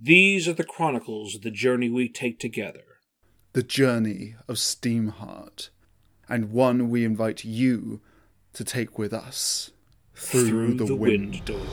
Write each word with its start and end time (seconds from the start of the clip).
These 0.00 0.46
are 0.46 0.52
the 0.52 0.62
chronicles 0.62 1.34
of 1.34 1.42
the 1.42 1.50
journey 1.50 1.90
we 1.90 2.08
take 2.08 2.38
together. 2.38 2.84
The 3.52 3.64
journey 3.64 4.36
of 4.46 4.54
Steamheart, 4.54 5.70
and 6.28 6.52
one 6.52 6.88
we 6.88 7.04
invite 7.04 7.44
you 7.44 8.00
to 8.52 8.62
take 8.62 8.96
with 8.96 9.12
us 9.12 9.72
through, 10.14 10.74
the, 10.74 10.94
wind. 10.94 11.44
door. 11.44 11.66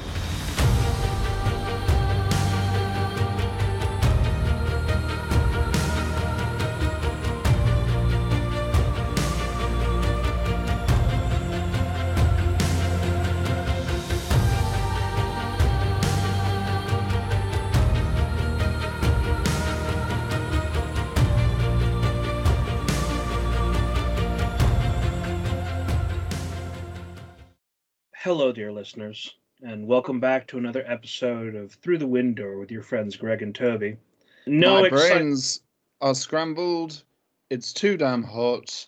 Hello, 28.46 28.54
dear 28.54 28.72
listeners, 28.72 29.38
and 29.64 29.88
welcome 29.88 30.20
back 30.20 30.46
to 30.46 30.60
another 30.60 30.84
episode 30.86 31.56
of 31.56 31.72
Through 31.72 31.98
the 31.98 32.06
Window 32.06 32.60
with 32.60 32.70
your 32.70 32.84
friends 32.84 33.16
Greg 33.16 33.42
and 33.42 33.56
Toby. 33.56 33.98
No 34.46 34.84
My 34.84 34.88
exci- 34.88 34.92
brains 34.92 35.62
are 36.00 36.14
scrambled. 36.14 37.02
It's 37.50 37.74
too 37.74 37.98
damn 37.98 38.22
hot. 38.22 38.86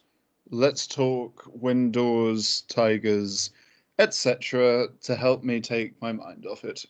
Let's 0.52 0.86
talk 0.86 1.44
windows, 1.48 2.66
tigers, 2.68 3.50
etc. 3.98 4.90
to 5.02 5.16
help 5.16 5.44
me 5.44 5.60
take 5.60 6.00
my 6.04 6.12
mind 6.12 6.46
off 6.46 6.64
it. 6.64 6.86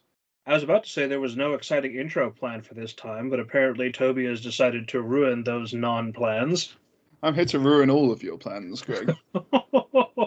I 0.45 0.53
was 0.53 0.63
about 0.63 0.83
to 0.83 0.89
say 0.89 1.07
there 1.07 1.21
was 1.21 1.37
no 1.37 1.53
exciting 1.53 1.95
intro 1.95 2.29
plan 2.29 2.61
for 2.61 2.73
this 2.73 2.91
time, 2.91 3.29
but 3.29 3.39
apparently 3.39 3.93
Toby 3.93 4.25
has 4.25 4.41
decided 4.41 4.89
to 4.89 5.01
ruin 5.01 5.41
those 5.41 5.73
non 5.73 6.11
plans. 6.11 6.75
I'm 7.23 7.33
here 7.33 7.45
to 7.45 7.59
ruin 7.59 7.89
all 7.89 8.11
of 8.11 8.21
your 8.21 8.37
plans, 8.37 8.81
Greg. 8.81 9.15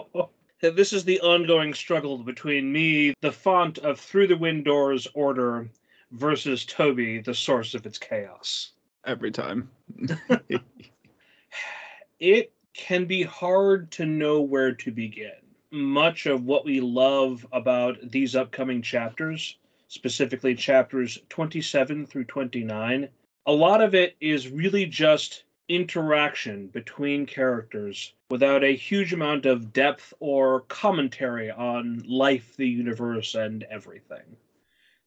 this 0.69 0.93
is 0.93 1.03
the 1.03 1.19
ongoing 1.21 1.73
struggle 1.73 2.19
between 2.19 2.71
me, 2.71 3.13
the 3.21 3.31
font 3.31 3.79
of 3.79 3.99
Through 3.99 4.27
the 4.27 4.37
Window's 4.37 5.07
order, 5.13 5.67
versus 6.11 6.65
Toby, 6.65 7.19
the 7.19 7.33
source 7.33 7.73
of 7.73 7.85
its 7.85 7.97
chaos. 7.97 8.73
Every 9.05 9.31
time. 9.31 9.69
it 12.19 12.53
can 12.73 13.05
be 13.05 13.23
hard 13.23 13.91
to 13.91 14.05
know 14.05 14.41
where 14.41 14.73
to 14.73 14.91
begin. 14.91 15.31
Much 15.71 16.25
of 16.25 16.45
what 16.45 16.65
we 16.65 16.81
love 16.81 17.45
about 17.51 17.97
these 18.11 18.35
upcoming 18.35 18.81
chapters, 18.81 19.57
specifically 19.87 20.53
chapters 20.53 21.17
27 21.29 22.05
through 22.05 22.25
29, 22.25 23.07
a 23.47 23.51
lot 23.51 23.81
of 23.81 23.95
it 23.95 24.15
is 24.21 24.49
really 24.49 24.85
just 24.85 25.43
interaction 25.75 26.67
between 26.67 27.25
characters 27.25 28.13
without 28.29 28.61
a 28.61 28.75
huge 28.75 29.13
amount 29.13 29.45
of 29.45 29.71
depth 29.71 30.13
or 30.19 30.61
commentary 30.61 31.49
on 31.49 32.03
life, 32.05 32.55
the 32.57 32.67
universe, 32.67 33.33
and 33.33 33.63
everything. 33.71 34.35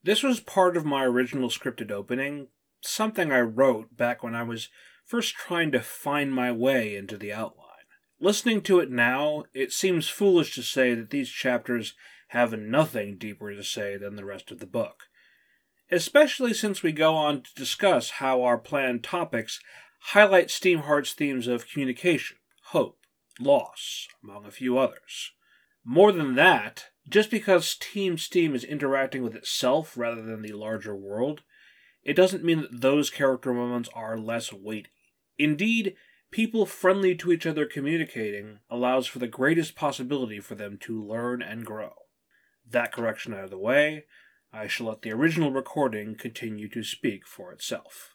This 0.02 0.22
was 0.22 0.40
part 0.40 0.76
of 0.76 0.86
my 0.86 1.04
original 1.04 1.50
scripted 1.50 1.90
opening, 1.90 2.48
something 2.80 3.30
I 3.30 3.40
wrote 3.40 3.94
back 3.96 4.22
when 4.22 4.34
I 4.34 4.42
was 4.42 4.70
first 5.04 5.34
trying 5.34 5.70
to 5.72 5.80
find 5.80 6.32
my 6.32 6.50
way 6.50 6.96
into 6.96 7.18
the 7.18 7.32
outline. 7.32 7.60
Listening 8.18 8.62
to 8.62 8.80
it 8.80 8.90
now, 8.90 9.44
it 9.52 9.70
seems 9.70 10.08
foolish 10.08 10.54
to 10.54 10.62
say 10.62 10.94
that 10.94 11.10
these 11.10 11.28
chapters 11.28 11.94
have 12.28 12.58
nothing 12.58 13.18
deeper 13.18 13.54
to 13.54 13.62
say 13.62 13.98
than 13.98 14.16
the 14.16 14.24
rest 14.24 14.50
of 14.50 14.60
the 14.60 14.66
book 14.66 15.08
especially 15.90 16.54
since 16.54 16.82
we 16.82 16.92
go 16.92 17.14
on 17.14 17.42
to 17.42 17.54
discuss 17.54 18.10
how 18.10 18.42
our 18.42 18.58
planned 18.58 19.04
topics 19.04 19.60
highlight 20.08 20.50
Steamheart's 20.50 21.14
themes 21.14 21.46
of 21.46 21.66
communication, 21.66 22.36
hope, 22.66 22.98
loss, 23.40 24.06
among 24.22 24.44
a 24.44 24.50
few 24.50 24.76
others. 24.76 25.32
More 25.82 26.12
than 26.12 26.34
that, 26.34 26.86
just 27.08 27.30
because 27.30 27.76
Team 27.76 28.18
Steam 28.18 28.54
is 28.54 28.64
interacting 28.64 29.22
with 29.22 29.34
itself 29.34 29.96
rather 29.96 30.22
than 30.22 30.42
the 30.42 30.52
larger 30.52 30.94
world, 30.94 31.42
it 32.02 32.14
doesn't 32.14 32.44
mean 32.44 32.60
that 32.60 32.80
those 32.82 33.08
character 33.08 33.54
moments 33.54 33.88
are 33.94 34.18
less 34.18 34.52
weighty. 34.52 34.90
Indeed, 35.38 35.96
people 36.30 36.66
friendly 36.66 37.14
to 37.16 37.32
each 37.32 37.46
other 37.46 37.64
communicating 37.64 38.58
allows 38.68 39.06
for 39.06 39.18
the 39.18 39.26
greatest 39.26 39.74
possibility 39.74 40.38
for 40.38 40.54
them 40.54 40.76
to 40.82 41.02
learn 41.02 41.40
and 41.40 41.64
grow. 41.64 41.92
That 42.68 42.92
correction 42.92 43.32
out 43.32 43.44
of 43.44 43.50
the 43.50 43.58
way, 43.58 44.04
I 44.52 44.66
shall 44.66 44.86
let 44.86 45.02
the 45.02 45.12
original 45.12 45.50
recording 45.50 46.14
continue 46.14 46.68
to 46.70 46.82
speak 46.82 47.26
for 47.26 47.52
itself. 47.52 48.13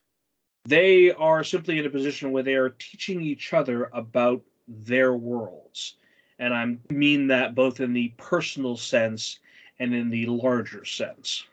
They 0.66 1.12
are 1.12 1.44
simply 1.44 1.80
in 1.80 1.86
a 1.86 1.90
position 1.90 2.32
where 2.32 2.44
they 2.44 2.56
are 2.56 2.70
teaching 2.70 3.22
each 3.22 3.54
other 3.54 3.90
about 3.94 4.44
their 4.68 5.14
worlds. 5.14 5.96
And 6.38 6.54
I 6.54 6.78
mean 6.94 7.28
that 7.28 7.56
both 7.56 7.80
in 7.80 7.94
the 7.94 8.14
personal 8.18 8.78
sense 8.78 9.40
and 9.80 9.94
in 9.94 10.10
the 10.10 10.26
larger 10.28 10.86
sense. 10.86 11.46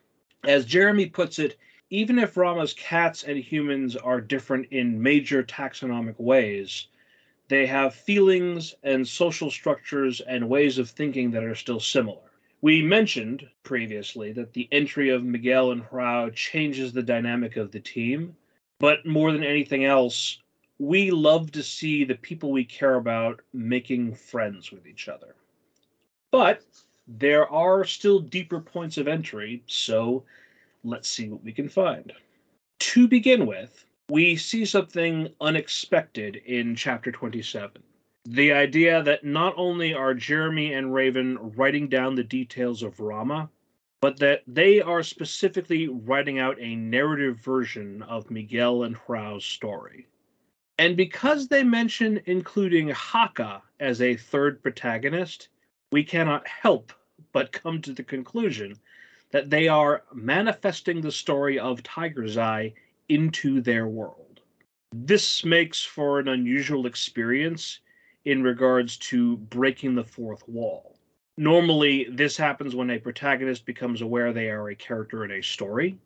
As 0.45 0.65
Jeremy 0.65 1.07
puts 1.07 1.39
it, 1.39 1.57
even 1.91 2.19
if 2.19 2.37
Rama's 2.37 2.73
cats 2.75 3.23
and 3.23 3.39
humans 3.39 3.97
are 3.97 4.21
different 4.21 4.67
in 4.73 5.01
major 5.01 5.43
taxonomic 5.43 6.19
ways, 6.19 6.89
they 7.49 7.67
have 7.67 7.95
feelings 7.95 8.75
and 8.83 9.07
social 9.07 9.51
structures 9.51 10.21
and 10.21 10.49
ways 10.49 10.79
of 10.79 10.91
thinking 10.91 11.31
that 11.31 11.45
are 11.45 11.55
still 11.55 11.79
similar. 11.81 12.31
We 12.61 12.83
mentioned 12.83 13.49
previously 13.63 14.33
that 14.33 14.53
the 14.53 14.69
entry 14.73 15.11
of 15.11 15.25
Miguel 15.25 15.71
and 15.71 15.85
Hrao 15.85 16.35
changes 16.35 16.93
the 16.93 17.03
dynamic 17.03 17.57
of 17.57 17.71
the 17.71 17.81
team, 17.81 18.35
but 18.79 19.07
more 19.07 19.33
than 19.33 19.45
anything 19.45 19.85
else, 19.85 20.39
we 20.79 21.11
love 21.11 21.51
to 21.53 21.63
see 21.63 22.05
the 22.05 22.15
people 22.17 22.53
we 22.53 22.65
care 22.65 22.97
about 22.97 23.41
making 23.53 24.15
friends 24.15 24.71
with 24.71 24.87
each 24.87 25.09
other. 25.09 25.35
But 26.31 26.63
there 27.09 27.49
are 27.49 27.85
still 27.85 28.19
deeper 28.19 28.61
points 28.61 28.99
of 28.99 29.09
entry, 29.09 29.63
so 29.67 30.25
let's 30.85 31.09
see 31.09 31.29
what 31.29 31.43
we 31.43 31.53
can 31.53 31.69
find. 31.69 32.13
To 32.79 33.09
begin 33.09 33.47
with, 33.47 33.87
we 34.11 34.37
see 34.37 34.65
something 34.65 35.29
unexpected 35.41 36.37
in 36.45 36.77
chapter 36.77 37.11
27. 37.11 37.83
The 38.27 38.53
idea 38.53 39.03
that 39.03 39.25
not 39.25 39.55
only 39.57 39.95
are 39.95 40.13
Jeremy 40.13 40.75
and 40.75 40.93
Raven 40.93 41.39
writing 41.57 41.89
down 41.89 42.15
the 42.15 42.25
details 42.25 42.83
of 42.83 43.01
Rama, 43.01 43.49
but 44.07 44.21
that 44.21 44.45
they 44.47 44.81
are 44.81 45.03
specifically 45.03 45.89
writing 45.89 46.39
out 46.39 46.57
a 46.61 46.77
narrative 46.77 47.41
version 47.41 48.03
of 48.05 48.31
Miguel 48.31 48.85
and 48.85 48.95
Hrao's 48.95 49.45
story. 49.45 50.07
And 50.79 50.97
because 50.97 51.49
they 51.49 51.65
mention 51.65 52.21
including 52.27 52.91
Haka 52.91 53.63
as 53.81 54.01
a 54.01 54.15
third 54.15 54.63
protagonist, 54.63 55.49
we 55.91 56.05
cannot 56.05 56.47
help 56.47 56.93
but 57.33 57.51
come 57.51 57.83
to 57.83 57.93
the 57.93 58.05
conclusion 58.05 58.77
that 59.33 59.51
they 59.51 59.67
are 59.67 60.05
manifesting 60.15 61.01
the 61.01 61.11
story 61.11 61.59
of 61.59 61.83
Tiger's 61.83 62.39
Eye 62.39 62.75
into 63.09 63.61
their 63.61 63.89
world. 63.89 64.41
This 64.95 65.45
makes 65.45 65.83
for 65.83 66.21
an 66.21 66.29
unusual 66.29 66.87
experience 66.87 67.81
in 68.25 68.45
regards 68.45 68.99
to 68.99 69.37
breaking 69.37 69.97
the 69.97 70.05
fourth 70.05 70.49
wall. 70.49 70.96
Normally, 71.39 72.07
this 72.11 72.37
happens 72.37 72.75
when 72.75 72.91
a 72.91 72.99
protagonist 72.99 73.67
becomes 73.67 74.01
aware 74.01 74.33
they 74.33 74.49
are 74.49 74.71
a 74.71 74.75
character 74.75 75.25
in 75.25 75.33
a 75.33 75.43
story, 75.43 75.99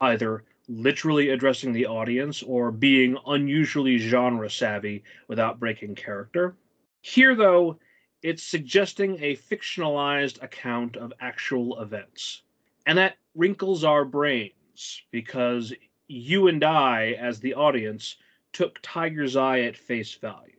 either 0.00 0.44
literally 0.66 1.28
addressing 1.28 1.72
the 1.72 1.86
audience 1.86 2.42
or 2.42 2.70
being 2.70 3.18
unusually 3.26 3.98
genre 3.98 4.48
savvy 4.48 5.04
without 5.28 5.60
breaking 5.60 5.94
character. 5.94 6.56
Here, 7.02 7.34
though, 7.34 7.78
it's 8.22 8.42
suggesting 8.42 9.22
a 9.22 9.36
fictionalized 9.36 10.42
account 10.42 10.96
of 10.96 11.12
actual 11.20 11.80
events. 11.80 12.42
And 12.86 12.96
that 12.96 13.16
wrinkles 13.34 13.84
our 13.84 14.04
brains 14.04 15.02
because 15.10 15.74
you 16.08 16.48
and 16.48 16.64
I, 16.64 17.12
as 17.20 17.40
the 17.40 17.54
audience, 17.54 18.16
took 18.52 18.78
Tiger's 18.80 19.36
Eye 19.36 19.60
at 19.60 19.76
face 19.76 20.14
value. 20.14 20.52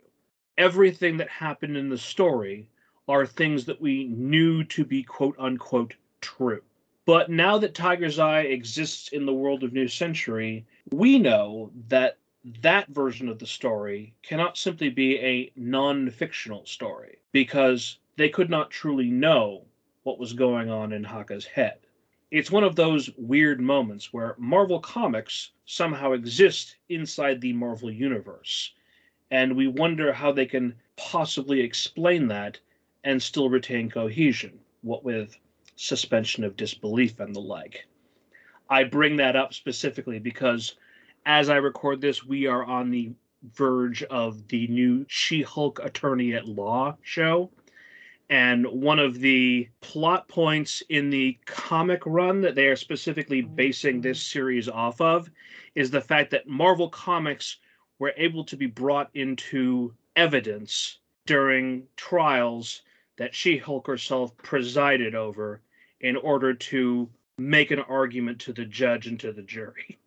Everything 0.57 1.17
that 1.17 1.29
happened 1.29 1.77
in 1.77 1.89
the 1.89 1.97
story 1.97 2.67
are 3.07 3.25
things 3.25 3.65
that 3.65 3.81
we 3.81 4.05
knew 4.05 4.63
to 4.63 4.85
be 4.85 5.03
quote 5.03 5.35
unquote 5.38 5.95
true. 6.21 6.61
But 7.05 7.29
now 7.29 7.57
that 7.57 7.75
Tiger's 7.75 8.17
Eye 8.17 8.41
exists 8.41 9.09
in 9.09 9.25
the 9.25 9.33
world 9.33 9.63
of 9.63 9.73
New 9.73 9.89
Century, 9.89 10.65
we 10.89 11.19
know 11.19 11.71
that 11.89 12.17
that 12.61 12.88
version 12.89 13.27
of 13.27 13.39
the 13.39 13.45
story 13.45 14.13
cannot 14.21 14.57
simply 14.57 14.89
be 14.89 15.19
a 15.19 15.51
non 15.55 16.09
fictional 16.09 16.65
story 16.65 17.17
because 17.33 18.00
they 18.15 18.29
could 18.29 18.50
not 18.50 18.69
truly 18.69 19.09
know 19.09 19.65
what 20.03 20.19
was 20.19 20.33
going 20.33 20.69
on 20.69 20.94
in 20.94 21.03
Haka's 21.03 21.45
head. 21.45 21.79
It's 22.31 22.51
one 22.51 22.63
of 22.63 22.75
those 22.75 23.09
weird 23.17 23.61
moments 23.61 24.11
where 24.11 24.35
Marvel 24.38 24.79
Comics 24.79 25.51
somehow 25.65 26.13
exist 26.13 26.77
inside 26.89 27.41
the 27.41 27.53
Marvel 27.53 27.91
Universe, 27.91 28.73
and 29.29 29.55
we 29.55 29.67
wonder 29.67 30.11
how 30.11 30.31
they 30.31 30.45
can 30.45 30.75
possibly 30.95 31.61
explain 31.61 32.27
that 32.27 32.59
and 33.03 33.21
still 33.21 33.50
retain 33.50 33.89
cohesion, 33.89 34.59
what 34.81 35.03
with 35.03 35.38
suspension 35.75 36.44
of 36.44 36.55
disbelief 36.55 37.19
and 37.19 37.35
the 37.35 37.41
like. 37.41 37.85
I 38.69 38.83
bring 38.83 39.17
that 39.17 39.35
up 39.35 39.53
specifically 39.53 40.19
because 40.19 40.75
as 41.25 41.50
I 41.50 41.57
record 41.57 42.01
this, 42.01 42.25
we 42.25 42.47
are 42.47 42.63
on 42.63 42.89
the 42.89 43.11
verge 43.53 44.03
of 44.03 44.47
the 44.47 44.67
new 44.67 45.05
She 45.09 45.41
Hulk 45.41 45.79
Attorney 45.83 46.33
at 46.33 46.47
Law 46.47 46.97
show. 47.01 47.51
And 48.29 48.65
one 48.65 49.00
of 49.00 49.19
the 49.19 49.67
plot 49.81 50.27
points 50.27 50.81
in 50.89 51.09
the 51.09 51.38
comic 51.45 52.01
run 52.05 52.41
that 52.41 52.55
they 52.55 52.67
are 52.67 52.75
specifically 52.75 53.41
basing 53.41 54.01
this 54.01 54.21
series 54.21 54.69
off 54.69 55.01
of 55.01 55.29
is 55.75 55.91
the 55.91 56.01
fact 56.01 56.31
that 56.31 56.47
Marvel 56.47 56.89
Comics 56.89 57.57
were 58.00 58.13
able 58.17 58.44
to 58.45 58.57
be 58.57 58.65
brought 58.65 59.09
into 59.13 59.94
evidence 60.15 61.00
during 61.25 61.83
trials 61.95 62.81
that 63.18 63.36
She 63.36 63.57
Hulk 63.57 63.88
herself 63.88 64.36
presided 64.38 65.15
over 65.15 65.62
in 66.01 66.15
order 66.18 66.54
to 66.54 67.10
make 67.38 67.71
an 67.71 67.80
argument 67.80 68.39
to 68.39 68.54
the 68.54 68.65
judge 68.65 69.07
and 69.07 69.19
to 69.19 69.31
the 69.31 69.42
jury. 69.42 69.98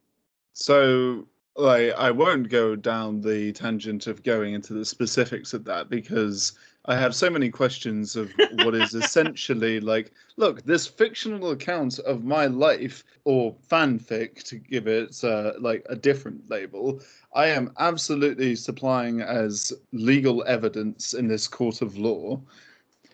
So, 0.53 1.27
like, 1.57 1.93
I 1.95 2.11
won't 2.11 2.49
go 2.49 2.77
down 2.77 3.21
the 3.21 3.53
tangent 3.53 4.07
of 4.07 4.23
going 4.23 4.55
into 4.55 4.75
the 4.75 4.85
specifics 4.85 5.55
of 5.55 5.65
that 5.65 5.91
because 5.91 6.53
I 6.89 6.97
have 6.97 7.17
so 7.17 7.29
many 7.29 7.51
questions 7.51 8.15
of 8.15 8.33
what 8.63 8.75
is 8.75 8.95
essentially 9.03 9.81
like, 9.81 10.13
look, 10.37 10.63
this 10.65 10.87
fictional 10.87 11.51
account 11.51 11.99
of 12.01 12.25
my 12.25 12.47
life, 12.47 13.05
or 13.25 13.57
fanfic 13.69 14.45
to 14.45 14.57
give 14.57 14.87
it 14.87 15.23
uh, 15.25 15.53
like 15.59 15.85
a 15.89 15.97
different 15.97 16.49
label, 16.49 17.01
I 17.35 17.49
am 17.49 17.73
absolutely 17.79 18.55
supplying 18.55 19.21
as 19.21 19.73
legal 19.93 20.45
evidence 20.47 21.13
in 21.13 21.27
this 21.27 21.49
court 21.49 21.83
of 21.83 21.99
law. 21.99 22.41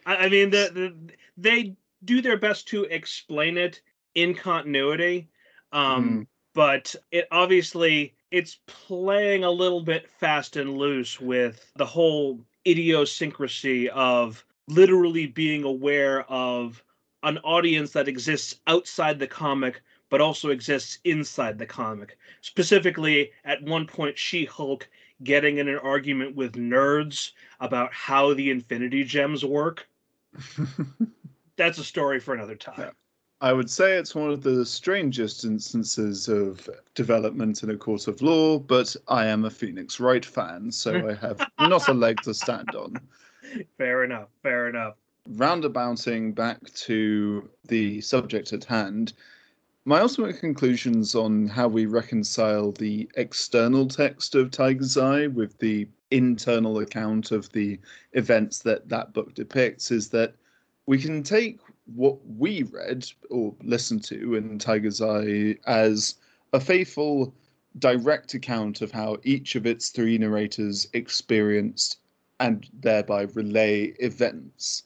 I, 0.07 0.17
I 0.17 0.29
mean, 0.29 0.51
the, 0.51 0.71
the 0.75 1.15
they 1.37 1.77
do 2.05 2.21
their 2.21 2.39
best 2.39 2.69
to 2.69 2.85
explain 2.85 3.57
it 3.57 3.81
in 4.15 4.35
continuity, 4.35 5.29
um, 5.73 6.11
mm. 6.11 6.27
but 6.55 6.95
it 7.11 7.29
obviously 7.31 8.15
it's 8.31 8.59
playing 8.67 9.45
a 9.45 9.51
little 9.51 9.83
bit 9.83 10.09
fast 10.09 10.57
and 10.57 10.77
loose 10.77 11.21
with 11.21 11.71
the 11.77 11.87
whole 11.87 12.41
idiosyncrasy 12.67 13.91
of 13.91 14.45
literally 14.69 15.27
being 15.27 15.65
aware 15.65 16.23
of 16.31 16.83
an 17.25 17.39
audience 17.39 17.93
that 17.93 18.09
exists 18.09 18.57
outside 18.67 19.19
the 19.19 19.27
comic 19.27 19.83
but 20.13 20.21
also 20.21 20.51
exists 20.51 20.99
inside 21.05 21.59
the 21.59 21.65
comic. 21.65 22.19
Specifically, 22.43 23.33
at 23.47 23.63
one 23.63 23.87
point, 23.87 24.19
She 24.19 24.45
Hulk 24.45 24.87
getting 25.25 25.57
in 25.57 25.69
an 25.69 25.79
argument 25.79 26.37
with 26.37 26.53
nerds 26.53 27.31
about 27.61 27.95
how 27.95 28.35
the 28.35 28.51
Infinity 28.51 29.05
Gems 29.05 29.43
work. 29.43 29.89
That's 31.57 31.79
a 31.79 31.85
story 31.85 32.21
for 32.21 32.35
another 32.35 32.57
time. 32.57 32.75
Yeah. 32.79 32.91
I 33.41 33.53
would 33.53 33.69
say 33.69 33.95
it's 33.95 34.15
one 34.15 34.31
of 34.31 34.45
the 34.45 34.65
strangest 34.65 35.45
instances 35.45 36.29
of 36.29 36.71
development 36.95 37.65
in 37.65 37.71
a 37.71 37.77
court 37.77 38.07
of 38.07 38.23
law, 38.23 38.59
but 38.59 38.95
I 39.09 39.27
am 39.27 39.45
a 39.45 39.51
Phoenix 39.51 39.99
Wright 39.99 40.25
fan, 40.25 40.71
so 40.71 41.09
I 41.09 41.15
have 41.15 41.45
not 41.59 41.89
a 41.89 41.93
leg 41.93 42.21
to 42.23 42.35
stand 42.35 42.71
on. 42.77 43.01
Fair 43.79 44.05
enough. 44.05 44.29
Fair 44.45 44.69
enough. 44.69 44.95
Roundabouting 45.29 46.35
back 46.35 46.73
to 46.73 47.49
the 47.67 48.01
subject 48.01 48.53
at 48.53 48.65
hand, 48.65 49.13
my 49.85 50.01
ultimate 50.01 50.39
conclusions 50.39 51.17
on 51.17 51.49
how 51.49 51.67
we 51.67 51.87
reconcile 51.87 52.71
the 52.71 53.11
external 53.17 53.89
text 53.89 54.37
of 54.37 54.53
Tiger's 54.53 54.97
Eye 54.97 55.27
with 55.27 55.59
the 55.59 55.89
internal 56.13 56.79
account 56.79 57.33
of 57.33 57.51
the 57.53 57.79
events 58.13 58.61
that 58.61 58.89
that 58.89 59.13
book 59.13 59.35
depicts 59.35 59.91
is 59.91 60.09
that 60.11 60.35
we 60.87 60.99
can 60.99 61.23
take 61.23 61.59
what 61.87 62.19
we 62.27 62.65
read 62.65 63.07
or 63.31 63.55
listened 63.63 64.05
to 64.05 64.35
in 64.35 64.59
Tiger's 64.59 65.01
Eye 65.01 65.57
as 65.67 66.17
a 66.53 66.61
faithful, 66.61 67.35
direct 67.79 68.35
account 68.35 68.83
of 68.83 68.91
how 68.91 69.17
each 69.25 69.55
of 69.55 69.67
its 69.67 69.89
three 69.89 70.19
narrators 70.19 70.89
experienced 70.93 71.99
and 72.41 72.69
thereby 72.81 73.23
relay 73.35 73.95
events. 74.01 74.83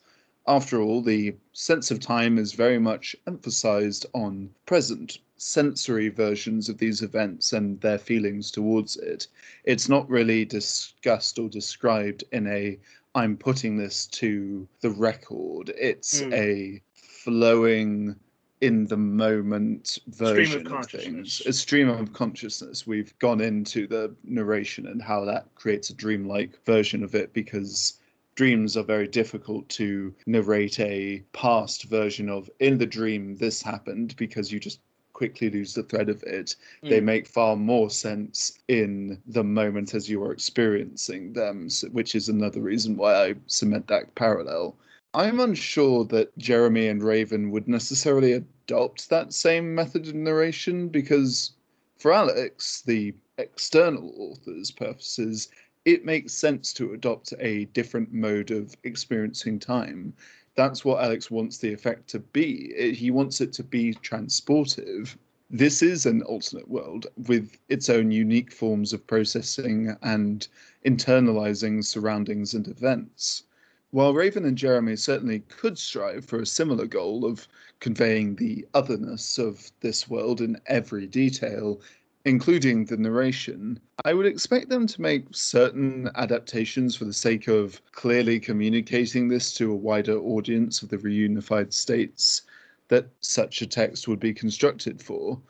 After 0.47 0.81
all, 0.81 1.03
the 1.03 1.35
sense 1.53 1.91
of 1.91 1.99
time 1.99 2.39
is 2.39 2.53
very 2.53 2.79
much 2.79 3.17
emphasized 3.27 4.07
on 4.15 4.51
present, 4.67 5.19
sensory 5.37 6.09
versions 6.09 6.69
of 6.69 6.79
these 6.79 7.03
events 7.03 7.53
and 7.53 7.81
their 7.81 7.99
feelings 7.99 8.51
towards 8.51 8.97
it. 8.97 9.29
It's 9.65 9.89
not 9.89 10.09
really 10.09 10.45
discussed 10.45 11.39
or 11.39 11.49
described 11.49 12.25
in 12.33 12.47
a 12.47 12.79
I'm 13.15 13.37
putting 13.37 13.79
this 13.79 14.07
to 14.09 14.69
the 14.83 14.91
record. 14.91 15.73
It's 15.79 16.21
mm. 16.21 16.33
a 16.35 16.83
flowing 16.95 18.15
in 18.61 18.87
the 18.87 18.97
moment 18.97 19.99
version 20.09 20.67
of, 20.67 20.73
of, 20.73 20.91
things. 20.91 21.43
A 21.47 21.53
stream 21.53 21.89
of 21.89 22.13
consciousness. 22.13 22.87
We've 22.87 23.19
gone 23.19 23.41
into 23.41 23.87
the 23.87 24.15
narration 24.25 24.87
and 24.87 25.01
how 25.01 25.25
that 25.25 25.47
creates 25.55 25.91
a 25.91 25.95
dreamlike 25.95 26.65
version 26.65 27.03
of 27.03 27.15
it 27.15 27.33
because 27.33 28.01
dreams 28.35 28.77
are 28.77 28.83
very 28.83 29.09
difficult 29.09 29.69
to 29.71 30.15
narrate 30.27 30.79
a 30.79 31.23
past 31.33 31.85
version 31.85 32.29
of. 32.29 32.51
In 32.61 32.79
the 32.79 32.87
dream, 32.87 33.37
this 33.37 33.63
happened 33.63 34.15
because 34.17 34.53
you 34.53 34.61
just 34.61 34.81
quickly 35.17 35.49
lose 35.49 35.73
the 35.73 35.83
thread 35.83 36.11
of 36.11 36.23
it. 36.25 36.57
Mm. 36.85 36.91
They 36.91 37.01
make 37.01 37.27
far 37.27 37.57
more 37.57 37.89
sense 37.89 38.59
in 38.69 39.19
the 39.27 39.43
moment 39.43 39.95
as 39.95 40.11
you 40.11 40.23
are 40.23 40.31
experiencing 40.31 41.33
them, 41.33 41.71
which 41.93 42.15
is 42.15 42.29
another 42.29 42.61
reason 42.61 42.99
why 42.99 43.29
I 43.29 43.35
cement 43.47 43.87
that 43.87 44.15
parallel. 44.15 44.77
I'm 45.15 45.41
unsure 45.41 46.05
that 46.05 46.37
Jeremy 46.37 46.89
and 46.89 47.03
Raven 47.03 47.51
would 47.51 47.67
necessarily 47.67 48.33
adopt 48.33 49.09
that 49.09 49.33
same 49.33 49.75
method 49.75 50.07
of 50.07 50.15
narration 50.15 50.89
because, 50.89 51.53
for 51.97 52.13
Alex, 52.13 52.83
the 52.83 53.15
external 53.39 54.13
author's 54.19 54.71
purposes, 54.71 55.49
it 55.87 56.05
makes 56.05 56.35
sense 56.35 56.75
to 56.75 56.93
adopt 56.93 57.33
a 57.39 57.65
different 57.67 58.13
mode 58.13 58.51
of 58.51 58.77
experiencing 58.85 59.59
time. 59.59 60.13
That's 60.57 60.85
what 60.85 61.05
Alex 61.05 61.31
wants 61.31 61.59
the 61.59 61.73
effect 61.73 62.09
to 62.11 62.19
be. 62.19 62.93
He 62.95 63.11
wants 63.11 63.41
it 63.41 63.53
to 63.55 63.63
be 63.63 63.95
transportive. 63.95 65.17
This 65.51 65.83
is 65.83 66.07
an 66.07 66.23
alternate 66.23 66.69
world 66.69 67.07
with 67.29 67.59
its 67.69 67.89
own 67.89 68.11
unique 68.11 68.51
forms 68.51 68.93
of 68.93 69.07
processing 69.07 69.97
and 70.03 70.49
internalizing 70.85 71.85
surroundings 71.85 72.55
and 72.55 72.67
events. 72.67 73.45
While 73.91 74.15
Raven 74.15 74.45
and 74.45 74.59
Jeremy 74.59 74.97
certainly 74.97 75.41
could 75.49 75.79
strive 75.79 76.25
for 76.25 76.41
a 76.41 76.47
similar 76.47 76.87
goal 76.87 77.25
of 77.25 77.47
conveying 77.81 78.35
the 78.35 78.67
otherness 78.75 79.39
of 79.39 79.71
this 79.81 80.09
world 80.09 80.41
in 80.41 80.59
every 80.67 81.07
detail, 81.07 81.81
including 82.27 82.85
the 82.85 82.97
narration, 82.97 83.79
I 84.05 84.13
would 84.13 84.27
expect 84.27 84.69
them 84.69 84.89
to 84.89 85.01
make 85.01 85.27
certain 85.31 86.11
adaptations 86.17 86.97
for 86.97 87.05
the 87.05 87.13
sake 87.13 87.47
of 87.47 87.81
clearly 87.93 88.41
communicating 88.41 89.29
this 89.29 89.55
to 89.55 89.71
a 89.71 89.77
wider 89.77 90.19
audience 90.19 90.83
of 90.83 90.89
the 90.89 90.99
reunified 90.99 91.73
states 91.73 92.43
that 92.89 93.07
such 93.21 93.63
a 93.63 93.67
text 93.67 94.09
would 94.09 94.19
be 94.19 94.35
constructed 94.35 95.01
for. 95.01 95.41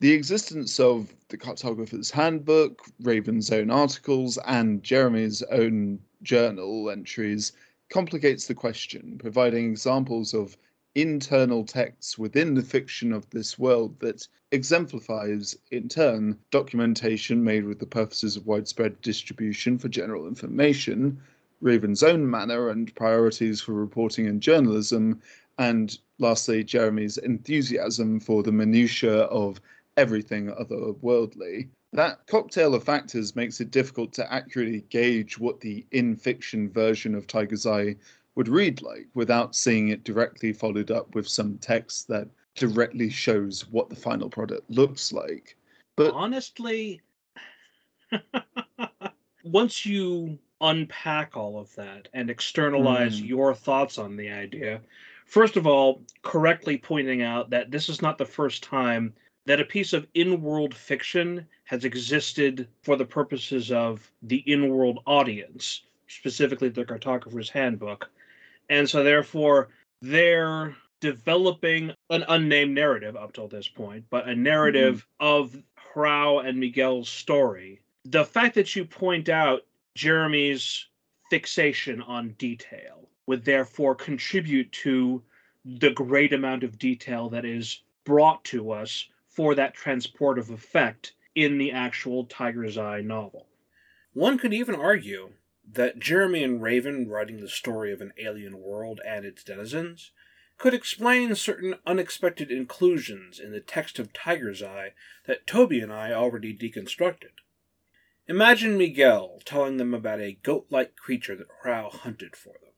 The 0.00 0.12
existence 0.12 0.78
of 0.78 1.14
the 1.30 1.38
cartographer's 1.38 2.10
handbook, 2.10 2.82
Raven's 3.00 3.50
own 3.50 3.70
articles, 3.70 4.38
and 4.46 4.82
Jeremy's 4.82 5.42
own 5.44 5.98
journal 6.22 6.90
entries 6.90 7.52
complicates 7.88 8.46
the 8.46 8.54
question, 8.54 9.16
providing 9.18 9.70
examples 9.70 10.34
of 10.34 10.58
internal 10.94 11.64
texts 11.64 12.18
within 12.18 12.54
the 12.54 12.62
fiction 12.62 13.12
of 13.12 13.28
this 13.30 13.58
world 13.58 13.98
that 14.00 14.26
exemplifies, 14.50 15.56
in 15.70 15.88
turn, 15.88 16.38
documentation 16.50 17.42
made 17.44 17.64
with 17.64 17.78
the 17.78 17.86
purposes 17.86 18.36
of 18.36 18.46
widespread 18.46 19.00
distribution 19.02 19.78
for 19.78 19.88
general 19.88 20.26
information, 20.26 21.20
Raven's 21.60 22.02
own 22.02 22.28
manner 22.28 22.70
and 22.70 22.94
priorities 22.94 23.60
for 23.60 23.72
reporting 23.72 24.26
and 24.26 24.40
journalism, 24.40 25.20
and 25.58 25.98
lastly, 26.18 26.62
Jeremy's 26.62 27.18
enthusiasm 27.18 28.20
for 28.20 28.42
the 28.42 28.52
minutiae 28.52 29.22
of 29.24 29.60
everything 29.96 30.46
otherworldly. 30.48 31.68
That 31.92 32.26
cocktail 32.26 32.74
of 32.74 32.84
factors 32.84 33.34
makes 33.34 33.60
it 33.60 33.70
difficult 33.70 34.12
to 34.14 34.32
accurately 34.32 34.84
gauge 34.90 35.38
what 35.38 35.60
the 35.60 35.84
in 35.90 36.16
fiction 36.16 36.70
version 36.70 37.14
of 37.14 37.26
Tiger's 37.26 37.66
Eye 37.66 37.96
would 38.38 38.46
read 38.46 38.80
like 38.82 39.08
without 39.14 39.56
seeing 39.56 39.88
it 39.88 40.04
directly 40.04 40.52
followed 40.52 40.92
up 40.92 41.12
with 41.12 41.26
some 41.26 41.58
text 41.58 42.06
that 42.06 42.28
directly 42.54 43.10
shows 43.10 43.68
what 43.72 43.90
the 43.90 43.96
final 43.96 44.30
product 44.30 44.62
looks 44.70 45.12
like. 45.12 45.56
But 45.96 46.14
honestly, 46.14 47.00
once 49.42 49.84
you 49.84 50.38
unpack 50.60 51.36
all 51.36 51.58
of 51.58 51.74
that 51.74 52.06
and 52.14 52.30
externalize 52.30 53.20
mm. 53.20 53.26
your 53.26 53.54
thoughts 53.56 53.98
on 53.98 54.16
the 54.16 54.30
idea, 54.30 54.82
first 55.26 55.56
of 55.56 55.66
all, 55.66 56.00
correctly 56.22 56.78
pointing 56.78 57.22
out 57.22 57.50
that 57.50 57.72
this 57.72 57.88
is 57.88 58.00
not 58.00 58.18
the 58.18 58.24
first 58.24 58.62
time 58.62 59.12
that 59.46 59.60
a 59.60 59.64
piece 59.64 59.92
of 59.92 60.06
in 60.14 60.40
world 60.40 60.76
fiction 60.76 61.44
has 61.64 61.84
existed 61.84 62.68
for 62.84 62.94
the 62.94 63.04
purposes 63.04 63.72
of 63.72 64.08
the 64.22 64.44
in 64.46 64.68
world 64.68 65.00
audience, 65.06 65.82
specifically 66.06 66.68
the 66.68 66.84
cartographer's 66.84 67.50
handbook. 67.50 68.08
And 68.68 68.88
so, 68.88 69.02
therefore, 69.02 69.68
they're 70.02 70.74
developing 71.00 71.92
an 72.10 72.24
unnamed 72.28 72.74
narrative 72.74 73.16
up 73.16 73.32
till 73.32 73.48
this 73.48 73.68
point, 73.68 74.04
but 74.10 74.28
a 74.28 74.34
narrative 74.34 75.06
mm-hmm. 75.20 75.26
of 75.26 75.62
Hrao 75.94 76.46
and 76.46 76.58
Miguel's 76.58 77.08
story. 77.08 77.80
The 78.04 78.24
fact 78.24 78.54
that 78.56 78.74
you 78.74 78.84
point 78.84 79.28
out 79.28 79.64
Jeremy's 79.94 80.86
fixation 81.30 82.02
on 82.02 82.30
detail 82.38 83.08
would 83.26 83.44
therefore 83.44 83.94
contribute 83.94 84.70
to 84.72 85.22
the 85.64 85.90
great 85.90 86.32
amount 86.32 86.64
of 86.64 86.78
detail 86.78 87.28
that 87.28 87.44
is 87.44 87.82
brought 88.04 88.42
to 88.44 88.70
us 88.72 89.08
for 89.28 89.54
that 89.54 89.76
transportive 89.76 90.50
effect 90.50 91.12
in 91.34 91.58
the 91.58 91.70
actual 91.72 92.24
Tiger's 92.24 92.78
Eye 92.78 93.02
novel. 93.02 93.46
One 94.14 94.38
could 94.38 94.54
even 94.54 94.74
argue 94.74 95.30
that 95.72 95.98
Jeremy 95.98 96.42
and 96.42 96.62
Raven 96.62 97.08
writing 97.08 97.40
the 97.40 97.48
story 97.48 97.92
of 97.92 98.00
an 98.00 98.12
alien 98.18 98.58
world 98.58 99.00
and 99.06 99.24
its 99.24 99.44
denizens 99.44 100.12
could 100.56 100.74
explain 100.74 101.34
certain 101.34 101.76
unexpected 101.86 102.50
inclusions 102.50 103.38
in 103.38 103.52
the 103.52 103.60
text 103.60 103.98
of 103.98 104.12
Tiger's 104.12 104.62
Eye 104.62 104.92
that 105.26 105.46
Toby 105.46 105.80
and 105.80 105.92
I 105.92 106.12
already 106.12 106.56
deconstructed. 106.56 107.30
Imagine 108.26 108.76
Miguel 108.76 109.40
telling 109.44 109.76
them 109.76 109.94
about 109.94 110.20
a 110.20 110.38
goat 110.42 110.66
like 110.70 110.96
creature 110.96 111.36
that 111.36 111.48
Hrao 111.64 111.92
hunted 111.92 112.34
for 112.34 112.54
them, 112.60 112.72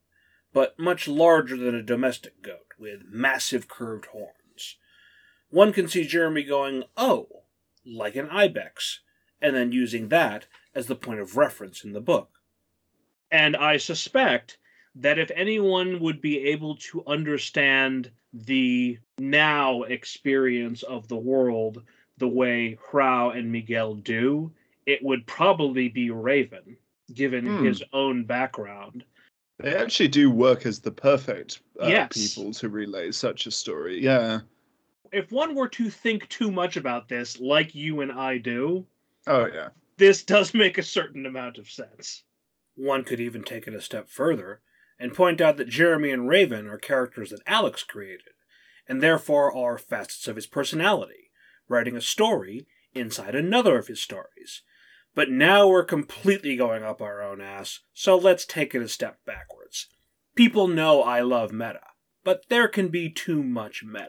but 0.52 0.78
much 0.78 1.08
larger 1.08 1.56
than 1.56 1.74
a 1.74 1.82
domestic 1.82 2.42
goat, 2.42 2.66
with 2.78 3.00
massive 3.10 3.66
curved 3.66 4.06
horns. 4.06 4.76
One 5.48 5.72
can 5.72 5.88
see 5.88 6.06
Jeremy 6.06 6.44
going, 6.44 6.84
Oh, 6.96 7.44
like 7.84 8.14
an 8.14 8.28
ibex, 8.30 9.00
and 9.40 9.56
then 9.56 9.72
using 9.72 10.08
that 10.08 10.46
as 10.74 10.86
the 10.86 10.94
point 10.94 11.20
of 11.20 11.36
reference 11.36 11.82
in 11.82 11.94
the 11.94 12.00
book. 12.00 12.39
And 13.30 13.56
I 13.56 13.76
suspect 13.76 14.58
that 14.96 15.18
if 15.18 15.30
anyone 15.34 16.00
would 16.00 16.20
be 16.20 16.38
able 16.48 16.76
to 16.76 17.04
understand 17.06 18.10
the 18.32 18.98
now 19.18 19.82
experience 19.84 20.82
of 20.82 21.08
the 21.08 21.16
world 21.16 21.82
the 22.18 22.28
way 22.28 22.76
Hrao 22.90 23.36
and 23.36 23.50
Miguel 23.50 23.94
do, 23.94 24.52
it 24.86 25.02
would 25.02 25.26
probably 25.26 25.88
be 25.88 26.10
Raven, 26.10 26.76
given 27.14 27.46
Hmm. 27.46 27.64
his 27.64 27.82
own 27.92 28.24
background. 28.24 29.04
They 29.58 29.74
actually 29.76 30.08
do 30.08 30.30
work 30.30 30.66
as 30.66 30.80
the 30.80 30.90
perfect 30.90 31.60
uh, 31.80 31.88
Yes. 31.88 32.08
people 32.14 32.52
to 32.54 32.68
relay 32.68 33.10
such 33.12 33.46
a 33.46 33.50
story. 33.50 34.02
Yeah. 34.02 34.40
If 35.12 35.32
one 35.32 35.54
were 35.54 35.68
to 35.68 35.90
think 35.90 36.28
too 36.28 36.50
much 36.50 36.76
about 36.76 37.08
this, 37.08 37.40
like 37.40 37.74
you 37.74 38.00
and 38.00 38.12
I 38.12 38.38
do, 38.38 38.86
Oh, 39.26 39.46
yeah. 39.46 39.68
this 39.96 40.24
does 40.24 40.54
make 40.54 40.78
a 40.78 40.82
certain 40.82 41.26
amount 41.26 41.58
of 41.58 41.70
sense. 41.70 42.24
One 42.80 43.04
could 43.04 43.20
even 43.20 43.44
take 43.44 43.66
it 43.66 43.74
a 43.74 43.80
step 43.82 44.08
further 44.08 44.62
and 44.98 45.12
point 45.12 45.42
out 45.42 45.58
that 45.58 45.68
Jeremy 45.68 46.12
and 46.12 46.26
Raven 46.26 46.66
are 46.66 46.78
characters 46.78 47.28
that 47.28 47.42
Alex 47.46 47.82
created, 47.82 48.32
and 48.88 49.02
therefore 49.02 49.54
are 49.54 49.76
facets 49.76 50.26
of 50.26 50.36
his 50.36 50.46
personality, 50.46 51.30
writing 51.68 51.94
a 51.94 52.00
story 52.00 52.66
inside 52.94 53.34
another 53.34 53.76
of 53.76 53.88
his 53.88 54.00
stories. 54.00 54.62
But 55.14 55.28
now 55.28 55.68
we're 55.68 55.84
completely 55.84 56.56
going 56.56 56.82
up 56.82 57.02
our 57.02 57.22
own 57.22 57.42
ass, 57.42 57.80
so 57.92 58.16
let's 58.16 58.46
take 58.46 58.74
it 58.74 58.80
a 58.80 58.88
step 58.88 59.18
backwards. 59.26 59.88
People 60.34 60.66
know 60.66 61.02
I 61.02 61.20
love 61.20 61.52
meta, 61.52 61.82
but 62.24 62.44
there 62.48 62.68
can 62.68 62.88
be 62.88 63.10
too 63.10 63.42
much 63.42 63.84
meta. 63.84 64.08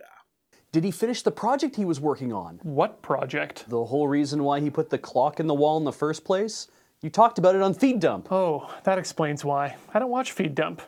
Did 0.72 0.86
he 0.86 0.92
finish 0.92 1.24
the 1.24 1.32
project 1.32 1.76
he 1.76 1.84
was 1.84 2.00
working 2.00 2.32
on? 2.32 2.62
What 2.64 3.02
project? 3.02 3.66
The 3.68 3.84
whole 3.84 4.08
reason 4.08 4.46
why 4.46 4.62
he 4.62 4.70
put 4.70 4.92
the 4.92 4.98
clock 4.98 5.42
in 5.42 5.48
the 5.48 5.54
wall 5.54 5.78
in 5.78 5.84
the 5.84 5.92
first 5.92 6.24
place? 6.24 6.70
You 7.02 7.10
talked 7.10 7.40
about 7.40 7.56
it 7.56 7.62
on 7.62 7.74
Feed 7.74 8.00
Dump. 8.00 8.32
Oh, 8.32 8.72
that 8.84 9.00
explains 9.00 9.44
why. 9.44 9.76
I 9.94 10.00
don't 10.00 10.12
watch 10.12 10.34
Feed 10.34 10.54
Dump. 10.54 10.82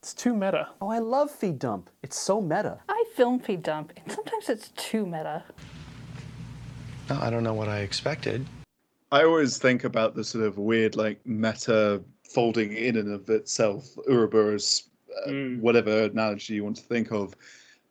It's 0.00 0.12
too 0.12 0.34
meta. 0.34 0.68
Oh, 0.80 0.88
I 0.90 0.98
love 0.98 1.30
Feed 1.30 1.60
Dump. 1.60 1.88
It's 2.02 2.18
so 2.18 2.40
meta. 2.40 2.80
I 2.88 3.04
film 3.14 3.38
feed 3.38 3.62
dump, 3.62 3.92
and 3.96 4.10
sometimes 4.10 4.48
it's 4.48 4.70
too 4.70 5.04
meta. 5.06 5.44
No, 7.08 7.18
I 7.20 7.30
don't 7.30 7.44
know 7.44 7.54
what 7.54 7.68
I 7.68 7.80
expected. 7.80 8.44
I 9.12 9.22
always 9.22 9.58
think 9.58 9.84
about 9.84 10.14
the 10.16 10.24
sort 10.24 10.44
of 10.44 10.58
weird, 10.58 10.96
like, 10.96 11.24
meta 11.26 12.02
folding 12.24 12.72
in 12.72 12.96
and 12.96 13.12
of 13.12 13.28
itself, 13.30 13.86
Ouroboros, 14.08 14.88
uh, 15.26 15.30
Mm. 15.30 15.60
whatever 15.60 16.04
analogy 16.04 16.54
you 16.54 16.64
want 16.64 16.76
to 16.78 16.82
think 16.84 17.12
of. 17.12 17.36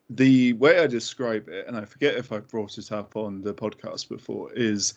The 0.10 0.54
way 0.54 0.80
I 0.80 0.88
describe 0.88 1.48
it, 1.48 1.68
and 1.68 1.78
I 1.78 1.86
forget 1.86 2.16
if 2.16 2.32
I've 2.34 2.48
brought 2.50 2.78
it 2.78 2.92
up 2.92 3.16
on 3.16 3.42
the 3.42 3.54
podcast 3.54 4.10
before, 4.10 4.52
is 4.54 4.96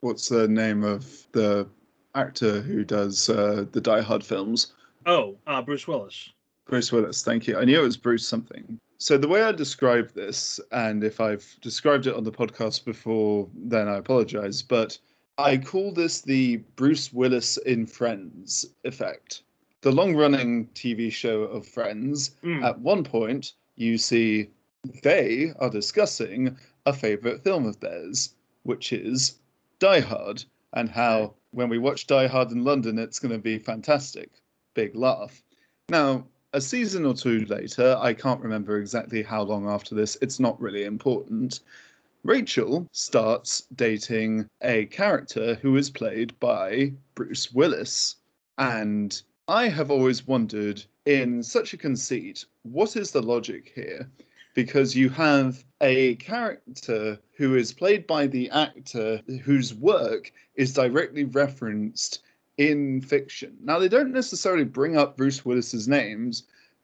what's 0.00 0.28
the 0.28 0.48
name 0.48 0.82
of 0.84 1.06
the 1.32 1.66
actor 2.14 2.60
who 2.60 2.84
does 2.84 3.28
uh, 3.28 3.64
the 3.72 3.80
Die 3.80 4.00
Hard 4.00 4.24
films? 4.24 4.72
Oh, 5.06 5.36
uh, 5.46 5.62
Bruce 5.62 5.86
Willis. 5.86 6.30
Bruce 6.66 6.92
Willis, 6.92 7.22
thank 7.22 7.46
you. 7.46 7.58
I 7.58 7.64
knew 7.64 7.80
it 7.80 7.84
was 7.84 7.96
Bruce 7.96 8.26
something. 8.26 8.78
So 8.98 9.16
the 9.16 9.28
way 9.28 9.42
I 9.42 9.52
describe 9.52 10.12
this, 10.12 10.60
and 10.72 11.02
if 11.02 11.20
I've 11.20 11.46
described 11.62 12.06
it 12.06 12.14
on 12.14 12.24
the 12.24 12.32
podcast 12.32 12.84
before, 12.84 13.48
then 13.54 13.88
I 13.88 13.96
apologize, 13.96 14.62
but 14.62 14.98
I 15.38 15.56
call 15.56 15.92
this 15.92 16.20
the 16.20 16.58
Bruce 16.76 17.12
Willis 17.12 17.56
in 17.58 17.86
Friends 17.86 18.66
effect. 18.84 19.42
The 19.80 19.90
long-running 19.92 20.66
TV 20.74 21.10
show 21.10 21.42
of 21.44 21.66
Friends, 21.66 22.32
Mm. 22.44 22.62
at 22.62 22.78
one 22.80 23.02
point, 23.02 23.54
you 23.76 23.96
see 23.96 24.50
they 25.02 25.52
are 25.58 25.70
discussing 25.70 26.56
a 26.84 26.92
favorite 26.92 27.42
film 27.42 27.64
of 27.66 27.80
theirs, 27.80 28.34
which 28.64 28.92
is 28.92 29.38
Die 29.80 30.00
Hard, 30.00 30.44
and 30.74 30.88
how 30.88 31.34
when 31.52 31.68
we 31.68 31.78
watch 31.78 32.06
Die 32.06 32.26
Hard 32.26 32.52
in 32.52 32.64
London, 32.64 32.98
it's 32.98 33.18
going 33.18 33.32
to 33.32 33.38
be 33.38 33.58
fantastic. 33.58 34.30
Big 34.74 34.94
laugh. 34.94 35.42
Now, 35.88 36.26
a 36.52 36.60
season 36.60 37.06
or 37.06 37.14
two 37.14 37.46
later, 37.46 37.96
I 37.98 38.12
can't 38.12 38.42
remember 38.42 38.78
exactly 38.78 39.22
how 39.22 39.42
long 39.42 39.68
after 39.68 39.94
this, 39.94 40.16
it's 40.20 40.38
not 40.38 40.60
really 40.60 40.84
important. 40.84 41.60
Rachel 42.22 42.86
starts 42.92 43.66
dating 43.74 44.46
a 44.60 44.84
character 44.86 45.54
who 45.54 45.76
is 45.76 45.88
played 45.88 46.38
by 46.40 46.92
Bruce 47.14 47.50
Willis. 47.50 48.16
And 48.58 49.20
I 49.48 49.68
have 49.68 49.90
always 49.90 50.26
wondered, 50.26 50.84
in 51.06 51.42
such 51.42 51.72
a 51.72 51.78
conceit, 51.78 52.44
what 52.62 52.96
is 52.96 53.10
the 53.10 53.22
logic 53.22 53.72
here? 53.74 54.10
Because 54.66 54.94
you 54.94 55.08
have 55.08 55.64
a 55.80 56.16
character 56.16 57.18
who 57.32 57.54
is 57.54 57.72
played 57.72 58.06
by 58.06 58.26
the 58.26 58.50
actor 58.50 59.22
whose 59.42 59.72
work 59.72 60.30
is 60.54 60.74
directly 60.74 61.24
referenced 61.24 62.20
in 62.58 63.00
fiction. 63.00 63.56
Now, 63.62 63.78
they 63.78 63.88
don't 63.88 64.12
necessarily 64.12 64.64
bring 64.64 64.98
up 64.98 65.16
Bruce 65.16 65.46
Willis's 65.46 65.88
names, 65.88 66.42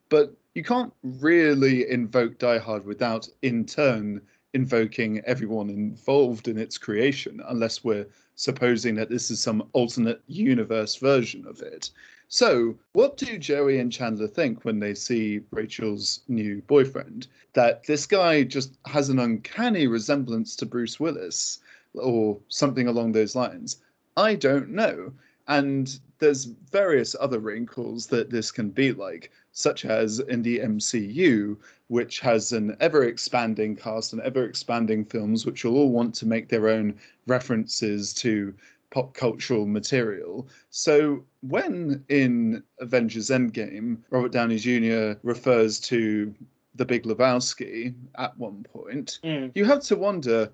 but 0.09 0.35
you 0.55 0.65
can't 0.65 0.95
really 1.03 1.87
invoke 1.91 2.39
Die 2.39 2.57
Hard 2.57 2.87
without, 2.87 3.29
in 3.43 3.67
turn, 3.67 4.23
invoking 4.55 5.21
everyone 5.27 5.69
involved 5.69 6.49
in 6.49 6.57
its 6.57 6.79
creation, 6.79 7.43
unless 7.47 7.85
we're 7.85 8.07
supposing 8.37 8.95
that 8.95 9.11
this 9.11 9.31
is 9.31 9.39
some 9.39 9.69
alternate 9.75 10.23
universe 10.29 10.97
version 10.97 11.47
of 11.47 11.61
it. 11.61 11.91
So, 12.29 12.77
what 12.93 13.17
do 13.17 13.39
Joey 13.39 13.79
and 13.79 13.93
Chandler 13.93 14.27
think 14.27 14.65
when 14.65 14.81
they 14.81 14.95
see 14.95 15.43
Rachel's 15.53 16.23
new 16.27 16.61
boyfriend? 16.63 17.29
That 17.53 17.85
this 17.85 18.05
guy 18.05 18.43
just 18.43 18.77
has 18.87 19.09
an 19.09 19.21
uncanny 19.21 19.87
resemblance 19.87 20.57
to 20.57 20.67
Bruce 20.67 20.99
Willis, 20.99 21.61
or 21.95 22.39
something 22.49 22.89
along 22.89 23.13
those 23.13 23.37
lines? 23.37 23.77
I 24.17 24.35
don't 24.35 24.71
know. 24.71 25.13
And 25.47 25.99
there's 26.19 26.47
various 26.47 27.15
other 27.21 27.39
wrinkles 27.39 28.07
that 28.09 28.31
this 28.31 28.51
can 28.51 28.71
be 28.71 28.93
like, 28.93 29.31
such 29.53 29.85
as 29.85 30.19
in 30.19 30.43
the 30.43 30.59
MCU, 30.59 31.57
which 31.89 32.21
has 32.21 32.53
an 32.53 32.77
ever 32.81 33.05
expanding 33.05 33.77
cast 33.77 34.13
and 34.13 34.23
ever 34.23 34.45
expanding 34.45 35.05
films, 35.05 35.47
which 35.47 35.65
will 35.65 35.77
all 35.77 35.91
want 35.91 36.15
to 36.17 36.27
make 36.27 36.49
their 36.49 36.69
own 36.69 36.99
references 37.27 38.13
to 38.15 38.53
pop 38.97 39.13
cultural 39.13 39.67
material. 39.67 40.49
So 40.71 41.23
when 41.43 42.03
in 42.09 42.63
Avengers 42.81 43.29
Endgame, 43.29 43.99
Robert 44.09 44.33
Downey 44.33 44.57
Jr. 44.57 45.19
refers 45.23 45.79
to 45.81 46.35
the 46.77 46.87
Big 46.87 47.03
Lebowski 47.03 47.95
at 48.17 48.35
one 48.39 48.65
point, 48.65 49.19
Mm. 49.23 49.53
you 49.55 49.67
have 49.67 49.83
to 49.83 49.97
wonder, 49.97 50.51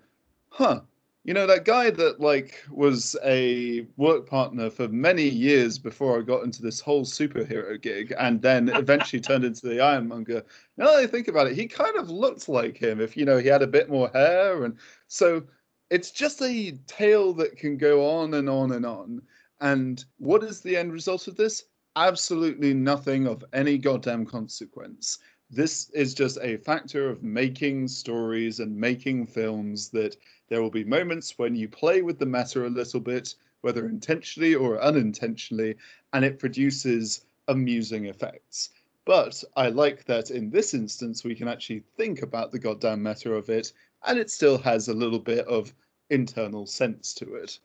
huh, 0.49 0.81
you 1.23 1.33
know, 1.35 1.47
that 1.47 1.65
guy 1.65 1.91
that 1.91 2.19
like 2.19 2.65
was 2.69 3.15
a 3.25 3.87
work 3.97 4.29
partner 4.29 4.71
for 4.71 4.89
many 4.89 5.29
years 5.29 5.79
before 5.79 6.19
I 6.19 6.23
got 6.23 6.43
into 6.43 6.63
this 6.63 6.81
whole 6.81 7.05
superhero 7.05 7.81
gig 7.81 8.13
and 8.19 8.43
then 8.43 8.69
eventually 8.75 9.21
turned 9.23 9.45
into 9.45 9.69
the 9.69 9.81
Ironmonger. 9.81 10.43
Now 10.77 10.87
that 10.87 10.97
I 10.97 11.07
think 11.07 11.29
about 11.29 11.47
it, 11.47 11.55
he 11.55 11.69
kind 11.69 11.97
of 11.97 12.11
looked 12.11 12.49
like 12.49 12.77
him 12.77 13.01
if 13.01 13.17
you 13.17 13.25
know 13.25 13.39
he 13.39 13.47
had 13.47 13.63
a 13.63 13.69
bit 13.69 13.89
more 13.89 14.11
hair 14.13 14.65
and 14.65 14.77
so 15.07 15.45
it's 15.93 16.11
just 16.11 16.41
a 16.41 16.73
tale 16.87 17.35
that 17.35 17.59
can 17.59 17.77
go 17.77 18.09
on 18.09 18.33
and 18.33 18.49
on 18.49 18.73
and 18.73 18.87
on. 18.87 19.21
And 19.61 20.03
what 20.17 20.43
is 20.43 20.63
the 20.63 20.75
end 20.75 20.91
result 20.91 21.29
of 21.29 21.37
this? 21.37 21.65
Absolutely 21.97 22.73
nothing 22.73 23.27
of 23.27 23.45
any 23.53 23.77
goddamn 23.77 24.25
consequence. 24.25 25.19
This 25.51 25.91
is 25.91 26.15
just 26.15 26.39
a 26.41 26.57
factor 26.57 27.11
of 27.11 27.23
making 27.23 27.89
stories 27.89 28.59
and 28.59 28.75
making 28.75 29.27
films 29.27 29.91
that 29.91 30.17
there 30.49 30.63
will 30.63 30.71
be 30.71 30.83
moments 30.83 31.37
when 31.37 31.55
you 31.55 31.69
play 31.69 32.01
with 32.01 32.19
the 32.19 32.25
meta 32.25 32.67
a 32.67 32.69
little 32.69 33.01
bit, 33.01 33.35
whether 33.61 33.87
intentionally 33.87 34.55
or 34.55 34.81
unintentionally, 34.81 35.75
and 36.15 36.25
it 36.25 36.39
produces 36.39 37.27
amusing 37.49 38.07
effects. 38.07 38.71
But 39.05 39.45
I 39.57 39.69
like 39.69 40.07
that 40.07 40.31
in 40.31 40.49
this 40.49 40.73
instance 40.73 41.23
we 41.23 41.35
can 41.35 41.49
actually 41.49 41.83
think 41.99 42.23
about 42.23 42.51
the 42.51 42.59
goddamn 42.59 43.03
meta 43.03 43.35
of 43.35 43.51
it, 43.51 43.75
and 44.07 44.19
it 44.19 44.31
still 44.31 44.59
has 44.59 44.89
a 44.89 44.95
little 44.95 45.19
bit 45.19 45.47
of 45.47 45.75
internal 46.11 46.67
sense 46.67 47.15
to 47.15 47.35
it. 47.35 47.59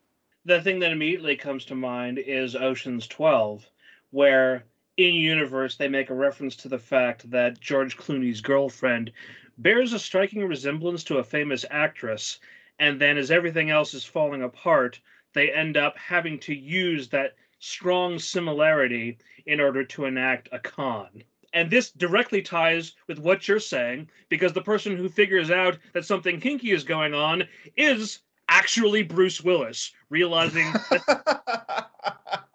The 0.44 0.62
thing 0.62 0.78
that 0.78 0.92
immediately 0.92 1.36
comes 1.36 1.64
to 1.66 1.74
mind 1.74 2.18
is 2.18 2.56
Ocean's 2.56 3.06
12, 3.06 3.68
where 4.10 4.64
in 4.96 5.14
universe 5.14 5.76
they 5.76 5.88
make 5.88 6.10
a 6.10 6.14
reference 6.14 6.56
to 6.56 6.68
the 6.68 6.78
fact 6.78 7.30
that 7.30 7.60
George 7.60 7.96
Clooney's 7.96 8.40
girlfriend 8.40 9.12
bears 9.58 9.92
a 9.92 9.98
striking 9.98 10.46
resemblance 10.46 11.04
to 11.04 11.18
a 11.18 11.24
famous 11.24 11.64
actress, 11.70 12.40
and 12.78 13.00
then 13.00 13.18
as 13.18 13.30
everything 13.30 13.70
else 13.70 13.92
is 13.92 14.04
falling 14.04 14.42
apart, 14.42 15.00
they 15.34 15.52
end 15.52 15.76
up 15.76 15.98
having 15.98 16.38
to 16.40 16.54
use 16.54 17.08
that 17.08 17.34
strong 17.58 18.18
similarity 18.18 19.18
in 19.46 19.60
order 19.60 19.84
to 19.84 20.04
enact 20.04 20.48
a 20.52 20.58
con. 20.58 21.22
And 21.52 21.70
this 21.70 21.90
directly 21.92 22.42
ties 22.42 22.94
with 23.06 23.18
what 23.18 23.48
you're 23.48 23.60
saying, 23.60 24.10
because 24.28 24.52
the 24.52 24.62
person 24.62 24.96
who 24.96 25.08
figures 25.08 25.50
out 25.50 25.78
that 25.94 26.04
something 26.04 26.40
kinky 26.40 26.72
is 26.72 26.84
going 26.84 27.14
on 27.14 27.44
is 27.76 28.20
actually 28.48 29.02
Bruce 29.02 29.42
Willis, 29.42 29.92
realizing 30.10 30.70
that, 30.90 31.88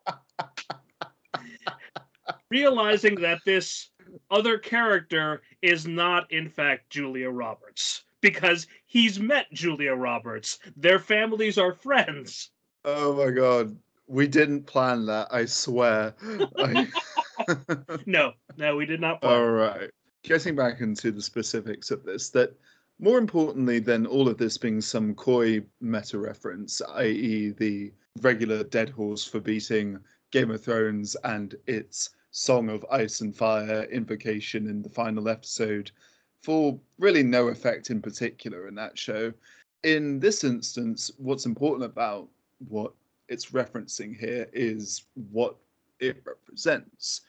realizing 2.49 3.15
that 3.15 3.39
this 3.45 3.89
other 4.29 4.57
character 4.57 5.41
is 5.61 5.87
not 5.87 6.31
in 6.31 6.49
fact 6.49 6.89
Julia 6.89 7.29
Roberts 7.29 8.03
because 8.21 8.67
he's 8.85 9.19
met 9.19 9.51
Julia 9.53 9.93
Roberts. 9.93 10.59
Their 10.77 10.99
families 10.99 11.57
are 11.57 11.73
friends. 11.73 12.51
oh 12.85 13.13
my 13.13 13.31
god. 13.31 13.77
We 14.07 14.27
didn't 14.27 14.65
plan 14.65 15.05
that, 15.05 15.27
I 15.31 15.45
swear. 15.45 16.13
I... 16.57 16.87
No, 18.05 18.33
no, 18.57 18.75
we 18.75 18.85
did 18.85 19.01
not. 19.01 19.21
plan. 19.21 19.33
All 19.33 19.49
right. 19.49 19.89
Getting 20.23 20.55
back 20.55 20.81
into 20.81 21.11
the 21.11 21.21
specifics 21.21 21.91
of 21.91 22.03
this, 22.03 22.29
that 22.29 22.55
more 22.99 23.17
importantly 23.17 23.79
than 23.79 24.05
all 24.05 24.27
of 24.29 24.37
this 24.37 24.57
being 24.57 24.81
some 24.81 25.13
coy 25.15 25.61
meta 25.81 26.17
reference, 26.17 26.81
i.e., 26.95 27.49
the 27.57 27.91
regular 28.21 28.63
dead 28.63 28.89
horse 28.89 29.25
for 29.25 29.39
beating 29.39 29.99
Game 30.31 30.51
of 30.51 30.63
Thrones 30.63 31.15
and 31.23 31.55
its 31.67 32.11
Song 32.31 32.69
of 32.69 32.85
Ice 32.91 33.21
and 33.21 33.35
Fire 33.35 33.83
invocation 33.91 34.67
in 34.67 34.81
the 34.81 34.89
final 34.89 35.29
episode, 35.29 35.91
for 36.41 36.79
really 36.97 37.23
no 37.23 37.47
effect 37.49 37.89
in 37.89 38.01
particular 38.01 38.67
in 38.67 38.75
that 38.75 38.97
show. 38.97 39.33
In 39.83 40.19
this 40.19 40.43
instance, 40.43 41.11
what's 41.17 41.45
important 41.45 41.85
about 41.85 42.27
what 42.69 42.93
it's 43.27 43.51
referencing 43.51 44.17
here 44.17 44.47
is 44.53 45.05
what 45.31 45.55
it 45.99 46.23
represents. 46.25 47.21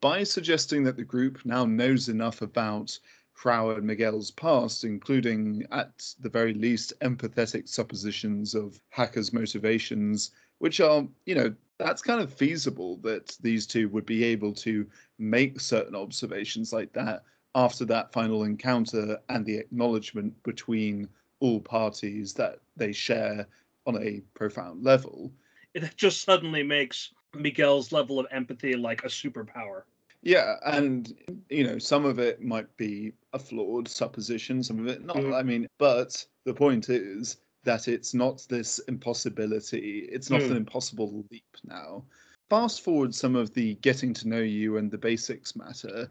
By 0.00 0.24
suggesting 0.24 0.84
that 0.84 0.96
the 0.96 1.04
group 1.04 1.44
now 1.44 1.64
knows 1.64 2.08
enough 2.08 2.42
about 2.42 2.98
Hrao 3.38 3.76
and 3.76 3.86
Miguel's 3.86 4.30
past, 4.30 4.84
including 4.84 5.66
at 5.70 6.14
the 6.20 6.28
very 6.28 6.52
least 6.52 6.92
empathetic 7.00 7.68
suppositions 7.68 8.54
of 8.54 8.80
Haka's 8.90 9.32
motivations, 9.32 10.32
which 10.58 10.80
are, 10.80 11.06
you 11.24 11.34
know, 11.34 11.54
that's 11.78 12.02
kind 12.02 12.20
of 12.20 12.32
feasible 12.32 12.98
that 12.98 13.36
these 13.40 13.66
two 13.66 13.88
would 13.88 14.04
be 14.04 14.22
able 14.24 14.52
to 14.54 14.86
make 15.18 15.58
certain 15.58 15.96
observations 15.96 16.72
like 16.72 16.92
that 16.92 17.24
after 17.54 17.86
that 17.86 18.12
final 18.12 18.44
encounter 18.44 19.18
and 19.30 19.46
the 19.46 19.56
acknowledgement 19.56 20.42
between 20.42 21.08
all 21.40 21.60
parties 21.60 22.34
that 22.34 22.58
they 22.76 22.92
share 22.92 23.46
on 23.86 23.96
a 24.02 24.20
profound 24.34 24.84
level. 24.84 25.32
It 25.72 25.96
just 25.96 26.22
suddenly 26.22 26.62
makes 26.62 27.14
Miguel's 27.34 27.92
level 27.92 28.18
of 28.18 28.26
empathy 28.30 28.74
like 28.74 29.04
a 29.04 29.08
superpower. 29.08 29.82
Yeah, 30.22 30.56
and 30.66 31.14
you 31.48 31.64
know, 31.64 31.78
some 31.78 32.04
of 32.04 32.18
it 32.18 32.42
might 32.42 32.76
be 32.76 33.12
a 33.32 33.38
flawed 33.38 33.88
supposition, 33.88 34.62
some 34.62 34.78
of 34.78 34.86
it 34.86 35.04
not. 35.04 35.16
Mm. 35.16 35.34
I 35.34 35.42
mean, 35.42 35.66
but 35.78 36.24
the 36.44 36.52
point 36.54 36.90
is 36.90 37.38
that 37.64 37.88
it's 37.88 38.14
not 38.14 38.44
this 38.48 38.78
impossibility, 38.80 40.08
it's 40.10 40.30
not 40.30 40.42
an 40.42 40.56
impossible 40.56 41.24
leap 41.30 41.56
now. 41.64 42.04
Fast 42.48 42.82
forward 42.82 43.14
some 43.14 43.36
of 43.36 43.54
the 43.54 43.74
getting 43.76 44.12
to 44.14 44.28
know 44.28 44.40
you 44.40 44.76
and 44.76 44.90
the 44.90 44.98
basics 44.98 45.54
matter. 45.54 46.10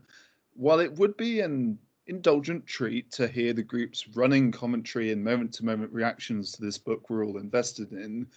While 0.53 0.79
it 0.79 0.93
would 0.95 1.17
be 1.17 1.41
an 1.41 1.77
indulgent 2.07 2.65
treat 2.65 3.11
to 3.11 3.27
hear 3.27 3.53
the 3.53 3.61
group's 3.61 4.07
running 4.09 4.51
commentary 4.51 5.11
and 5.11 5.23
moment 5.23 5.53
to 5.53 5.65
moment 5.65 5.91
reactions 5.91 6.51
to 6.53 6.61
this 6.61 6.77
book 6.77 7.09
we're 7.09 7.25
all 7.25 7.37
invested 7.37 7.91
in, 7.91 8.27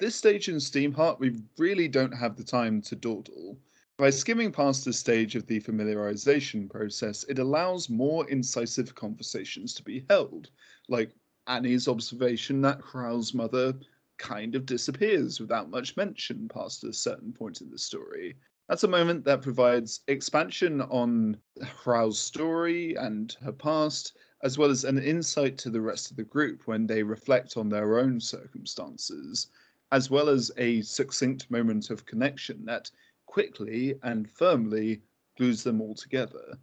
this 0.00 0.16
stage 0.16 0.48
in 0.48 0.56
Steamheart, 0.56 1.20
we 1.20 1.42
really 1.58 1.86
don't 1.86 2.12
have 2.12 2.34
the 2.34 2.42
time 2.42 2.80
to 2.82 2.96
dawdle. 2.96 3.58
By 3.98 4.08
skimming 4.08 4.50
past 4.50 4.86
the 4.86 4.94
stage 4.94 5.36
of 5.36 5.46
the 5.46 5.60
familiarization 5.60 6.70
process, 6.70 7.22
it 7.28 7.38
allows 7.38 7.90
more 7.90 8.28
incisive 8.30 8.94
conversations 8.94 9.74
to 9.74 9.82
be 9.82 10.06
held, 10.08 10.48
like 10.88 11.10
Annie's 11.46 11.86
observation 11.86 12.62
that 12.62 12.80
Hrao's 12.80 13.34
mother 13.34 13.74
kind 14.16 14.54
of 14.54 14.64
disappears 14.64 15.38
without 15.38 15.68
much 15.68 15.98
mention 15.98 16.48
past 16.48 16.82
a 16.84 16.94
certain 16.94 17.30
point 17.30 17.60
in 17.60 17.70
the 17.70 17.78
story. 17.78 18.36
That's 18.70 18.84
a 18.84 18.88
moment 18.88 19.24
that 19.24 19.42
provides 19.42 20.00
expansion 20.08 20.80
on 20.80 21.36
Hrao's 21.62 22.18
story 22.18 22.94
and 22.94 23.36
her 23.42 23.52
past, 23.52 24.16
as 24.42 24.56
well 24.56 24.70
as 24.70 24.84
an 24.84 24.98
insight 24.98 25.58
to 25.58 25.68
the 25.68 25.80
rest 25.80 26.10
of 26.10 26.16
the 26.16 26.24
group 26.24 26.66
when 26.66 26.86
they 26.86 27.02
reflect 27.02 27.58
on 27.58 27.68
their 27.68 27.98
own 27.98 28.18
circumstances, 28.18 29.48
as 29.92 30.10
well 30.10 30.28
as 30.28 30.50
a 30.56 30.82
succinct 30.82 31.50
moment 31.50 31.90
of 31.90 32.06
connection 32.06 32.64
that 32.64 32.90
quickly 33.26 33.94
and 34.02 34.30
firmly 34.30 35.00
glues 35.36 35.62
them 35.62 35.80
all 35.80 35.94
together. 35.94 36.56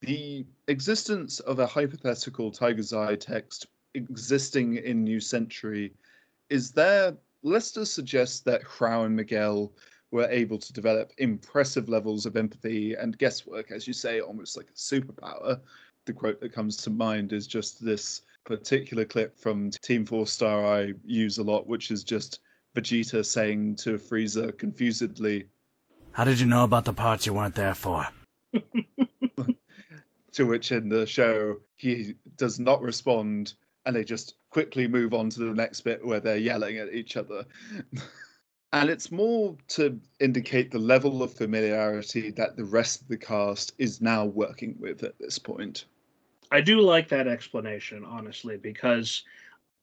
The 0.00 0.44
existence 0.68 1.40
of 1.40 1.58
a 1.58 1.66
hypothetical 1.66 2.50
Tiger's 2.50 2.92
Eye 2.92 3.16
text 3.16 3.66
existing 3.94 4.76
in 4.76 5.04
New 5.04 5.20
Century 5.20 5.92
is 6.50 6.70
there. 6.70 7.16
Lester 7.42 7.84
suggests 7.84 8.40
that 8.40 8.62
Hrao 8.64 9.06
and 9.06 9.16
Miguel 9.16 9.72
were 10.10 10.28
able 10.30 10.58
to 10.58 10.72
develop 10.72 11.12
impressive 11.18 11.88
levels 11.88 12.26
of 12.26 12.36
empathy 12.36 12.94
and 12.94 13.18
guesswork, 13.18 13.70
as 13.70 13.86
you 13.86 13.92
say, 13.92 14.20
almost 14.20 14.56
like 14.56 14.68
a 14.70 14.72
superpower. 14.72 15.60
The 16.04 16.12
quote 16.12 16.40
that 16.40 16.52
comes 16.52 16.76
to 16.78 16.90
mind 16.90 17.32
is 17.32 17.46
just 17.46 17.84
this 17.84 18.22
particular 18.44 19.04
clip 19.04 19.38
from 19.38 19.70
Team 19.70 20.06
Four 20.06 20.26
Star 20.26 20.64
I 20.64 20.94
use 21.04 21.38
a 21.38 21.42
lot, 21.42 21.66
which 21.66 21.90
is 21.90 22.04
just 22.04 22.40
Vegeta 22.76 23.24
saying 23.24 23.76
to 23.76 23.98
Frieza 23.98 24.56
confusedly, 24.56 25.46
How 26.12 26.24
did 26.24 26.38
you 26.38 26.46
know 26.46 26.64
about 26.64 26.84
the 26.84 26.92
parts 26.92 27.26
you 27.26 27.32
weren't 27.32 27.54
there 27.54 27.74
for? 27.74 28.06
to 30.32 30.44
which 30.44 30.70
in 30.70 30.88
the 30.90 31.06
show 31.06 31.56
he 31.76 32.14
does 32.36 32.60
not 32.60 32.82
respond 32.82 33.54
and 33.86 33.96
they 33.96 34.04
just 34.04 34.34
quickly 34.50 34.86
move 34.86 35.14
on 35.14 35.30
to 35.30 35.40
the 35.40 35.54
next 35.54 35.80
bit 35.80 36.04
where 36.04 36.20
they're 36.20 36.36
yelling 36.36 36.76
at 36.76 36.92
each 36.92 37.16
other. 37.16 37.46
and 38.72 38.90
it's 38.90 39.10
more 39.10 39.56
to 39.68 39.98
indicate 40.20 40.70
the 40.70 40.78
level 40.78 41.22
of 41.22 41.32
familiarity 41.32 42.30
that 42.32 42.56
the 42.56 42.64
rest 42.64 43.00
of 43.00 43.08
the 43.08 43.16
cast 43.16 43.72
is 43.78 44.02
now 44.02 44.26
working 44.26 44.76
with 44.78 45.02
at 45.02 45.18
this 45.18 45.38
point. 45.38 45.86
I 46.50 46.60
do 46.60 46.80
like 46.80 47.08
that 47.08 47.26
explanation, 47.26 48.04
honestly, 48.04 48.56
because 48.56 49.24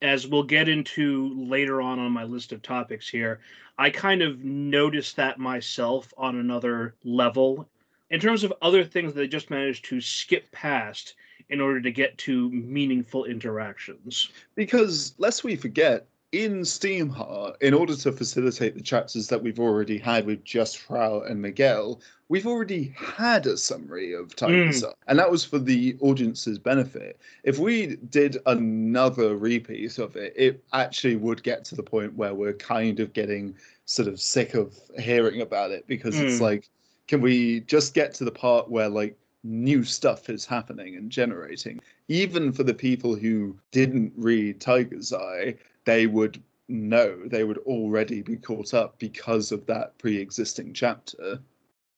as 0.02 0.26
we'll 0.26 0.42
get 0.42 0.68
into 0.68 1.32
later 1.34 1.80
on 1.80 1.98
on 1.98 2.12
my 2.12 2.24
list 2.24 2.52
of 2.52 2.62
topics 2.62 3.08
here, 3.08 3.40
I 3.78 3.90
kind 3.90 4.22
of 4.22 4.44
noticed 4.44 5.16
that 5.16 5.38
myself 5.38 6.12
on 6.16 6.36
another 6.36 6.94
level. 7.04 7.68
In 8.10 8.20
terms 8.20 8.44
of 8.44 8.52
other 8.62 8.84
things 8.84 9.14
that 9.14 9.20
they 9.20 9.28
just 9.28 9.50
managed 9.50 9.84
to 9.86 10.00
skip 10.00 10.50
past 10.52 11.14
in 11.48 11.60
order 11.60 11.80
to 11.80 11.90
get 11.90 12.16
to 12.18 12.50
meaningful 12.50 13.24
interactions. 13.24 14.30
Because 14.54 15.14
lest 15.18 15.44
we 15.44 15.56
forget, 15.56 16.06
in 16.34 16.64
Steam, 16.64 17.10
Steamheart, 17.10 17.54
in 17.60 17.72
order 17.74 17.94
to 17.94 18.10
facilitate 18.10 18.74
the 18.74 18.82
chapters 18.82 19.28
that 19.28 19.40
we've 19.40 19.60
already 19.60 19.98
had 19.98 20.26
with 20.26 20.42
just 20.44 20.78
Hrao 20.78 21.30
and 21.30 21.40
Miguel, 21.40 22.00
we've 22.28 22.46
already 22.46 22.92
had 22.96 23.46
a 23.46 23.56
summary 23.56 24.12
of 24.14 24.34
Tiger's 24.34 24.82
Eye, 24.82 24.92
and 25.06 25.18
that 25.18 25.30
was 25.30 25.44
for 25.44 25.60
the 25.60 25.96
audience's 26.00 26.58
benefit. 26.58 27.20
If 27.44 27.58
we 27.58 27.96
did 28.10 28.38
another 28.46 29.36
repeat 29.36 29.98
of 29.98 30.16
it, 30.16 30.32
it 30.36 30.64
actually 30.72 31.16
would 31.16 31.42
get 31.44 31.64
to 31.66 31.76
the 31.76 31.82
point 31.84 32.14
where 32.16 32.34
we're 32.34 32.54
kind 32.54 32.98
of 32.98 33.12
getting 33.12 33.54
sort 33.84 34.08
of 34.08 34.20
sick 34.20 34.54
of 34.54 34.76
hearing 34.98 35.40
about 35.40 35.70
it 35.70 35.86
because 35.86 36.18
it's 36.18 36.38
Mm. 36.38 36.40
like, 36.40 36.68
can 37.06 37.20
we 37.20 37.60
just 37.60 37.94
get 37.94 38.12
to 38.14 38.24
the 38.24 38.32
part 38.32 38.68
where 38.68 38.88
like 38.88 39.16
new 39.44 39.84
stuff 39.84 40.28
is 40.28 40.44
happening 40.44 40.96
and 40.96 41.10
generating? 41.10 41.80
Even 42.08 42.50
for 42.50 42.64
the 42.64 42.74
people 42.74 43.14
who 43.14 43.56
didn't 43.70 44.12
read 44.16 44.60
Tiger's 44.60 45.12
Eye, 45.12 45.54
they 45.84 46.06
would 46.06 46.42
know 46.68 47.18
they 47.26 47.44
would 47.44 47.58
already 47.58 48.22
be 48.22 48.36
caught 48.36 48.72
up 48.72 48.98
because 48.98 49.52
of 49.52 49.66
that 49.66 49.96
pre-existing 49.98 50.72
chapter. 50.72 51.38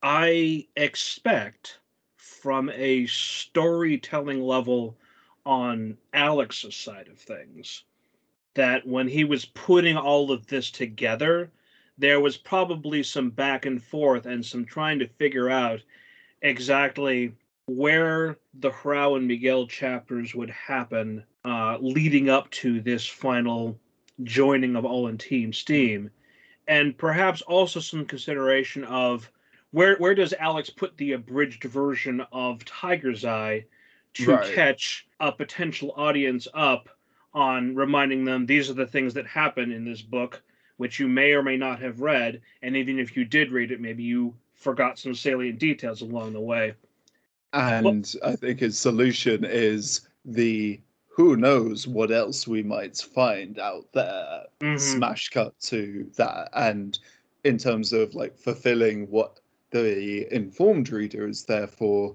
I 0.03 0.67
expect 0.77 1.79
from 2.17 2.71
a 2.71 3.07
storytelling 3.07 4.43
level 4.43 4.97
on 5.45 5.97
Alex's 6.13 6.75
side 6.75 7.09
of 7.09 7.19
things 7.19 7.85
that 8.55 8.87
when 8.87 9.07
he 9.07 9.25
was 9.25 9.45
putting 9.45 9.97
all 9.97 10.33
of 10.33 10.47
this 10.47 10.71
together, 10.71 11.51
there 11.99 12.21
was 12.21 12.37
probably 12.37 13.03
some 13.03 13.31
back 13.31 13.67
and 13.67 13.83
forth 13.83 14.27
and 14.27 14.45
some 14.45 14.65
trying 14.65 14.99
to 14.99 15.07
figure 15.07 15.49
out 15.49 15.81
exactly 16.43 17.33
where 17.67 18.39
the 18.55 18.71
Hrao 18.71 19.17
and 19.17 19.27
Miguel 19.27 19.67
chapters 19.67 20.35
would 20.35 20.51
happen 20.51 21.25
uh, 21.47 21.79
leading 21.81 22.29
up 22.29 22.51
to 22.51 22.81
this 22.81 23.07
final 23.07 23.79
joining 24.25 24.77
of 24.77 24.85
all 24.85 25.07
in 25.07 25.17
Team 25.17 25.53
Steam, 25.53 26.11
and 26.67 26.97
perhaps 26.99 27.41
also 27.43 27.81
some 27.81 28.05
consideration 28.05 28.85
of 28.85 29.31
where 29.71 29.97
where 29.99 30.15
does 30.15 30.33
Alex 30.35 30.71
put 30.71 30.97
the 30.97 31.13
abridged 31.13 31.65
version 31.65 32.23
of 32.33 32.65
Tiger's 32.65 33.25
Eye 33.25 33.65
to 34.15 34.33
Right. 34.33 34.55
catch 34.55 35.07
a 35.21 35.31
potential 35.31 35.93
audience 35.97 36.49
up 36.55 36.89
on 37.35 37.75
reminding 37.75 38.25
them 38.25 38.47
these 38.47 38.71
are 38.71 38.75
the 38.75 38.87
things 38.87 39.15
that 39.15 39.27
happen 39.27 39.71
in 39.71 39.85
this 39.85 40.03
book, 40.03 40.43
which 40.79 40.99
you 40.99 41.07
may 41.07 41.33
or 41.33 41.43
may 41.43 41.57
not 41.57 41.81
have 41.81 42.01
read, 42.01 42.41
and 42.63 42.77
even 42.77 42.99
if 42.99 43.17
you 43.17 43.25
did 43.25 43.53
read 43.53 43.71
it, 43.71 43.81
maybe 43.81 44.03
you 44.03 44.35
forgot 44.55 44.99
some 44.99 45.15
salient 45.15 45.59
details 45.59 46.01
along 46.01 46.33
the 46.33 46.41
way. 46.41 46.73
And 47.53 48.13
I 48.25 48.37
think 48.37 48.61
his 48.61 48.79
solution 48.79 49.45
is 49.45 50.09
the 50.25 50.81
who 51.17 51.35
knows 51.35 51.87
what 51.89 52.11
else 52.11 52.47
we 52.47 52.63
might 52.63 52.95
find 52.99 53.59
out 53.59 53.91
there. 53.95 54.43
Mhm. 54.61 54.79
Smash 54.79 55.31
cut 55.31 55.59
to 55.61 56.07
that. 56.17 56.51
And 56.53 56.99
in 57.43 57.57
terms 57.57 57.95
of 57.95 58.15
like 58.15 58.37
fulfilling 58.37 59.11
what 59.11 59.41
the 59.71 60.31
informed 60.31 60.93
reader 60.93 61.27
is 61.27 61.45
there 61.45 61.69
for, 61.69 62.15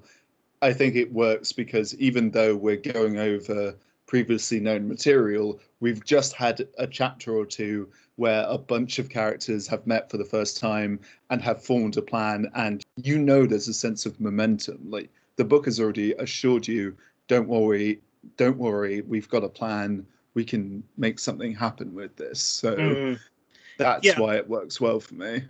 I 0.62 0.72
think 0.72 0.96
it 0.96 1.12
works 1.12 1.52
because 1.52 1.96
even 1.96 2.30
though 2.30 2.56
we're 2.56 2.78
going 2.78 3.18
over 3.18 3.76
previously 4.06 4.60
known 4.60 4.88
material, 4.88 5.60
we've 5.80 6.06
just 6.06 6.34
had 6.34 6.68
a 6.78 6.86
chapter 6.86 7.36
or 7.36 7.48
two 7.48 7.90
where 8.18 8.46
a 8.48 8.58
bunch 8.60 9.00
of 9.00 9.10
characters 9.10 9.66
have 9.66 9.88
met 9.88 10.12
for 10.12 10.18
the 10.18 10.26
first 10.26 10.60
time 10.60 11.00
and 11.32 11.42
have 11.42 11.64
formed 11.64 11.98
a 11.98 12.04
plan, 12.04 12.52
and 12.54 12.84
you 12.98 13.18
know 13.18 13.48
there's 13.48 13.68
a 13.68 13.74
sense 13.74 14.06
of 14.06 14.20
momentum. 14.20 14.78
Like 14.88 15.10
the 15.38 15.46
book 15.46 15.66
has 15.66 15.80
already 15.80 16.12
assured 16.20 16.68
you, 16.68 16.96
don't 17.28 17.48
worry, 17.48 18.00
don't 18.38 18.58
worry, 18.58 19.02
we've 19.02 19.30
got 19.30 19.44
a 19.44 19.50
plan. 19.50 20.06
We 20.34 20.46
can 20.46 20.84
make 20.98 21.20
something 21.20 21.54
happen 21.54 21.94
with 21.94 22.16
this. 22.16 22.42
So 22.42 22.76
Mhm. 22.76 23.20
that's 23.78 24.06
Yeah. 24.06 24.20
why 24.20 24.38
it 24.38 24.48
works 24.48 24.80
well 24.80 25.00
for 25.00 25.16
me. 25.16 25.44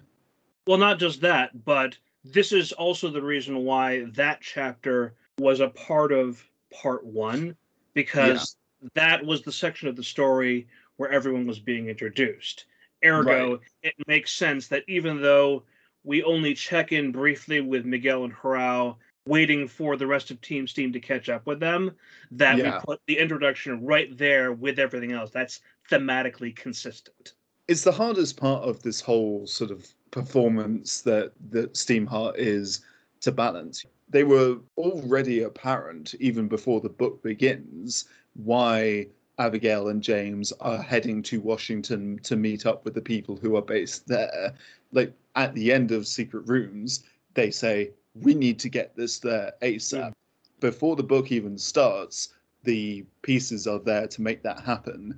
Well, 0.68 0.78
not 0.78 1.00
just 1.00 1.22
that, 1.22 1.66
but 1.66 1.98
this 2.24 2.52
is 2.52 2.72
also 2.72 3.10
the 3.10 3.22
reason 3.22 3.64
why 3.64 4.06
that 4.12 4.42
chapter 4.42 5.16
was 5.40 5.60
a 5.60 5.70
part 5.70 6.12
of 6.12 6.44
part 6.72 7.06
one, 7.06 7.56
because 7.94 8.56
that 8.94 9.26
was 9.26 9.42
the 9.42 9.52
section 9.52 9.88
of 9.88 9.96
the 9.96 10.04
story 10.04 10.68
where 10.98 11.12
everyone 11.12 11.48
was 11.48 11.60
being 11.60 11.88
introduced. 11.88 12.66
Ergo, 13.04 13.60
it 13.82 13.96
makes 14.08 14.32
sense 14.32 14.68
that 14.68 14.84
even 14.88 15.20
though 15.22 15.64
we 16.04 16.24
only 16.24 16.54
check 16.54 16.92
in 16.92 17.12
briefly 17.12 17.62
with 17.62 17.86
Miguel 17.86 18.24
and 18.24 18.34
Hrao, 18.34 18.98
waiting 19.26 19.68
for 19.68 19.96
the 19.98 20.08
rest 20.08 20.32
of 20.32 20.42
Team 20.42 20.68
Steam 20.68 20.92
to 20.94 21.00
catch 21.00 21.30
up 21.30 21.46
with 21.46 21.60
them, 21.60 21.92
that 22.32 22.58
Yeah. 22.58 22.76
we 22.80 22.86
put 22.86 23.02
the 23.08 23.18
introduction 23.18 23.84
right 23.86 24.16
there 24.18 24.52
with 24.54 24.80
everything 24.80 25.12
else. 25.12 25.32
That's 25.32 25.62
thematically 25.90 26.56
consistent. 26.56 27.34
it's 27.68 27.84
the 27.84 27.92
hardest 27.92 28.36
part 28.36 28.64
of 28.64 28.82
this 28.84 29.00
whole 29.00 29.48
sort 29.48 29.72
of 29.72 29.88
performance 30.10 31.02
that 31.02 31.32
that 31.52 31.72
Steamheart 31.74 32.34
is 32.38 32.82
to 33.22 33.32
balance. 33.32 33.86
They 34.10 34.24
were 34.26 34.58
already 34.78 35.44
apparent 35.44 36.14
even 36.20 36.50
before 36.50 36.82
the 36.82 36.90
book 36.90 37.22
begins 37.24 38.10
why 38.34 39.08
Abigail 39.38 39.88
and 39.88 40.02
James 40.04 40.52
are 40.60 40.82
heading 40.82 41.22
to 41.24 41.40
Washington 41.40 42.20
to 42.24 42.36
meet 42.36 42.66
up 42.66 42.84
with 42.84 42.94
the 42.94 43.02
people 43.02 43.38
who 43.38 43.56
are 43.56 43.62
based 43.62 44.06
there. 44.08 44.54
Like 44.92 45.14
at 45.36 45.54
the 45.54 45.72
end 45.72 45.92
of 45.92 46.08
Secret 46.08 46.46
Rooms, 46.48 47.04
they 47.36 47.52
say 47.52 47.92
we 48.16 48.34
need 48.34 48.60
to 48.60 48.70
get 48.70 48.96
this 48.96 49.20
there 49.20 49.54
ASAP. 49.62 50.10
Mm. 50.10 50.14
Before 50.60 50.96
the 50.96 51.04
book 51.04 51.32
even 51.32 51.58
starts, 51.58 52.30
the 52.64 53.06
pieces 53.22 53.68
are 53.68 53.80
there 53.80 54.08
to 54.08 54.22
make 54.22 54.44
that 54.44 54.60
happen. 54.60 55.18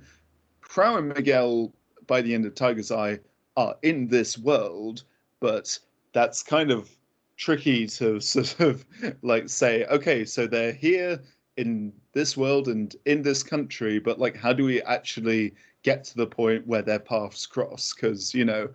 Hrao 0.62 0.98
and 0.98 1.08
Miguel 1.08 1.72
by 2.06 2.22
the 2.22 2.34
end 2.34 2.46
of 2.46 2.54
Tiger's 2.54 2.90
Eye 2.90 3.18
are 3.56 3.76
in 3.82 4.08
this 4.08 4.38
world, 4.38 5.04
but 5.40 5.78
that's 6.12 6.42
kind 6.42 6.70
of 6.70 6.90
tricky 7.36 7.86
to 7.86 8.20
sort 8.20 8.60
of 8.60 8.84
like 9.22 9.48
say, 9.48 9.84
okay, 9.86 10.24
so 10.24 10.46
they're 10.46 10.72
here 10.72 11.20
in 11.56 11.92
this 12.12 12.36
world 12.36 12.68
and 12.68 12.96
in 13.04 13.22
this 13.22 13.42
country, 13.42 13.98
but 13.98 14.18
like, 14.18 14.36
how 14.36 14.52
do 14.52 14.64
we 14.64 14.82
actually 14.82 15.54
get 15.82 16.04
to 16.04 16.16
the 16.16 16.26
point 16.26 16.66
where 16.66 16.82
their 16.82 16.98
paths 16.98 17.46
cross? 17.46 17.92
Because, 17.92 18.34
you 18.34 18.44
know, 18.44 18.68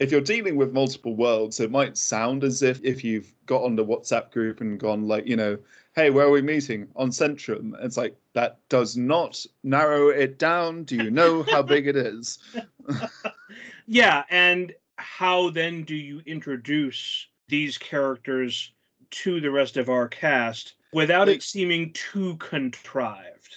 if 0.00 0.10
you're 0.10 0.20
dealing 0.20 0.56
with 0.56 0.72
multiple 0.72 1.14
worlds, 1.14 1.60
it 1.60 1.70
might 1.70 1.96
sound 1.96 2.42
as 2.42 2.62
if 2.62 2.80
if 2.82 3.04
you've 3.04 3.32
got 3.46 3.62
on 3.62 3.76
the 3.76 3.84
WhatsApp 3.84 4.30
group 4.32 4.60
and 4.60 4.80
gone 4.80 5.06
like, 5.06 5.26
you 5.26 5.36
know, 5.36 5.58
hey, 5.94 6.10
where 6.10 6.26
are 6.26 6.30
we 6.30 6.40
meeting? 6.42 6.88
On 6.96 7.10
Centrum. 7.10 7.72
It's 7.84 7.96
like 7.96 8.16
that 8.32 8.58
does 8.68 8.96
not 8.96 9.44
narrow 9.62 10.08
it 10.08 10.38
down. 10.38 10.84
Do 10.84 10.96
you 10.96 11.10
know 11.10 11.42
how 11.44 11.62
big 11.62 11.86
it 11.86 11.96
is? 11.96 12.38
Yeah, 13.86 14.22
and 14.30 14.72
how 14.96 15.50
then 15.50 15.82
do 15.82 15.96
you 15.96 16.20
introduce 16.24 17.26
these 17.48 17.76
characters 17.76 18.70
to 19.10 19.40
the 19.40 19.50
rest 19.50 19.76
of 19.76 19.88
our 19.88 20.06
cast 20.06 20.74
without 20.92 21.26
Like- 21.26 21.38
it 21.38 21.42
seeming 21.42 21.92
too 21.92 22.36
contrived? 22.36 23.56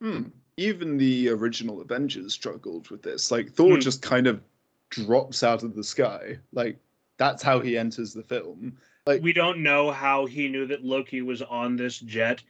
Hmm. 0.00 0.22
Even 0.56 0.96
the 0.96 1.28
original 1.28 1.82
Avengers 1.82 2.32
struggled 2.32 2.88
with 2.88 3.02
this. 3.02 3.30
Like 3.30 3.50
Thor 3.50 3.74
Hmm. 3.74 3.80
just 3.80 4.00
kind 4.00 4.26
of 4.26 4.40
drops 4.90 5.42
out 5.42 5.62
of 5.62 5.74
the 5.74 5.84
sky. 5.84 6.38
Like 6.52 6.78
that's 7.18 7.42
how 7.42 7.60
he 7.60 7.76
enters 7.76 8.12
the 8.12 8.22
film. 8.22 8.76
Like 9.06 9.22
We 9.22 9.32
don't 9.32 9.62
know 9.62 9.90
how 9.90 10.26
he 10.26 10.48
knew 10.48 10.66
that 10.66 10.84
Loki 10.84 11.22
was 11.22 11.42
on 11.42 11.76
this 11.76 11.98
jet. 11.98 12.42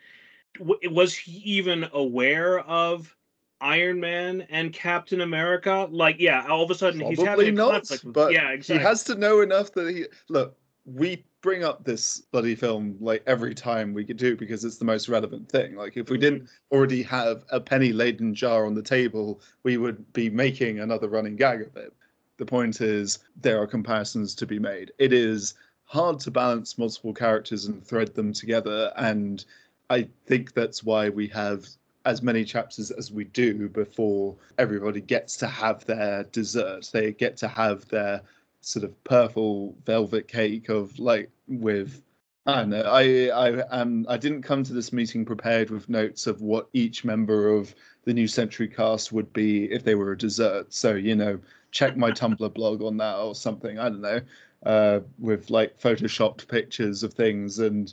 W- 0.58 0.78
Was 0.90 1.14
he 1.14 1.38
even 1.38 1.88
aware 1.92 2.60
of 2.60 3.14
Iron 3.60 3.98
Man 3.98 4.46
and 4.50 4.72
Captain 4.72 5.20
America? 5.22 5.88
Like, 5.90 6.16
yeah, 6.20 6.46
all 6.48 6.62
of 6.62 6.70
a 6.70 6.74
sudden 6.74 7.00
he's 7.00 7.20
having 7.20 7.48
a 7.48 7.52
not, 7.52 7.72
conflict 7.72 8.04
with 8.04 8.14
but 8.14 8.32
yeah, 8.32 8.56
he 8.56 8.74
has 8.74 9.02
to 9.04 9.16
know 9.16 9.40
enough 9.40 9.72
that 9.72 9.90
he 9.90 10.06
look. 10.28 10.56
We 10.86 11.24
bring 11.40 11.64
up 11.64 11.84
this 11.84 12.20
bloody 12.32 12.54
film 12.54 12.96
like 13.00 13.22
every 13.26 13.54
time 13.54 13.92
we 13.92 14.04
could 14.04 14.16
do 14.16 14.36
because 14.36 14.64
it's 14.64 14.78
the 14.78 14.84
most 14.84 15.08
relevant 15.08 15.48
thing. 15.48 15.76
Like 15.76 15.96
if 15.96 16.08
we 16.08 16.16
mm-hmm. 16.16 16.20
didn't 16.22 16.48
already 16.70 17.02
have 17.02 17.44
a 17.50 17.60
penny 17.60 17.92
laden 17.92 18.34
jar 18.34 18.64
on 18.64 18.74
the 18.74 18.82
table, 18.82 19.40
we 19.62 19.76
would 19.76 20.12
be 20.12 20.30
making 20.30 20.80
another 20.80 21.08
running 21.08 21.36
gag 21.36 21.62
of 21.62 21.76
it. 21.76 21.92
The 22.36 22.46
point 22.46 22.80
is 22.80 23.20
there 23.40 23.60
are 23.60 23.66
comparisons 23.66 24.34
to 24.36 24.46
be 24.46 24.58
made. 24.58 24.92
It 24.98 25.12
is 25.12 25.54
hard 25.84 26.18
to 26.20 26.30
balance 26.30 26.78
multiple 26.78 27.14
characters 27.14 27.66
and 27.66 27.84
thread 27.84 28.14
them 28.14 28.32
together, 28.32 28.92
and 28.96 29.44
I 29.90 30.08
think 30.26 30.54
that's 30.54 30.82
why 30.82 31.08
we 31.08 31.28
have 31.28 31.66
as 32.06 32.22
many 32.22 32.44
chapters 32.44 32.90
as 32.90 33.10
we 33.12 33.24
do 33.24 33.68
before 33.68 34.36
everybody 34.58 35.00
gets 35.00 35.36
to 35.38 35.46
have 35.46 35.84
their 35.86 36.24
dessert. 36.24 36.90
They 36.92 37.12
get 37.12 37.36
to 37.38 37.48
have 37.48 37.86
their 37.88 38.20
sort 38.60 38.84
of 38.84 39.04
purple 39.04 39.74
velvet 39.84 40.28
cake 40.28 40.68
of 40.68 40.98
like 40.98 41.30
with 41.48 42.02
I 42.46 42.56
don't 42.56 42.70
know. 42.70 42.82
I 42.82 43.28
I 43.28 43.50
um 43.68 44.04
I 44.08 44.16
didn't 44.18 44.42
come 44.42 44.64
to 44.64 44.74
this 44.74 44.92
meeting 44.92 45.24
prepared 45.24 45.70
with 45.70 45.88
notes 45.88 46.26
of 46.26 46.42
what 46.42 46.68
each 46.72 47.04
member 47.04 47.48
of 47.48 47.74
the 48.04 48.12
New 48.12 48.28
Century 48.28 48.68
cast 48.68 49.12
would 49.12 49.32
be 49.32 49.64
if 49.72 49.82
they 49.82 49.94
were 49.94 50.12
a 50.12 50.18
dessert. 50.18 50.72
So 50.72 50.94
you 50.94 51.14
know, 51.16 51.38
check 51.74 51.96
my 51.96 52.10
Tumblr 52.10 52.54
blog 52.54 52.82
on 52.82 52.96
that 52.96 53.16
or 53.16 53.34
something. 53.34 53.78
I 53.78 53.88
don't 53.90 54.00
know, 54.00 54.20
uh, 54.64 55.00
with 55.18 55.50
like 55.50 55.78
photoshopped 55.78 56.48
pictures 56.48 57.02
of 57.02 57.12
things 57.12 57.58
and 57.58 57.92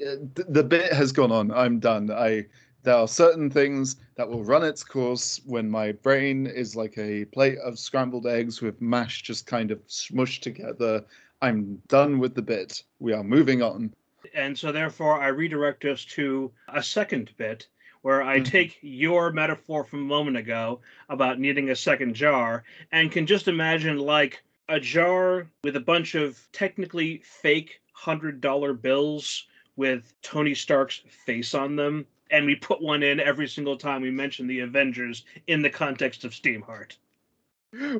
uh, 0.00 0.16
th- 0.34 0.48
the 0.48 0.62
bit 0.62 0.92
has 0.92 1.12
gone 1.12 1.32
on. 1.32 1.50
I'm 1.50 1.80
done. 1.80 2.10
I 2.10 2.46
there 2.82 2.94
are 2.94 3.08
certain 3.08 3.50
things 3.50 3.96
that 4.14 4.26
will 4.26 4.42
run 4.42 4.64
its 4.64 4.82
course 4.82 5.42
when 5.44 5.68
my 5.68 5.92
brain 5.92 6.46
is 6.46 6.74
like 6.74 6.96
a 6.96 7.26
plate 7.26 7.58
of 7.58 7.78
scrambled 7.78 8.26
eggs 8.26 8.62
with 8.62 8.80
mash 8.80 9.20
just 9.22 9.46
kind 9.46 9.70
of 9.70 9.86
smushed 9.86 10.40
together. 10.40 11.04
I'm 11.42 11.82
done 11.88 12.18
with 12.18 12.34
the 12.34 12.42
bit. 12.42 12.82
We 13.00 13.12
are 13.12 13.24
moving 13.24 13.60
on. 13.60 13.92
and 14.34 14.56
so 14.56 14.72
therefore 14.72 15.20
I 15.20 15.28
redirect 15.28 15.84
us 15.84 16.04
to 16.16 16.50
a 16.68 16.82
second 16.82 17.32
bit 17.36 17.66
where 18.02 18.22
I 18.22 18.40
Mhm. 18.40 18.44
take 18.44 18.78
your 18.80 19.32
metaphor 19.32 19.84
from 19.84 20.00
a 20.00 20.04
moment 20.04 20.36
ago 20.36 20.80
about 21.08 21.38
needing 21.38 21.70
a 21.70 21.76
second 21.76 22.14
jar 22.14 22.64
and 22.92 23.12
can 23.12 23.26
just 23.26 23.48
imagine 23.48 23.98
like 23.98 24.42
a 24.68 24.80
jar 24.80 25.48
with 25.64 25.76
a 25.76 25.80
bunch 25.80 26.14
of 26.14 26.40
technically 26.52 27.20
fake 27.24 27.80
hundred 27.92 28.40
dollar 28.40 28.72
bills 28.72 29.46
with 29.76 30.14
Tony 30.22 30.54
Stark's 30.54 31.02
face 31.26 31.54
on 31.54 31.76
them. 31.76 32.06
And 32.30 32.46
we 32.46 32.54
put 32.54 32.80
one 32.80 33.02
in 33.02 33.18
every 33.18 33.48
single 33.48 33.76
time 33.76 34.02
we 34.02 34.10
mention 34.10 34.46
the 34.46 34.60
Avengers 34.60 35.24
in 35.48 35.62
the 35.62 35.70
context 35.70 36.24
of 36.24 36.32
Steamheart. 36.32 36.96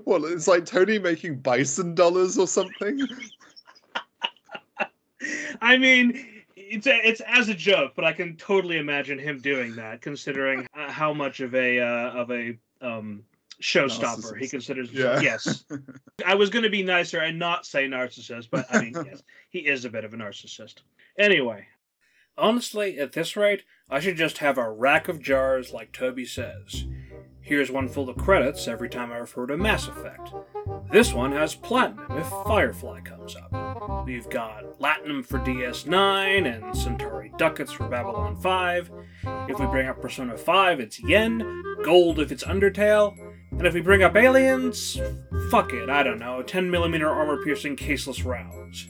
Well, 0.04 0.24
it's 0.24 0.48
like 0.48 0.64
Tony 0.64 0.98
making 0.98 1.40
bison 1.40 1.94
dollars 1.94 2.38
or 2.38 2.46
something. 2.46 3.06
I 5.60 5.76
mean, 5.76 6.39
it's 6.70 6.86
a, 6.86 7.08
it's 7.08 7.20
as 7.26 7.48
a 7.48 7.54
joke, 7.54 7.92
but 7.94 8.04
I 8.04 8.12
can 8.12 8.36
totally 8.36 8.78
imagine 8.78 9.18
him 9.18 9.40
doing 9.40 9.76
that, 9.76 10.00
considering 10.00 10.66
uh, 10.74 10.90
how 10.90 11.12
much 11.12 11.40
of 11.40 11.54
a 11.54 11.80
uh, 11.80 12.10
of 12.10 12.30
a 12.30 12.58
um, 12.80 13.24
showstopper 13.60 14.38
he 14.38 14.48
considers. 14.48 14.92
Yeah. 14.92 15.20
Yes, 15.20 15.64
I 16.26 16.34
was 16.34 16.50
going 16.50 16.62
to 16.62 16.70
be 16.70 16.82
nicer 16.82 17.18
and 17.20 17.38
not 17.38 17.66
say 17.66 17.86
narcissist, 17.86 18.48
but 18.50 18.66
I 18.70 18.80
mean, 18.80 18.94
yes, 19.06 19.22
he 19.50 19.60
is 19.60 19.84
a 19.84 19.90
bit 19.90 20.04
of 20.04 20.14
a 20.14 20.16
narcissist. 20.16 20.76
Anyway, 21.18 21.66
Honestly, 22.40 22.98
at 22.98 23.12
this 23.12 23.36
rate, 23.36 23.64
I 23.90 24.00
should 24.00 24.16
just 24.16 24.38
have 24.38 24.56
a 24.56 24.70
rack 24.70 25.08
of 25.08 25.20
jars 25.20 25.72
like 25.72 25.92
Toby 25.92 26.24
says. 26.24 26.86
Here's 27.42 27.70
one 27.70 27.88
full 27.88 28.08
of 28.08 28.16
credits 28.16 28.68
every 28.68 28.88
time 28.88 29.10
I 29.10 29.16
refer 29.16 29.46
to 29.46 29.56
Mass 29.56 29.88
Effect. 29.88 30.32
This 30.92 31.12
one 31.12 31.32
has 31.32 31.54
Platinum 31.54 32.06
if 32.12 32.28
Firefly 32.28 33.00
comes 33.00 33.34
up. 33.34 34.06
We've 34.06 34.28
got 34.28 34.78
Platinum 34.78 35.22
for 35.22 35.38
DS9 35.38 36.46
and 36.46 36.76
Centauri 36.76 37.32
Ducats 37.38 37.72
for 37.72 37.88
Babylon 37.88 38.36
5. 38.36 38.90
If 39.48 39.58
we 39.58 39.66
bring 39.66 39.88
up 39.88 40.00
Persona 40.00 40.36
5, 40.36 40.80
it's 40.80 41.00
Yen, 41.00 41.62
Gold 41.82 42.20
if 42.20 42.30
it's 42.30 42.44
Undertale, 42.44 43.16
and 43.50 43.66
if 43.66 43.74
we 43.74 43.80
bring 43.80 44.02
up 44.02 44.16
Aliens, 44.16 45.00
fuck 45.50 45.72
it, 45.72 45.88
I 45.90 46.02
don't 46.02 46.18
know, 46.18 46.42
10mm 46.42 47.06
armor 47.08 47.42
piercing 47.42 47.76
caseless 47.76 48.24
rounds. 48.24 48.88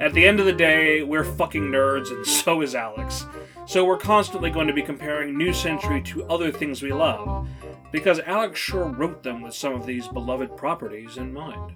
At 0.00 0.14
the 0.14 0.26
end 0.26 0.40
of 0.40 0.46
the 0.46 0.52
day, 0.52 1.02
we're 1.02 1.24
fucking 1.24 1.70
nerds, 1.70 2.10
and 2.10 2.26
so 2.26 2.62
is 2.62 2.74
Alex. 2.74 3.26
So 3.66 3.84
we're 3.84 3.98
constantly 3.98 4.50
going 4.50 4.66
to 4.66 4.72
be 4.72 4.82
comparing 4.82 5.38
New 5.38 5.52
Century 5.52 6.02
to 6.02 6.24
other 6.24 6.50
things 6.50 6.82
we 6.82 6.92
love, 6.92 7.46
because 7.92 8.20
Alex 8.20 8.58
sure 8.58 8.86
wrote 8.88 9.22
them 9.22 9.42
with 9.42 9.54
some 9.54 9.74
of 9.74 9.84
these 9.86 10.08
beloved 10.08 10.56
properties 10.56 11.18
in 11.18 11.32
mind. 11.32 11.74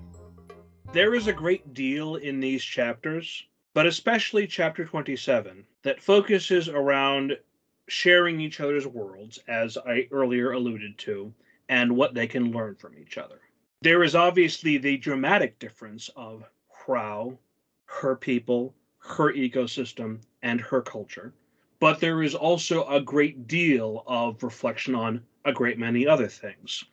there 0.92 1.14
is 1.14 1.26
a 1.26 1.32
great 1.32 1.74
deal 1.74 2.16
in 2.16 2.40
these 2.40 2.64
chapters, 2.64 3.44
but 3.74 3.86
especially 3.86 4.46
chapter 4.46 4.86
27, 4.86 5.66
that 5.82 6.00
focuses 6.00 6.70
around 6.70 7.36
sharing 7.86 8.40
each 8.40 8.60
other's 8.60 8.86
worlds, 8.86 9.38
as 9.46 9.76
I 9.76 10.08
earlier 10.10 10.52
alluded 10.52 10.96
to, 10.98 11.34
and 11.68 11.94
what 11.94 12.14
they 12.14 12.26
can 12.26 12.50
learn 12.50 12.76
from 12.76 12.96
each 12.98 13.18
other. 13.18 13.40
There 13.82 14.02
is 14.02 14.14
obviously 14.14 14.78
the 14.78 14.96
dramatic 14.96 15.58
difference 15.58 16.08
of 16.16 16.44
Hrao, 16.86 17.36
her 17.84 18.16
people, 18.16 18.74
her 18.98 19.32
ecosystem, 19.34 20.20
and 20.42 20.60
her 20.60 20.80
culture. 20.80 21.34
But 21.78 22.00
there 22.00 22.22
is 22.22 22.34
also 22.34 22.86
a 22.86 23.02
great 23.02 23.46
deal 23.46 24.02
of 24.06 24.42
reflection 24.42 24.94
on 24.94 25.22
a 25.46 25.52
great 25.52 25.78
many 25.78 26.06
other 26.06 26.26
things. 26.26 26.84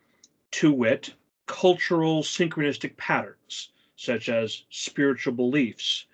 To 0.52 0.72
wit, 0.72 1.14
cultural 1.48 2.22
synchronistic 2.22 2.96
patterns, 2.96 3.70
such 3.96 4.30
as 4.30 4.64
spiritual 4.70 5.34
beliefs, 5.34 6.06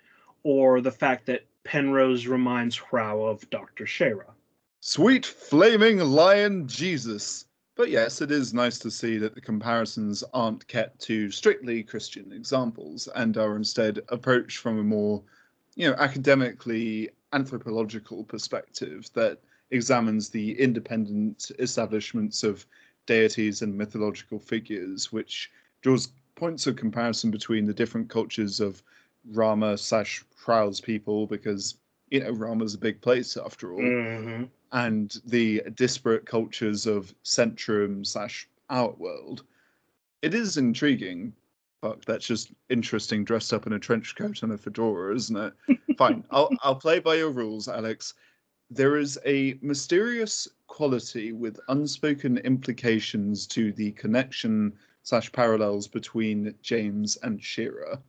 or 0.42 0.80
the 0.80 0.90
fact 0.90 1.26
that 1.26 1.46
Penrose 1.64 2.26
reminds 2.26 2.78
Hrao 2.78 3.30
of 3.30 3.48
Dr. 3.50 3.86
Shera. 3.86 4.34
Sweet 4.80 5.26
flaming 5.26 5.98
lion 5.98 6.66
Jesus. 6.66 7.44
But 7.74 7.90
yes, 7.90 8.22
it 8.22 8.30
is 8.30 8.54
nice 8.54 8.78
to 8.78 8.90
see 8.90 9.18
that 9.18 9.34
the 9.34 9.40
comparisons 9.40 10.24
aren't 10.32 10.66
kept 10.66 11.00
to 11.02 11.30
strictly 11.30 11.82
Christian 11.82 12.32
examples 12.32 13.08
and 13.14 13.36
are 13.36 13.56
instead 13.56 14.00
approached 14.08 14.58
from 14.58 14.78
a 14.78 14.82
more, 14.82 15.22
you 15.76 15.88
know, 15.88 15.96
academically 15.98 17.10
anthropological 17.32 18.24
perspective 18.24 19.10
that 19.12 19.40
examines 19.70 20.28
the 20.28 20.58
independent 20.60 21.50
establishments 21.58 22.42
of 22.42 22.66
deities 23.06 23.62
and 23.62 23.76
mythological 23.76 24.38
figures, 24.38 25.12
which 25.12 25.50
draws 25.82 26.08
points 26.34 26.66
of 26.66 26.76
comparison 26.76 27.30
between 27.30 27.64
the 27.64 27.74
different 27.74 28.08
cultures 28.08 28.60
of 28.60 28.82
Rama 29.32 29.76
slash 29.76 30.24
Hrao's 30.36 30.80
people, 30.80 31.26
because 31.26 31.76
you 32.10 32.20
know 32.20 32.30
Rama's 32.30 32.74
a 32.74 32.78
big 32.78 33.00
place 33.00 33.36
after 33.36 33.72
all 33.74 33.80
Mm-hmm. 33.80 34.44
and 34.72 35.16
the 35.26 35.62
disparate 35.74 36.26
cultures 36.26 36.86
of 36.86 37.14
Centrum 37.24 38.06
slash 38.06 38.48
Outworld. 38.70 39.44
It 40.22 40.34
is 40.34 40.56
intriguing. 40.56 41.32
Fuck, 41.80 42.04
that's 42.04 42.26
just 42.26 42.52
interesting 42.68 43.24
dressed 43.24 43.52
up 43.54 43.66
in 43.66 43.72
a 43.72 43.78
trench 43.78 44.14
coat 44.14 44.42
and 44.42 44.52
a 44.52 44.58
fedora, 44.58 45.14
isn't 45.14 45.36
it? 45.68 45.78
Fine, 45.98 46.24
I'll 46.30 46.50
I'll 46.62 46.74
play 46.76 46.98
by 46.98 47.14
your 47.16 47.30
rules, 47.30 47.68
Alex. 47.68 48.14
There 48.72 48.96
is 48.98 49.18
a 49.26 49.58
mysterious 49.60 50.46
quality 50.68 51.32
with 51.32 51.58
unspoken 51.68 52.38
implications 52.38 53.44
to 53.48 53.72
the 53.72 53.90
connection 53.92 54.74
slash 55.02 55.32
parallels 55.32 55.88
between 55.88 56.54
James 56.62 57.16
and 57.16 57.42
Shira. 57.42 58.00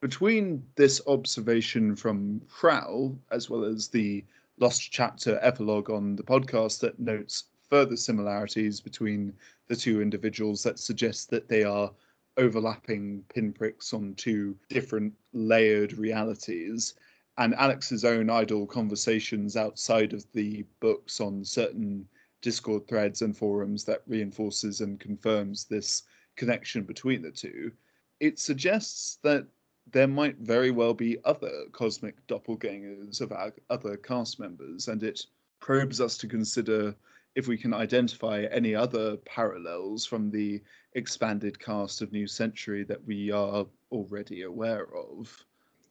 Between 0.00 0.62
this 0.74 1.00
observation 1.06 1.96
from 1.96 2.40
Hrao, 2.40 3.16
as 3.30 3.48
well 3.48 3.64
as 3.64 3.88
the 3.88 4.22
lost 4.58 4.92
chapter 4.92 5.38
epilogue 5.40 5.88
on 5.88 6.14
the 6.14 6.22
podcast 6.22 6.80
that 6.80 7.00
notes 7.00 7.44
further 7.70 7.96
similarities 7.96 8.82
between 8.82 9.32
the 9.66 9.76
two 9.76 10.02
individuals 10.02 10.62
that 10.62 10.78
suggest 10.78 11.30
that 11.30 11.48
they 11.48 11.64
are 11.64 11.90
overlapping 12.36 13.24
pinpricks 13.30 13.94
on 13.94 14.14
two 14.16 14.58
different 14.68 15.14
layered 15.32 15.96
realities 15.96 16.92
and 17.38 17.54
Alex's 17.54 18.04
own 18.04 18.30
idle 18.30 18.66
conversations 18.66 19.56
outside 19.56 20.12
of 20.12 20.24
the 20.32 20.64
books 20.80 21.20
on 21.20 21.44
certain 21.44 22.08
Discord 22.40 22.86
threads 22.86 23.22
and 23.22 23.36
forums 23.36 23.84
that 23.84 24.02
reinforces 24.06 24.80
and 24.80 25.00
confirms 25.00 25.64
this 25.64 26.04
connection 26.36 26.84
between 26.84 27.22
the 27.22 27.30
two, 27.30 27.72
it 28.20 28.38
suggests 28.38 29.18
that 29.22 29.46
there 29.92 30.08
might 30.08 30.38
very 30.38 30.70
well 30.70 30.94
be 30.94 31.18
other 31.24 31.64
cosmic 31.72 32.14
doppelgangers 32.26 33.20
of 33.20 33.32
our 33.32 33.52
other 33.70 33.96
cast 33.96 34.38
members, 34.40 34.88
and 34.88 35.02
it 35.02 35.26
probes 35.60 36.00
us 36.00 36.16
to 36.18 36.26
consider 36.26 36.94
if 37.34 37.46
we 37.46 37.56
can 37.56 37.74
identify 37.74 38.44
any 38.50 38.74
other 38.74 39.16
parallels 39.18 40.06
from 40.06 40.30
the 40.30 40.60
expanded 40.94 41.58
cast 41.58 42.00
of 42.00 42.12
New 42.12 42.26
Century 42.26 42.82
that 42.84 43.04
we 43.04 43.30
are 43.30 43.66
already 43.92 44.42
aware 44.42 44.86
of. 44.96 45.44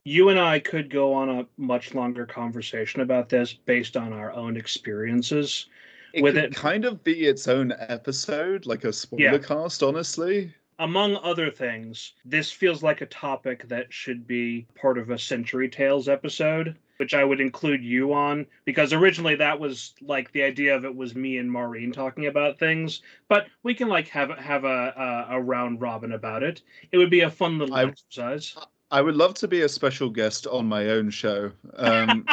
You 0.07 0.29
and 0.29 0.39
I 0.39 0.59
could 0.59 0.91
go 0.91 1.13
on 1.13 1.29
a 1.29 1.47
much 1.57 1.95
longer 1.95 2.27
conversation 2.27 3.01
about 3.01 3.27
this 3.27 3.53
based 3.53 3.97
on 3.97 4.13
our 4.13 4.31
own 4.31 4.55
experiences. 4.55 5.65
It 6.13 6.21
With 6.21 6.35
could 6.35 6.43
it- 6.45 6.55
kind 6.55 6.85
of 6.85 7.03
be 7.03 7.25
its 7.25 7.47
own 7.47 7.73
episode, 7.79 8.67
like 8.67 8.83
a 8.83 8.93
spoiler 8.93 9.23
Yeah. 9.23 9.37
cast, 9.39 9.81
honestly. 9.81 10.53
Among 10.77 11.15
other 11.17 11.49
things, 11.49 12.13
this 12.23 12.51
feels 12.51 12.83
like 12.83 13.01
a 13.01 13.05
topic 13.07 13.67
that 13.67 13.91
should 13.91 14.27
be 14.27 14.67
part 14.75 14.97
of 14.99 15.09
a 15.09 15.17
Century 15.17 15.69
Tales 15.69 16.07
episode, 16.07 16.75
which 16.97 17.13
I 17.15 17.23
would 17.23 17.39
include 17.41 17.83
you 17.83 18.13
on, 18.13 18.45
because 18.65 18.93
originally 18.93 19.35
that 19.35 19.59
was 19.59 19.95
like 20.01 20.31
the 20.33 20.43
idea 20.43 20.75
of 20.75 20.85
it 20.85 20.95
was 20.95 21.15
me 21.15 21.37
and 21.37 21.49
Maureen 21.51 21.91
talking 21.91 22.27
about 22.27 22.59
things, 22.59 23.01
but 23.27 23.47
we 23.63 23.73
can 23.73 23.87
like 23.87 24.07
have 24.09 24.29
have 24.37 24.65
a 24.65 25.25
a, 25.29 25.35
a 25.37 25.41
round 25.41 25.81
robin 25.81 26.11
about 26.11 26.43
it. 26.43 26.61
It 26.91 26.97
would 26.99 27.09
be 27.09 27.21
a 27.21 27.29
fun 27.31 27.57
little 27.57 27.73
I- 27.75 27.85
exercise. 27.85 28.55
I 28.91 29.01
would 29.01 29.15
love 29.15 29.33
to 29.35 29.47
be 29.47 29.61
a 29.61 29.69
special 29.69 30.09
guest 30.09 30.47
on 30.47 30.67
my 30.67 30.87
own 30.89 31.09
show. 31.09 31.51
Um, 31.75 32.25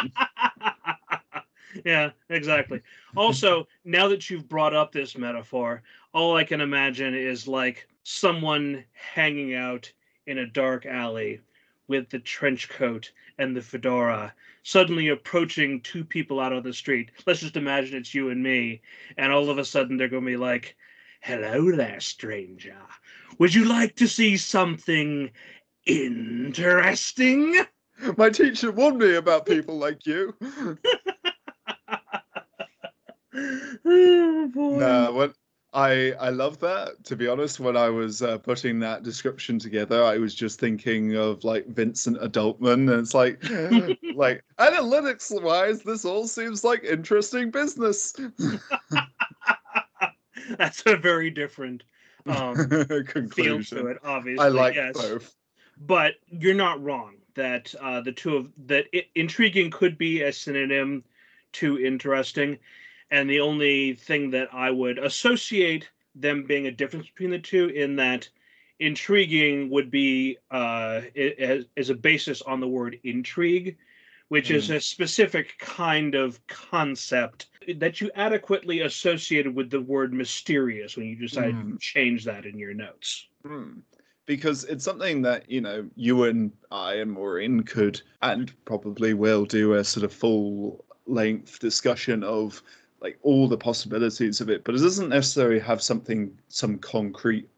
yeah, 1.85 2.11
exactly. 2.29 2.81
Also, 3.15 3.67
now 3.85 4.07
that 4.07 4.29
you've 4.29 4.47
brought 4.47 4.75
up 4.75 4.91
this 4.91 5.17
metaphor, 5.17 5.81
all 6.13 6.35
I 6.35 6.43
can 6.43 6.61
imagine 6.61 7.15
is 7.15 7.47
like 7.47 7.87
someone 8.03 8.83
hanging 8.93 9.55
out 9.55 9.91
in 10.27 10.39
a 10.39 10.45
dark 10.45 10.85
alley 10.85 11.41
with 11.87 12.09
the 12.09 12.19
trench 12.19 12.69
coat 12.69 13.11
and 13.39 13.55
the 13.55 13.61
fedora, 13.61 14.33
suddenly 14.63 15.09
approaching 15.09 15.81
two 15.81 16.03
people 16.03 16.39
out 16.39 16.53
on 16.53 16.63
the 16.63 16.73
street. 16.73 17.11
Let's 17.25 17.41
just 17.41 17.57
imagine 17.57 17.97
it's 17.97 18.13
you 18.13 18.29
and 18.29 18.41
me, 18.41 18.81
and 19.17 19.31
all 19.33 19.49
of 19.49 19.57
a 19.57 19.65
sudden 19.65 19.97
they're 19.97 20.07
going 20.07 20.23
to 20.23 20.31
be 20.31 20.37
like, 20.37 20.75
Hello 21.21 21.71
there, 21.73 22.01
stranger. 22.01 22.75
Would 23.39 23.53
you 23.53 23.63
like 23.63 23.95
to 23.95 24.07
see 24.09 24.35
something 24.35 25.31
interesting? 25.85 27.65
my 28.17 28.29
teacher 28.29 28.71
warned 28.71 28.99
me 28.99 29.15
about 29.15 29.45
people 29.45 29.77
like 29.77 30.05
you. 30.05 30.35
oh. 33.35 34.51
No, 34.55 35.11
what 35.11 35.33
I 35.73 36.13
I 36.19 36.29
love 36.29 36.59
that. 36.59 37.03
To 37.05 37.15
be 37.15 37.27
honest, 37.27 37.59
when 37.59 37.75
I 37.75 37.89
was 37.89 38.21
uh, 38.21 38.37
putting 38.37 38.79
that 38.79 39.03
description 39.03 39.57
together, 39.57 40.03
I 40.03 40.17
was 40.17 40.35
just 40.35 40.59
thinking 40.59 41.15
of 41.15 41.43
like 41.43 41.67
Vincent 41.67 42.19
Adultman, 42.21 42.91
and 42.91 42.99
it's 43.01 43.13
like, 43.13 43.43
like 44.15 44.43
analytics 44.59 45.41
wise, 45.41 45.81
this 45.81 46.05
all 46.05 46.27
seems 46.27 46.63
like 46.63 46.83
interesting 46.83 47.49
business. 47.49 48.13
That's 50.57 50.83
a 50.85 50.97
very 50.97 51.31
different 51.31 51.83
um, 52.27 52.55
feel 52.55 52.85
to 52.85 53.03
Conclusion. 53.03 53.87
it, 53.87 53.97
obviously. 54.03 54.45
I 54.45 54.49
like 54.49 54.75
yes. 54.75 54.93
both. 54.93 55.33
But 55.77 56.15
you're 56.27 56.53
not 56.53 56.81
wrong 56.83 57.15
that 57.35 57.73
uh, 57.81 58.01
the 58.01 58.11
two 58.11 58.35
of 58.35 58.51
that 58.67 58.85
i 58.93 59.05
intriguing 59.15 59.71
could 59.71 59.97
be 59.97 60.21
a 60.21 60.31
synonym 60.31 61.03
to 61.53 61.79
interesting, 61.79 62.57
and 63.11 63.29
the 63.29 63.39
only 63.39 63.93
thing 63.93 64.29
that 64.31 64.53
I 64.53 64.71
would 64.71 64.97
associate 64.99 65.89
them 66.15 66.43
being 66.45 66.67
a 66.67 66.71
difference 66.71 67.07
between 67.07 67.31
the 67.31 67.39
two 67.39 67.67
in 67.69 67.95
that 67.97 68.29
intriguing 68.79 69.69
would 69.69 69.89
be 69.89 70.37
uh, 70.51 71.01
as, 71.15 71.65
as 71.77 71.89
a 71.89 71.95
basis 71.95 72.41
on 72.41 72.59
the 72.59 72.67
word 72.67 72.99
intrigue, 73.03 73.77
which 74.29 74.51
is 74.51 74.69
a 74.69 74.79
specific 74.79 75.55
kind 75.59 76.15
of 76.15 76.45
concept 76.47 77.47
that 77.77 78.01
you 78.01 78.09
adequately 78.15 78.81
associated 78.81 79.53
with 79.55 79.69
the 79.69 79.81
word 79.81 80.13
mysterious 80.13 80.97
when 80.97 81.07
you 81.07 81.15
decided 81.15 81.55
to 81.55 81.65
Mm. 81.65 81.79
change 81.79 82.25
that 82.25 82.45
in 82.45 82.57
your 82.57 82.73
notes. 82.73 83.27
Hmm. 83.45 83.79
Because 84.25 84.63
it's 84.65 84.83
something 84.85 85.21
that 85.23 85.49
you 85.49 85.61
know 85.61 85.85
you 85.95 86.23
and 86.25 86.51
I 86.71 86.95
and 86.95 87.11
Maureen 87.11 87.63
could 87.63 88.01
and 88.21 88.53
probably 88.65 89.13
will 89.13 89.45
do 89.45 89.73
a 89.73 89.83
sort 89.83 90.03
of 90.03 90.13
full 90.13 90.83
length 91.05 91.59
discussion 91.59 92.23
of 92.23 92.61
like 93.01 93.19
all 93.21 93.47
the 93.49 93.57
possibilities 93.57 94.39
of 94.39 94.49
it, 94.49 94.63
but 94.63 94.75
it 94.75 94.79
doesn't 94.79 95.09
necessarily 95.09 95.59
have 95.59 95.81
something 95.81 96.31
some 96.47 96.77
concrete 96.79 97.49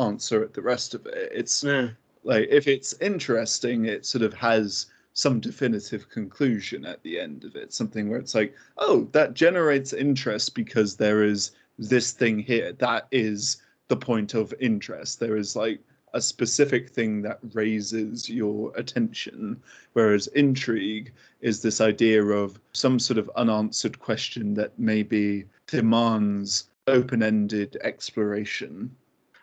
answer 0.00 0.42
at 0.42 0.54
the 0.54 0.62
rest 0.62 0.94
of 0.94 1.04
it. 1.06 1.30
It's 1.32 1.62
Yeah. 1.62 1.90
like 2.22 2.48
if 2.50 2.66
it's 2.66 2.94
interesting, 3.00 3.84
it 3.84 4.06
sort 4.06 4.22
of 4.24 4.32
has 4.34 4.86
some 5.12 5.38
definitive 5.40 6.08
conclusion 6.08 6.84
at 6.84 7.02
the 7.02 7.20
end 7.20 7.44
of 7.44 7.54
it. 7.54 7.72
Something 7.72 8.08
where 8.08 8.18
it's 8.18 8.34
like, 8.34 8.54
oh, 8.78 9.06
that 9.12 9.34
generates 9.34 9.92
interest 9.92 10.54
because 10.54 10.96
there 10.96 11.22
is 11.22 11.52
this 11.78 12.10
thing 12.12 12.38
here. 12.38 12.72
That 12.72 13.06
is 13.12 13.58
the 13.88 13.96
point 13.96 14.34
of 14.34 14.54
interest. 14.58 15.20
There 15.20 15.36
is 15.36 15.54
like 15.54 15.80
a 16.14 16.20
specific 16.20 16.88
thing 16.88 17.20
that 17.22 17.38
raises 17.52 18.30
your 18.30 18.72
attention, 18.76 19.60
whereas 19.92 20.28
intrigue 20.28 21.12
is 21.40 21.60
this 21.60 21.80
idea 21.80 22.24
of 22.24 22.58
some 22.72 22.98
sort 22.98 23.18
of 23.18 23.30
unanswered 23.36 23.98
question 23.98 24.54
that 24.54 24.78
maybe 24.78 25.44
demands 25.66 26.70
open 26.86 27.22
ended 27.22 27.76
exploration. 27.82 28.94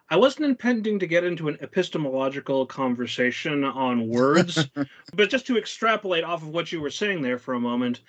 I 0.09 0.15
wasn't 0.15 0.45
intending 0.45 0.99
to 0.99 1.07
get 1.07 1.23
into 1.23 1.47
an 1.49 1.57
epistemological 1.61 2.65
conversation 2.65 3.63
on 3.63 4.07
words, 4.07 4.67
but 5.13 5.29
just 5.29 5.47
to 5.47 5.57
extrapolate 5.57 6.23
off 6.23 6.41
of 6.41 6.49
what 6.49 6.71
you 6.71 6.81
were 6.81 6.89
saying 6.89 7.21
there 7.21 7.37
for 7.37 7.53
a 7.53 7.59
moment, 7.59 8.01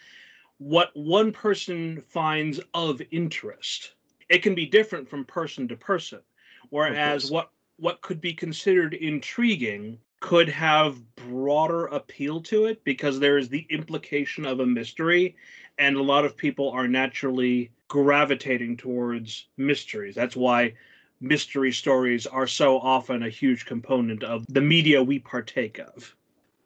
what 0.59 0.91
one 0.95 1.33
person 1.33 2.03
finds 2.09 2.61
of 2.75 3.03
interest, 3.11 3.93
it 4.29 4.43
can 4.43 4.55
be 4.55 4.67
different 4.67 5.09
from 5.09 5.25
person 5.25 5.67
to 5.69 5.77
person. 5.77 6.21
Whereas 6.71 7.31
what 7.31 7.51
what 7.83 8.01
could 8.01 8.21
be 8.21 8.33
considered 8.33 8.95
intriguing 8.95 9.99
could 10.21 10.49
have 10.49 11.03
broader 11.17 11.87
appeal 11.87 12.41
to 12.41 12.67
it 12.67 12.85
because 12.85 13.19
there 13.19 13.39
is 13.39 13.49
the 13.49 13.67
implication 13.71 14.47
of 14.47 14.61
a 14.61 14.67
mystery 14.67 15.35
and 15.79 15.97
a 15.97 16.03
lot 16.03 16.25
of 16.25 16.37
people 16.37 16.71
are 16.71 16.87
naturally 16.87 17.73
gravitating 17.89 18.77
towards 18.77 19.49
mysteries. 19.57 20.15
That's 20.15 20.37
why 20.37 20.75
mystery 21.21 21.73
stories 21.73 22.25
are 22.25 22.47
so 22.47 22.79
often 22.79 23.25
a 23.25 23.29
huge 23.29 23.67
component 23.67 24.23
of 24.23 24.47
the 24.49 24.61
media 24.61 25.03
we 25.03 25.19
partake 25.19 25.81
of. 25.81 26.15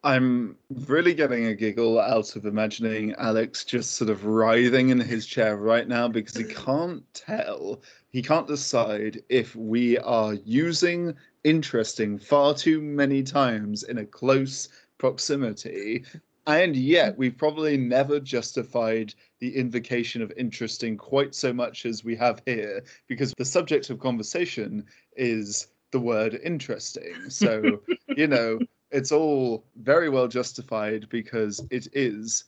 I'm 0.04 0.56
really 0.70 1.14
getting 1.14 1.46
a 1.46 1.54
giggle 1.54 1.98
out 1.98 2.37
of 2.37 2.46
imagining 2.46 3.14
Alex 3.14 3.64
just 3.64 3.94
sort 3.94 4.11
of 4.11 4.24
writhing 4.24 4.90
in 4.90 5.00
his 5.00 5.26
chair 5.26 5.56
right 5.56 5.88
now 5.88 6.06
because 6.06 6.37
he 6.37 6.44
can't 6.54 7.02
tell, 7.14 7.82
he 8.11 8.22
can't 8.22 8.46
decide 8.46 9.22
if 9.28 9.56
we 9.56 9.98
are 9.98 10.35
using 10.35 11.14
interesting 11.44 12.18
far 12.18 12.54
too 12.54 12.80
many 12.80 13.22
times 13.22 13.82
in 13.85 13.98
a 13.98 14.04
close 14.04 14.68
proximity. 14.98 16.04
And 16.46 16.76
yet, 16.76 17.18
we've 17.18 17.37
probably 17.37 17.76
never 17.76 18.20
justified 18.20 19.12
the 19.40 19.56
invocation 19.56 20.22
of 20.22 20.32
interesting 20.37 20.96
quite 20.96 21.35
so 21.35 21.52
much 21.52 21.85
as 21.85 22.04
we 22.04 22.14
have 22.16 22.40
here, 22.46 22.85
because 23.09 23.35
the 23.37 23.44
subject 23.44 23.90
of 23.90 23.98
conversation 23.98 24.85
is 25.16 25.66
the 25.90 25.98
word 25.98 26.38
interesting. 26.44 27.30
So, 27.30 27.82
you 28.16 28.28
know, 28.28 28.61
it's 28.90 29.12
all 29.12 29.64
very 29.77 30.09
well 30.09 30.29
justified 30.29 31.09
because 31.09 31.64
it 31.70 31.88
is 31.92 32.44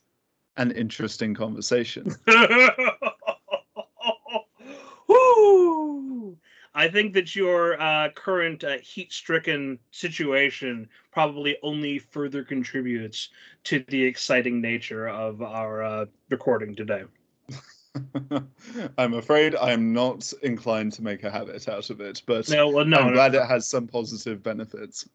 an 0.57 0.71
interesting 0.73 1.35
conversation. 1.35 2.15
I 6.79 6.87
think 6.87 7.13
that 7.15 7.35
your 7.35 7.81
uh, 7.81 8.11
current 8.11 8.63
uh, 8.63 8.79
heat-stricken 8.79 9.81
situation 9.91 10.89
probably 11.11 11.57
only 11.65 11.99
further 11.99 12.45
contributes 12.45 13.31
to 13.65 13.85
the 13.89 14.01
exciting 14.01 14.61
nature 14.61 15.09
of 15.09 15.43
our 15.43 15.83
uh, 15.83 16.07
recording 16.31 16.77
today. 16.77 17.03
I'm 18.99 19.15
afraid 19.15 19.57
I'm 19.57 19.93
not 19.93 20.33
inclined 20.43 20.93
to 20.93 21.03
make 21.03 21.25
a 21.25 21.33
habit 21.33 21.69
out 21.69 21.91
of 21.91 22.01
it, 22.01 22.23
but 22.27 22.49
No, 22.49 22.69
well, 22.69 22.85
no, 22.85 22.99
I'm 22.99 23.07
no, 23.09 23.13
glad 23.13 23.33
no. 23.33 23.43
it 23.43 23.47
has 23.47 23.69
some 23.69 23.89
positive 23.89 24.41
benefits. 24.45 25.09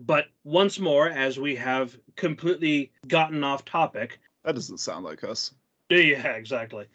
But 0.00 0.28
once 0.44 0.78
more, 0.78 1.08
as 1.08 1.38
we 1.38 1.54
have 1.56 1.98
completely 2.16 2.92
gotten 3.08 3.44
off 3.44 3.64
topic, 3.64 4.18
That 4.44 4.54
doesn't 4.54 4.78
sound 4.78 5.04
like 5.04 5.22
us. 5.22 5.54
Yeah, 5.90 6.32
exactly. 6.32 6.86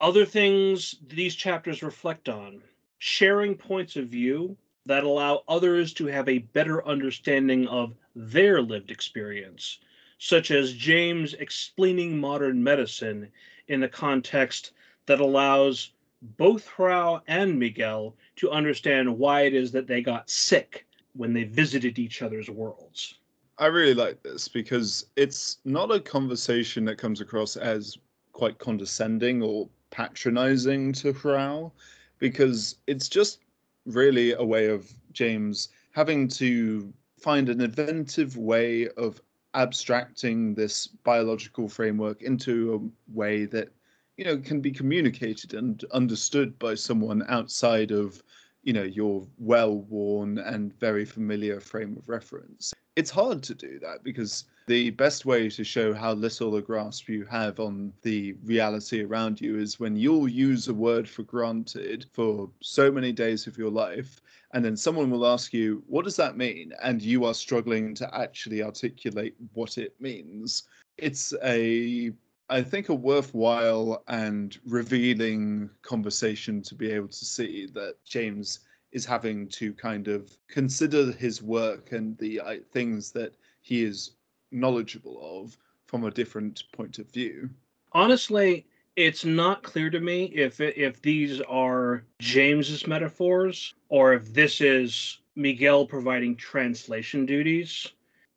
Other 0.00 0.26
things 0.26 0.96
these 1.06 1.34
chapters 1.34 1.82
reflect 1.82 2.28
on 2.28 2.62
sharing 2.98 3.56
points 3.56 3.96
of 3.96 4.08
view 4.08 4.56
that 4.86 5.04
allow 5.04 5.42
others 5.48 5.92
to 5.94 6.06
have 6.06 6.28
a 6.28 6.38
better 6.38 6.86
understanding 6.86 7.66
of 7.68 7.94
their 8.14 8.60
lived 8.60 8.90
experience, 8.90 9.78
such 10.18 10.50
as 10.50 10.74
James 10.74 11.34
explaining 11.34 12.18
modern 12.18 12.62
medicine 12.62 13.30
in 13.68 13.82
a 13.84 13.88
context 13.88 14.72
that 15.06 15.20
allows 15.20 15.92
both 16.36 16.68
Hrao 16.68 17.22
and 17.26 17.58
Miguel 17.58 18.16
to 18.36 18.50
understand 18.50 19.18
why 19.18 19.42
it 19.42 19.54
is 19.54 19.72
that 19.72 19.86
they 19.86 20.02
got 20.02 20.28
sick 20.28 20.86
when 21.14 21.32
they 21.32 21.44
visited 21.44 21.98
each 21.98 22.22
other's 22.22 22.48
worlds. 22.48 23.14
I 23.58 23.66
really 23.66 23.94
like 23.94 24.22
this 24.22 24.48
because 24.48 25.06
it's 25.16 25.58
not 25.64 25.94
a 25.94 26.00
conversation 26.00 26.84
that 26.86 26.98
comes 26.98 27.20
across 27.20 27.56
as 27.56 27.98
quite 28.32 28.58
condescending 28.58 29.42
or 29.42 29.68
patronizing 29.90 30.92
to 30.94 31.12
Hrao, 31.12 31.70
because 32.18 32.76
it's 32.86 33.08
just 33.08 33.40
really 33.84 34.32
a 34.32 34.42
way 34.42 34.66
of 34.66 34.92
James 35.12 35.68
having 35.92 36.28
to 36.28 36.92
find 37.20 37.48
an 37.48 37.60
inventive 37.60 38.36
way 38.36 38.88
of 38.96 39.20
abstracting 39.54 40.54
this 40.54 40.86
biological 40.86 41.68
framework 41.68 42.22
into 42.22 42.74
a 42.74 43.14
way 43.14 43.44
that 43.44 43.68
you 44.16 44.24
know 44.24 44.38
can 44.38 44.60
be 44.60 44.70
communicated 44.70 45.54
and 45.54 45.84
understood 45.92 46.58
by 46.58 46.74
someone 46.74 47.22
outside 47.28 47.90
of 47.90 48.22
you 48.62 48.72
know 48.72 48.82
your 48.82 49.26
well-worn 49.38 50.38
and 50.38 50.78
very 50.78 51.04
familiar 51.04 51.60
frame 51.60 51.96
of 51.96 52.08
reference. 52.08 52.72
It's 52.94 53.10
hard 53.10 53.42
to 53.44 53.54
do 53.54 53.78
that 53.80 54.04
because 54.04 54.44
the 54.66 54.90
best 54.90 55.24
way 55.24 55.48
to 55.48 55.64
show 55.64 55.92
how 55.94 56.12
little 56.12 56.56
a 56.56 56.62
grasp 56.62 57.08
you 57.08 57.24
have 57.24 57.58
on 57.58 57.92
the 58.02 58.34
reality 58.44 59.02
around 59.02 59.40
you 59.40 59.58
is 59.58 59.80
when 59.80 59.96
you'll 59.96 60.28
use 60.28 60.68
a 60.68 60.74
word 60.74 61.08
for 61.08 61.22
granted 61.22 62.06
for 62.12 62.50
so 62.60 62.92
many 62.92 63.10
days 63.10 63.46
of 63.46 63.56
your 63.58 63.70
life 63.70 64.20
and 64.52 64.64
then 64.64 64.76
someone 64.76 65.10
will 65.10 65.26
ask 65.26 65.52
you 65.52 65.82
what 65.86 66.04
does 66.04 66.16
that 66.16 66.36
mean? 66.36 66.72
and 66.82 67.02
you 67.02 67.24
are 67.24 67.34
struggling 67.34 67.94
to 67.94 68.14
actually 68.14 68.62
articulate 68.62 69.34
what 69.54 69.78
it 69.78 69.94
means. 69.98 70.64
It's 70.98 71.32
a 71.42 72.12
I 72.52 72.60
think 72.60 72.90
a 72.90 72.94
worthwhile 72.94 74.04
and 74.08 74.58
revealing 74.66 75.70
conversation 75.80 76.60
to 76.64 76.74
be 76.74 76.90
able 76.90 77.08
to 77.08 77.24
see 77.24 77.66
that 77.72 77.94
James 78.04 78.60
is 78.92 79.06
having 79.06 79.48
to 79.48 79.72
kind 79.72 80.06
of 80.06 80.36
consider 80.48 81.12
his 81.12 81.42
work 81.42 81.92
and 81.92 82.18
the 82.18 82.40
uh, 82.40 82.56
things 82.70 83.10
that 83.12 83.36
he 83.62 83.82
is 83.82 84.10
knowledgeable 84.50 85.18
of 85.40 85.56
from 85.86 86.04
a 86.04 86.10
different 86.10 86.64
point 86.72 86.98
of 86.98 87.10
view. 87.10 87.48
honestly 87.92 88.66
it's 88.96 89.24
not 89.24 89.62
clear 89.62 89.88
to 89.88 90.00
me 90.00 90.24
if 90.26 90.60
if 90.60 91.00
these 91.00 91.40
are 91.42 92.04
james's 92.18 92.86
metaphors 92.86 93.74
or 93.88 94.12
if 94.12 94.34
this 94.34 94.60
is 94.60 95.20
miguel 95.36 95.86
providing 95.86 96.36
translation 96.36 97.24
duties 97.24 97.92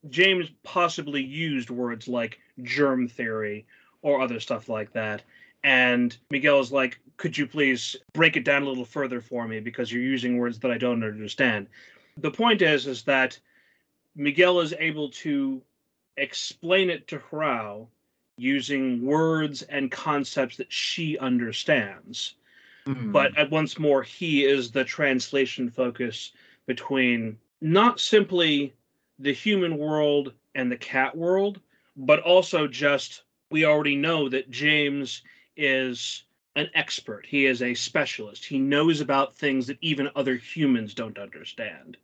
james 0.09 0.49
possibly 0.63 1.21
used 1.21 1.69
words 1.69 2.07
like 2.07 2.39
germ 2.63 3.09
theory 3.09 3.65
or 4.05 4.21
other 4.21 4.39
stuff 4.39 4.69
like 4.69 4.93
that. 4.93 5.23
And 5.63 6.15
miguel 6.29 6.59
is 6.59 6.71
like 6.71 6.99
could 7.17 7.35
you 7.35 7.47
please 7.47 7.95
break 8.13 8.37
it 8.37 8.45
down 8.45 8.61
a 8.61 8.67
little 8.67 8.85
further 8.85 9.19
for 9.19 9.47
me? 9.47 9.59
Because 9.59 9.91
you're 9.91 10.03
using 10.03 10.37
words 10.37 10.59
that 10.59 10.71
i 10.71 10.77
don't 10.77 11.03
understand. 11.03 11.67
The 12.17 12.31
point 12.31 12.61
is 12.61 12.85
is 12.85 13.01
that 13.03 13.37
miguel 14.15 14.59
is 14.59 14.73
able 14.79 15.09
to 15.09 15.61
explain 16.17 16.89
it 16.91 17.07
to 17.07 17.17
Hrao 17.17 17.87
using 18.37 19.03
words 19.03 19.63
and 19.63 19.91
concepts 19.91 20.57
that 20.57 20.71
she 20.71 21.17
understands. 21.17 22.35
Hmm. 22.85 23.11
But 23.11 23.35
at 23.35 23.49
once 23.49 23.79
more, 23.79 24.03
he 24.03 24.45
is 24.45 24.69
the 24.69 24.83
translation 24.83 25.71
focus 25.71 26.31
between 26.67 27.37
not 27.59 27.99
simply 27.99 28.75
the 29.17 29.33
human 29.33 29.77
world 29.79 30.33
and 30.53 30.71
the 30.71 30.77
cat 30.77 31.17
world, 31.17 31.59
but 31.97 32.19
also 32.19 32.67
just 32.67 33.23
we 33.55 33.63
already 33.63 33.95
know 33.95 34.27
that 34.27 34.51
James 34.51 35.21
is 35.55 36.23
an 36.57 36.69
expert. 36.73 37.25
He 37.25 37.45
is 37.45 37.61
a 37.61 37.73
specialist. 37.73 38.43
He 38.43 38.59
knows 38.59 38.99
about 38.99 39.33
things 39.33 39.65
that 39.67 39.77
even 39.79 40.09
other 40.13 40.35
humans 40.35 40.93
don't 40.93 41.17
understand. 41.17 41.95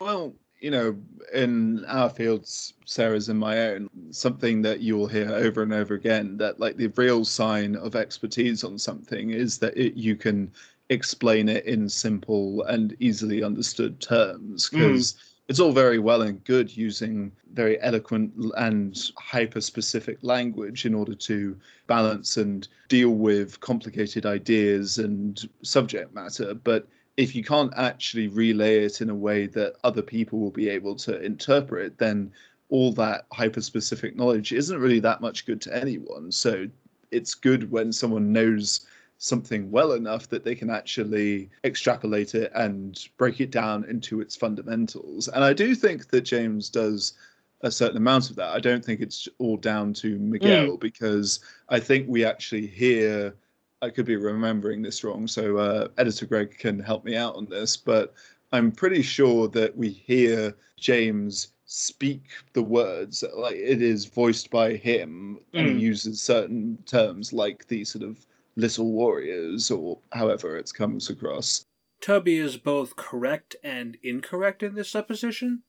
Well, 0.00 0.32
you 0.60 0.70
know, 0.70 0.96
in 1.34 1.84
our 1.86 2.08
fields, 2.08 2.74
Sarah's 2.84 3.28
and 3.28 3.40
my 3.40 3.58
own, 3.70 3.90
something 4.12 4.62
that 4.62 4.78
you 4.78 4.96
will 4.96 5.08
hear 5.08 5.28
over 5.32 5.64
and 5.64 5.72
over 5.72 5.94
again 5.94 6.36
that, 6.36 6.60
like, 6.60 6.76
the 6.76 6.86
real 6.86 7.24
sign 7.24 7.74
of 7.74 7.96
expertise 7.96 8.62
on 8.62 8.78
something 8.78 9.30
is 9.30 9.58
that 9.58 9.76
it, 9.76 9.94
you 9.94 10.14
can 10.14 10.52
explain 10.88 11.48
it 11.48 11.64
in 11.64 11.88
simple 11.88 12.62
and 12.66 12.96
easily 13.00 13.42
understood 13.42 14.00
terms. 14.00 14.68
Hmm. 14.68 14.78
Because 14.78 15.16
it's 15.48 15.60
all 15.60 15.72
very 15.72 15.98
well 15.98 16.22
and 16.22 16.42
good 16.44 16.74
using 16.74 17.32
very 17.52 17.80
eloquent 17.82 18.32
and 18.56 19.10
hyper 19.18 19.60
specific 19.60 20.18
language 20.22 20.86
in 20.86 20.94
order 20.94 21.14
to 21.14 21.56
balance 21.86 22.36
and 22.36 22.68
deal 22.88 23.10
with 23.10 23.60
complicated 23.60 24.24
ideas 24.24 24.98
and 24.98 25.48
subject 25.62 26.14
matter. 26.14 26.54
But 26.54 26.88
if 27.16 27.34
you 27.34 27.44
can't 27.44 27.72
actually 27.76 28.28
relay 28.28 28.84
it 28.84 29.00
in 29.00 29.10
a 29.10 29.14
way 29.14 29.46
that 29.48 29.74
other 29.84 30.02
people 30.02 30.38
will 30.38 30.50
be 30.50 30.68
able 30.68 30.94
to 30.96 31.20
interpret, 31.20 31.98
then 31.98 32.32
all 32.70 32.92
that 32.92 33.26
hyper 33.32 33.60
specific 33.60 34.16
knowledge 34.16 34.52
isn't 34.52 34.78
really 34.80 35.00
that 35.00 35.20
much 35.20 35.44
good 35.44 35.60
to 35.62 35.76
anyone. 35.76 36.32
So 36.32 36.66
it's 37.10 37.34
good 37.34 37.70
when 37.70 37.92
someone 37.92 38.32
knows 38.32 38.86
something 39.22 39.70
well 39.70 39.92
enough 39.92 40.28
that 40.28 40.42
they 40.42 40.54
can 40.54 40.68
actually 40.68 41.48
extrapolate 41.62 42.34
it 42.34 42.50
and 42.56 43.08
break 43.18 43.40
it 43.40 43.52
down 43.52 43.84
into 43.84 44.20
its 44.20 44.34
fundamentals. 44.34 45.28
And 45.28 45.44
I 45.44 45.52
do 45.52 45.76
think 45.76 46.08
that 46.08 46.22
James 46.22 46.68
does 46.68 47.12
a 47.60 47.70
certain 47.70 47.98
amount 47.98 48.30
of 48.30 48.36
that. 48.36 48.52
I 48.52 48.58
don't 48.58 48.84
think 48.84 49.00
it's 49.00 49.28
all 49.38 49.56
down 49.56 49.92
to 49.94 50.18
Miguel 50.18 50.76
mm. 50.76 50.80
because 50.80 51.38
I 51.68 51.78
think 51.78 52.06
we 52.08 52.24
actually 52.24 52.66
hear. 52.66 53.36
I 53.80 53.90
could 53.90 54.06
be 54.06 54.16
remembering 54.16 54.82
this 54.82 55.04
wrong, 55.04 55.28
so 55.28 55.56
uh, 55.56 55.88
editor 55.98 56.26
Greg 56.26 56.58
can 56.58 56.80
help 56.80 57.04
me 57.04 57.16
out 57.16 57.36
on 57.36 57.46
this. 57.46 57.76
But 57.76 58.14
I'm 58.52 58.72
pretty 58.72 59.02
sure 59.02 59.46
that 59.48 59.76
we 59.76 59.88
hear 59.90 60.52
James 60.80 61.52
speak 61.66 62.24
the 62.54 62.62
words 62.62 63.22
like 63.36 63.54
it 63.54 63.82
is 63.82 64.06
voiced 64.06 64.50
by 64.50 64.74
him, 64.74 65.38
mm. 65.54 65.60
and 65.60 65.68
he 65.68 65.84
uses 65.84 66.20
certain 66.20 66.76
terms 66.86 67.32
like 67.32 67.68
the 67.68 67.84
sort 67.84 68.02
of 68.02 68.26
little 68.56 68.92
warriors 68.92 69.70
or 69.70 69.98
however 70.12 70.56
it 70.56 70.72
comes 70.74 71.08
across. 71.10 71.64
Toby 72.00 72.38
is 72.38 72.56
both 72.56 72.96
correct 72.96 73.54
and 73.62 73.96
incorrect 74.02 74.62
in 74.62 74.74
this 74.74 74.90
supposition. 74.90 75.62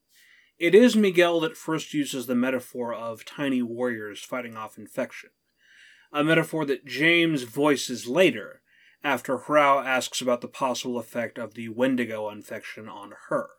It 0.60 0.74
is 0.74 0.96
Miguel 0.96 1.40
that 1.42 1.58
first 1.58 1.94
uses 1.94 2.26
the 2.26 2.36
metaphor 2.36 2.94
of 2.94 3.26
tiny 3.26 3.62
warriors 3.62 4.24
fighting 4.24 4.56
off 4.56 4.78
infection, 4.78 5.30
a 6.12 6.24
metaphor 6.24 6.66
that 6.66 6.86
James 6.86 7.44
voices 7.44 8.08
later 8.08 8.62
after 9.04 9.38
Hrao 9.38 9.86
asks 9.86 10.22
about 10.22 10.42
the 10.42 10.48
possible 10.48 10.98
effect 10.98 11.38
of 11.38 11.54
the 11.54 11.70
Wendigo 11.70 12.30
infection 12.30 12.88
on 12.88 13.14
her. 13.30 13.50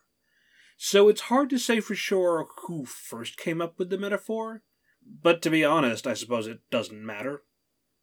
So 0.76 1.08
it's 1.08 1.22
hard 1.22 1.50
to 1.50 1.58
say 1.58 1.80
for 1.80 1.94
sure 1.94 2.48
who 2.66 2.84
first 2.84 3.36
came 3.36 3.60
up 3.60 3.78
with 3.78 3.90
the 3.90 3.98
metaphor, 3.98 4.62
but 5.04 5.42
to 5.42 5.50
be 5.50 5.64
honest, 5.64 6.06
I 6.06 6.14
suppose 6.14 6.46
it 6.46 6.60
doesn't 6.70 7.04
matter. 7.04 7.42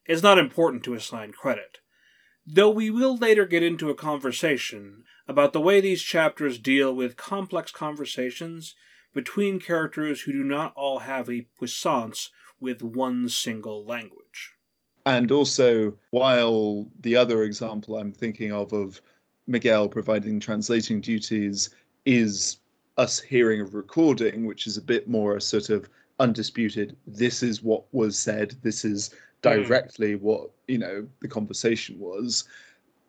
It's 0.05 0.23
not 0.23 0.39
important 0.39 0.83
to 0.85 0.93
assign 0.93 1.31
credit. 1.31 1.79
Though 2.45 2.71
we 2.71 2.89
will 2.89 3.17
later 3.17 3.45
get 3.45 3.61
into 3.61 3.89
a 3.89 3.95
conversation 3.95 5.03
about 5.27 5.53
the 5.53 5.61
way 5.61 5.79
these 5.79 6.01
chapters 6.01 6.57
deal 6.57 6.93
with 6.93 7.15
complex 7.15 7.71
conversations 7.71 8.75
between 9.13 9.59
characters 9.59 10.21
who 10.21 10.31
do 10.31 10.43
not 10.43 10.73
all 10.75 10.99
have 10.99 11.29
a 11.29 11.47
puissance 11.57 12.31
with 12.59 12.81
one 12.81 13.29
single 13.29 13.85
language. 13.85 14.55
And 15.05 15.31
also, 15.31 15.97
while 16.11 16.89
the 16.99 17.15
other 17.15 17.43
example 17.43 17.97
I'm 17.97 18.11
thinking 18.11 18.51
of 18.51 18.73
of 18.73 19.01
Miguel 19.47 19.87
providing 19.87 20.39
translating 20.39 21.01
duties 21.01 21.69
is 22.05 22.57
us 22.97 23.19
hearing 23.19 23.61
a 23.61 23.65
recording, 23.65 24.45
which 24.45 24.67
is 24.67 24.77
a 24.77 24.81
bit 24.81 25.07
more 25.07 25.37
a 25.37 25.41
sort 25.41 25.69
of 25.69 25.89
undisputed, 26.19 26.95
this 27.07 27.41
is 27.43 27.63
what 27.63 27.83
was 27.93 28.17
said, 28.17 28.55
this 28.63 28.83
is. 28.85 29.13
Directly 29.41 30.15
mm. 30.15 30.21
what 30.21 30.51
you 30.67 30.77
know 30.77 31.07
the 31.21 31.27
conversation 31.27 31.99
was. 31.99 32.45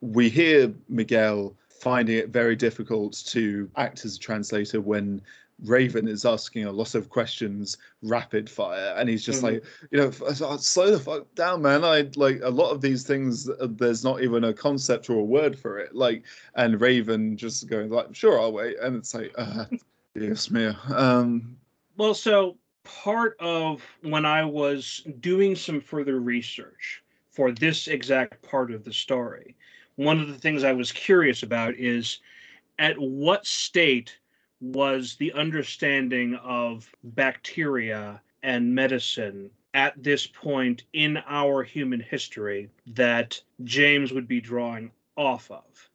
We 0.01 0.29
hear 0.29 0.73
Miguel 0.89 1.55
finding 1.69 2.17
it 2.17 2.29
very 2.29 2.57
difficult 2.57 3.23
to 3.27 3.69
act 3.77 4.05
as 4.05 4.17
a 4.17 4.19
translator 4.19 4.81
when 4.81 5.21
Raven 5.65 6.09
is 6.09 6.25
asking 6.25 6.65
a 6.65 6.73
lot 6.73 6.95
of 6.95 7.09
questions 7.09 7.77
rapid 8.03 8.51
fire, 8.51 8.95
and 8.97 9.09
he's 9.09 9.25
just 9.25 9.43
mm 9.43 9.53
like, 9.53 9.65
you 9.91 9.99
know, 9.99 10.11
slow 10.57 10.91
the 10.91 10.99
fuck 10.99 11.33
down, 11.35 11.63
man. 11.63 11.85
I 11.85 12.09
like 12.17 12.41
a 12.43 12.51
lot 12.51 12.71
of 12.71 12.81
these 12.81 13.05
things. 13.05 13.49
Uh, 13.49 13.69
there's 13.71 14.03
not 14.03 14.23
even 14.23 14.45
a 14.45 14.53
concept 14.53 15.09
or 15.11 15.19
a 15.19 15.25
word 15.25 15.59
for 15.59 15.79
it. 15.79 15.95
Like, 15.95 16.25
and 16.57 16.81
Raven 16.81 17.37
just 17.37 17.69
going 17.69 17.91
like, 17.91 18.15
sure, 18.15 18.41
I'll 18.41 18.53
wait, 18.53 18.77
and 18.81 18.97
it's 18.97 19.15
like, 19.15 19.33
uh, 19.37 19.67
yes, 20.15 20.51
me. 20.51 20.73
Um, 20.95 21.57
well, 21.97 22.15
so 22.15 22.57
part 22.85 23.37
of 23.41 23.83
when 24.03 24.25
I 24.25 24.45
was 24.45 25.07
doing 25.21 25.57
some 25.57 25.81
further 25.81 26.21
research 26.21 27.03
for 27.31 27.53
this 27.53 27.89
exact 27.89 28.43
part 28.43 28.71
of 28.71 28.85
the 28.85 28.93
story, 28.93 29.57
one 29.97 30.21
of 30.21 30.29
the 30.29 30.39
things 30.39 30.65
I 30.65 30.73
was 30.73 30.93
curious 30.93 31.43
about 31.43 31.75
is 31.75 32.21
at 32.79 32.99
what 32.99 33.47
state 33.47 34.19
was 34.61 35.17
the 35.17 35.33
understanding 35.33 36.35
of 36.37 36.91
bacteria 37.03 38.21
and 38.43 38.75
medicine 38.75 39.51
at 39.75 40.01
this 40.03 40.27
point 40.27 40.85
in 40.93 41.19
our 41.27 41.63
human 41.63 42.01
history 42.01 42.69
that 42.87 43.41
James 43.65 44.13
would 44.13 44.29
be 44.29 44.41
drawing 44.41 44.91
off 45.17 45.51
of. 45.51 45.91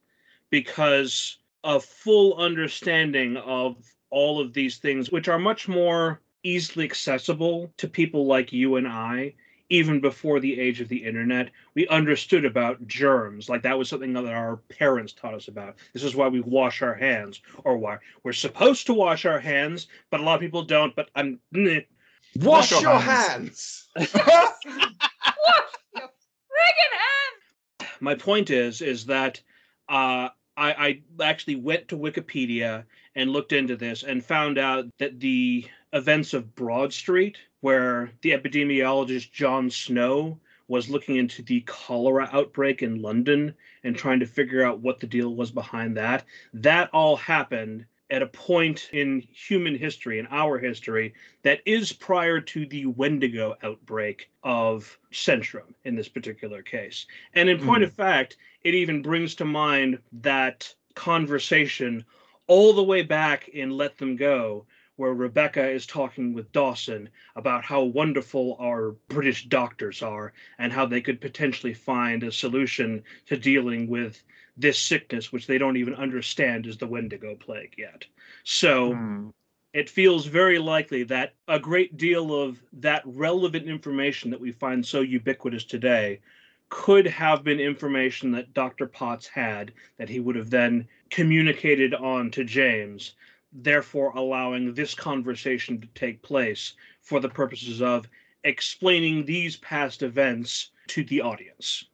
Because 0.50 1.38
a 1.64 1.80
full 1.80 2.36
understanding 2.36 3.38
of 3.38 3.76
all 4.10 4.40
of 4.40 4.54
these 4.54 4.78
things, 4.78 5.12
which 5.12 5.28
are 5.28 5.40
much 5.40 5.68
more 5.68 6.22
easily 6.48 6.86
accessible 6.86 7.72
to 7.78 7.88
people 7.88 8.26
like 8.26 8.54
you 8.54 8.76
and 8.78 8.88
I 8.88 9.34
even 9.70 10.00
before 10.00 10.40
the 10.40 10.60
age 10.60 10.80
of 10.80 10.88
the 10.88 11.04
internet, 11.04 11.50
we 11.76 11.88
understood 11.90 12.46
about 12.46 12.88
germs. 12.88 13.50
Like 13.50 13.62
that 13.64 13.78
was 13.78 13.90
something 13.90 14.14
that 14.14 14.26
our 14.26 14.58
parents 14.70 15.14
taught 15.14 15.34
us 15.34 15.48
about. 15.48 15.76
This 15.94 16.04
is 16.04 16.16
why 16.16 16.28
we 16.28 16.40
wash 16.40 16.82
our 16.82 16.94
hands, 16.94 17.42
or 17.64 17.78
why 17.78 17.98
we're 18.24 18.34
supposed 18.34 18.86
to 18.88 18.94
wash 18.94 19.26
our 19.26 19.40
hands, 19.40 19.88
but 20.10 20.22
a 20.22 20.24
lot 20.24 20.36
of 20.36 20.42
people 20.42 20.64
don't. 20.64 20.96
But 20.96 21.10
I'm 21.16 21.40
wash, 21.54 22.72
wash 22.72 22.72
your, 22.72 22.82
your 22.82 23.00
hands. 23.00 23.90
hands. 23.96 24.14
wash 24.16 24.56
your 24.66 26.08
friggin' 26.54 26.94
hands. 26.94 27.92
My 28.00 28.16
point 28.16 28.50
is, 28.50 28.82
is 28.82 29.06
that 29.08 29.42
uh, 29.90 30.30
I, 30.56 31.02
I 31.20 31.24
actually 31.24 31.56
went 31.56 31.90
to 31.90 31.98
Wikipedia 31.98 32.86
and 33.18 33.32
looked 33.32 33.52
into 33.52 33.76
this 33.76 34.04
and 34.04 34.24
found 34.24 34.60
out 34.60 34.86
that 35.00 35.20
the 35.20 35.66
events 35.92 36.34
of 36.34 36.56
Broad 36.56 36.94
Street, 36.94 37.38
where 37.62 38.12
the 38.22 38.32
epidemiologist 38.32 39.32
John 39.32 39.72
Snow 39.72 40.40
was 40.68 40.90
looking 40.90 41.16
into 41.16 41.42
the 41.42 41.62
cholera 41.62 42.30
outbreak 42.32 42.84
in 42.84 43.02
London 43.02 43.56
and 43.84 43.96
trying 43.96 44.20
to 44.20 44.28
figure 44.28 44.64
out 44.64 44.82
what 44.82 45.00
the 45.00 45.08
deal 45.08 45.34
was 45.34 45.50
behind 45.50 45.98
that. 45.98 46.26
That 46.54 46.90
all 46.94 47.16
happened 47.16 47.86
at 48.12 48.22
a 48.22 48.28
point 48.28 48.90
in 48.94 49.22
human 49.32 49.76
history, 49.76 50.20
in 50.20 50.28
our 50.30 50.60
history, 50.60 51.14
that 51.42 51.62
is 51.66 51.92
prior 51.92 52.40
to 52.40 52.68
the 52.68 52.86
Wendigo 52.86 53.56
outbreak 53.64 54.30
of 54.44 54.98
Centrum 55.12 55.74
in 55.86 55.96
this 55.96 56.08
particular 56.08 56.62
case. 56.62 57.08
And 57.34 57.50
in 57.50 57.66
point 57.66 57.84
mm. 57.84 57.88
of 57.88 57.94
fact, 57.94 58.38
it 58.64 58.76
even 58.76 59.02
brings 59.02 59.34
to 59.36 59.46
mind 59.46 59.98
that 60.22 60.74
conversation 60.94 62.06
all 62.48 62.74
the 62.74 62.84
way 62.84 63.02
back 63.02 63.50
in 63.50 63.72
Let 63.72 63.98
Them 63.98 64.16
Go, 64.16 64.66
where 64.96 65.14
Rebecca 65.14 65.70
is 65.70 65.86
talking 65.86 66.34
with 66.34 66.52
Dawson 66.52 67.10
about 67.36 67.64
how 67.64 67.84
wonderful 67.84 68.58
our 68.60 68.96
British 69.10 69.46
doctors 69.46 70.02
are 70.02 70.34
and 70.58 70.74
how 70.74 70.86
they 70.86 71.02
could 71.02 71.22
potentially 71.22 71.74
find 71.74 72.24
a 72.24 72.32
solution 72.32 73.04
to 73.28 73.38
dealing 73.38 73.88
with 73.88 74.24
this 74.58 74.80
sickness, 74.80 75.32
which 75.32 75.46
they 75.46 75.60
don't 75.60 75.78
even 75.78 75.94
understand 75.94 76.66
is 76.66 76.78
the 76.78 76.88
Wendigo 76.88 77.36
plague 77.36 77.76
yet. 77.78 78.06
So 78.44 78.94
hmm. 78.94 79.30
it 79.72 79.88
feels 79.88 80.26
very 80.26 80.58
likely 80.58 81.04
that 81.04 81.36
a 81.48 81.60
great 81.60 81.96
deal 81.98 82.34
of 82.34 82.60
that 82.74 83.04
relevant 83.06 83.68
information 83.68 84.32
that 84.32 84.42
we 84.42 84.52
find 84.52 84.84
so 84.84 85.02
ubiquitous 85.02 85.64
today 85.64 86.22
could 86.70 87.08
have 87.08 87.44
been 87.44 87.60
information 87.60 88.32
that 88.32 88.54
Dr. 88.54 88.88
Potts 88.88 89.28
had 89.28 89.72
that 89.98 90.10
he 90.10 90.20
would 90.20 90.36
have 90.36 90.50
then 90.50 90.88
communicated 91.10 91.94
on 91.94 92.30
to 92.32 92.44
James 92.44 93.14
therefore 93.52 94.12
allowing 94.16 94.74
this 94.74 94.94
conversation 94.94 95.80
to 95.82 95.88
take 95.96 96.22
place 96.22 96.74
for 97.02 97.20
the 97.20 97.30
purposes 97.30 97.82
of 97.82 98.08
explaining 98.44 99.26
these 99.26 99.58
past 99.58 100.04
events 100.04 100.72
to 100.88 101.04
the 101.06 101.22
audience. 101.22 101.86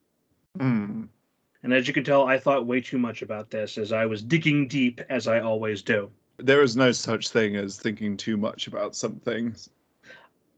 Mm. 0.58 1.08
And 1.64 1.74
as 1.74 1.88
you 1.88 1.94
can 1.94 2.04
tell, 2.04 2.26
I 2.26 2.38
thought 2.38 2.66
way 2.66 2.82
too 2.82 2.98
much 2.98 3.22
about 3.22 3.50
this 3.50 3.78
as 3.78 3.92
I 3.92 4.06
was 4.06 4.22
digging 4.22 4.68
deep, 4.68 5.02
as 5.10 5.28
I 5.28 5.40
always 5.40 5.82
do. 5.82 6.12
There 6.38 6.62
is 6.62 6.76
no 6.76 6.92
such 6.92 7.30
thing 7.30 7.56
as 7.56 7.78
thinking 7.78 8.18
too 8.18 8.38
much 8.38 8.68
about 8.68 8.96
something. 8.96 9.56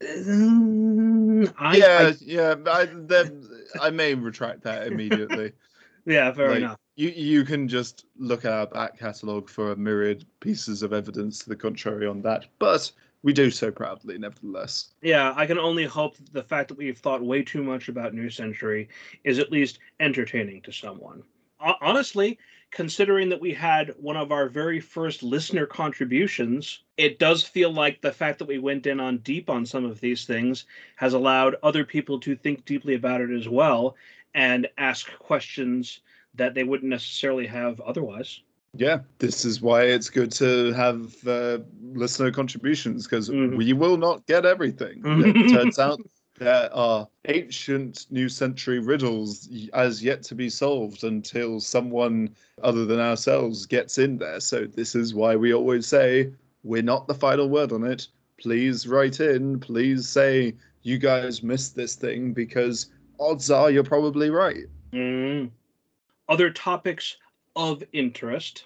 Uh, 0.01 1.51
I, 1.57 1.77
yeah, 1.77 1.97
I, 1.99 2.15
yeah. 2.19 2.55
I, 2.65 2.85
then 2.85 3.47
I 3.81 3.89
may 3.89 4.13
retract 4.13 4.63
that 4.63 4.87
immediately. 4.87 5.51
yeah, 6.05 6.31
fair 6.31 6.49
like, 6.49 6.57
enough 6.57 6.79
you 6.95 7.09
you 7.09 7.43
can 7.43 7.67
just 7.67 8.05
look 8.17 8.45
at 8.45 8.51
our 8.51 8.67
back 8.67 8.97
catalogue 8.97 9.49
for 9.49 9.71
a 9.71 9.75
myriad 9.75 10.25
pieces 10.39 10.81
of 10.81 10.93
evidence 10.93 11.39
to 11.39 11.49
the 11.49 11.55
contrary 11.55 12.07
on 12.07 12.21
that, 12.21 12.45
but 12.59 12.91
we 13.23 13.33
do 13.33 13.49
so 13.49 13.71
proudly, 13.71 14.17
nevertheless. 14.17 14.93
Yeah, 15.01 15.33
I 15.35 15.45
can 15.45 15.57
only 15.57 15.83
hope 15.83 16.15
that 16.17 16.31
the 16.31 16.43
fact 16.43 16.69
that 16.69 16.77
we've 16.77 16.97
thought 16.97 17.23
way 17.23 17.41
too 17.41 17.63
much 17.63 17.89
about 17.89 18.13
New 18.13 18.29
Century 18.29 18.87
is 19.23 19.39
at 19.39 19.51
least 19.51 19.79
entertaining 19.99 20.61
to 20.61 20.71
someone. 20.71 21.23
Honestly, 21.81 22.37
considering 22.75 23.29
that 23.29 23.39
we 23.39 23.53
had 23.53 23.93
one 23.97 24.17
of 24.17 24.33
our 24.33 24.49
very 24.49 24.81
first 24.81 25.23
listener 25.23 25.65
contributions, 25.65 26.83
it 26.97 27.19
does 27.19 27.41
feel 27.41 27.71
like 27.71 28.01
the 28.01 28.11
fact 28.11 28.37
that 28.37 28.49
we 28.49 28.59
went 28.59 28.85
in 28.85 28.99
on 28.99 29.17
deep 29.19 29.49
on 29.49 29.65
some 29.65 29.85
of 29.85 30.01
these 30.01 30.25
things 30.25 30.65
has 30.97 31.13
allowed 31.13 31.55
other 31.63 31.85
people 31.85 32.19
to 32.19 32.35
think 32.35 32.65
deeply 32.65 32.93
about 32.95 33.21
it 33.21 33.31
as 33.31 33.47
well 33.47 33.95
and 34.33 34.67
ask 34.77 35.09
questions 35.17 36.01
that 36.33 36.53
they 36.53 36.65
wouldn't 36.65 36.89
necessarily 36.89 37.47
have 37.47 37.79
otherwise. 37.79 38.41
Yeah, 38.73 38.99
this 39.19 39.45
is 39.45 39.61
why 39.61 39.83
it's 39.83 40.09
good 40.09 40.33
to 40.33 40.73
have 40.73 41.25
uh, 41.25 41.59
listener 41.93 42.29
contributions 42.29 43.07
because 43.07 43.29
Mhm. 43.29 43.55
we 43.55 43.71
will 43.71 43.95
not 43.95 44.25
get 44.27 44.45
everything. 44.45 45.01
it 45.05 45.53
turns 45.53 45.79
out 45.79 46.01
there 46.37 46.73
are 46.73 47.07
ancient 47.27 48.05
new 48.09 48.29
century 48.29 48.79
riddles 48.79 49.49
as 49.73 50.03
yet 50.03 50.23
to 50.23 50.35
be 50.35 50.49
solved 50.49 51.03
until 51.03 51.59
someone 51.59 52.35
other 52.61 52.85
than 52.85 52.99
ourselves 52.99 53.65
gets 53.65 53.97
in 53.97 54.17
there. 54.17 54.39
So, 54.39 54.65
this 54.65 54.95
is 54.95 55.13
why 55.13 55.35
we 55.35 55.53
always 55.53 55.87
say 55.87 56.31
we're 56.63 56.81
not 56.81 57.07
the 57.07 57.13
final 57.13 57.49
word 57.49 57.71
on 57.71 57.83
it. 57.83 58.07
Please 58.37 58.87
write 58.87 59.19
in. 59.19 59.59
Please 59.59 60.07
say 60.07 60.55
you 60.83 60.97
guys 60.97 61.43
missed 61.43 61.75
this 61.75 61.95
thing 61.95 62.33
because 62.33 62.89
odds 63.19 63.49
are 63.49 63.71
you're 63.71 63.83
probably 63.83 64.29
right. 64.29 64.65
Mm. 64.93 65.49
Other 66.27 66.49
topics 66.49 67.17
of 67.55 67.83
interest 67.93 68.65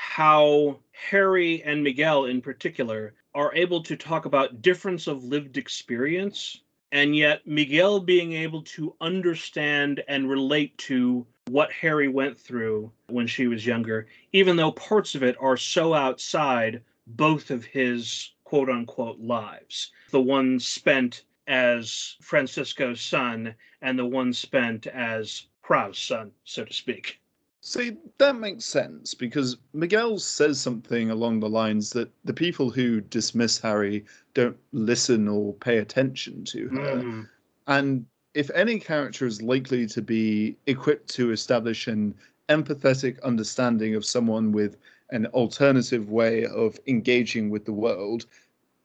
how 0.00 0.78
Hrao 1.10 1.60
and 1.64 1.84
Miguel, 1.84 2.24
in 2.24 2.40
particular, 2.40 3.12
are 3.34 3.54
able 3.54 3.82
to 3.82 3.96
talk 3.96 4.24
about 4.24 4.62
difference 4.62 5.06
of 5.06 5.22
lived 5.24 5.58
experience, 5.58 6.62
and 6.92 7.14
yet 7.14 7.46
Miguel 7.46 8.00
being 8.00 8.32
able 8.32 8.62
to 8.62 8.94
understand 9.00 10.02
and 10.08 10.28
relate 10.28 10.76
to 10.78 11.26
what 11.48 11.70
Hrao 11.70 12.12
went 12.12 12.38
through 12.38 12.90
when 13.08 13.26
she 13.26 13.46
was 13.46 13.66
younger, 13.66 14.06
even 14.32 14.56
though 14.56 14.72
parts 14.72 15.14
of 15.14 15.22
it 15.22 15.36
are 15.40 15.56
so 15.56 15.94
outside 15.94 16.82
both 17.06 17.50
of 17.50 17.64
his 17.64 18.32
quote 18.44 18.68
unquote 18.68 19.20
lives. 19.20 19.92
The 20.10 20.20
one 20.20 20.58
spent 20.58 21.24
as 21.46 22.16
Francisco's 22.20 23.00
son 23.00 23.54
and 23.82 23.98
the 23.98 24.06
one 24.06 24.32
spent 24.32 24.86
as 24.86 25.46
Krau's 25.62 25.98
son, 25.98 26.32
so 26.44 26.64
to 26.64 26.72
speak. 26.72 27.20
See, 27.62 27.98
that 28.18 28.36
makes 28.36 28.64
sense 28.64 29.12
because 29.12 29.58
Miguel 29.74 30.18
says 30.18 30.58
something 30.58 31.10
along 31.10 31.40
the 31.40 31.48
lines 31.48 31.90
that 31.90 32.10
the 32.24 32.32
people 32.32 32.70
who 32.70 33.02
dismiss 33.02 33.60
Hrao 33.60 34.02
don't 34.32 34.56
listen 34.72 35.28
or 35.28 35.52
pay 35.54 35.78
attention 35.78 36.44
to 36.46 36.68
her. 36.68 37.02
Mm. 37.02 37.28
And 37.66 38.06
if 38.32 38.50
any 38.54 38.78
character 38.78 39.26
is 39.26 39.42
likely 39.42 39.86
to 39.88 40.00
be 40.00 40.56
equipped 40.66 41.08
to 41.10 41.32
establish 41.32 41.86
an 41.86 42.14
empathetic 42.48 43.20
understanding 43.22 43.94
of 43.94 44.04
someone 44.06 44.52
with 44.52 44.76
an 45.10 45.26
alternative 45.26 46.08
way 46.08 46.46
of 46.46 46.78
engaging 46.86 47.50
with 47.50 47.66
the 47.66 47.72
world, 47.72 48.26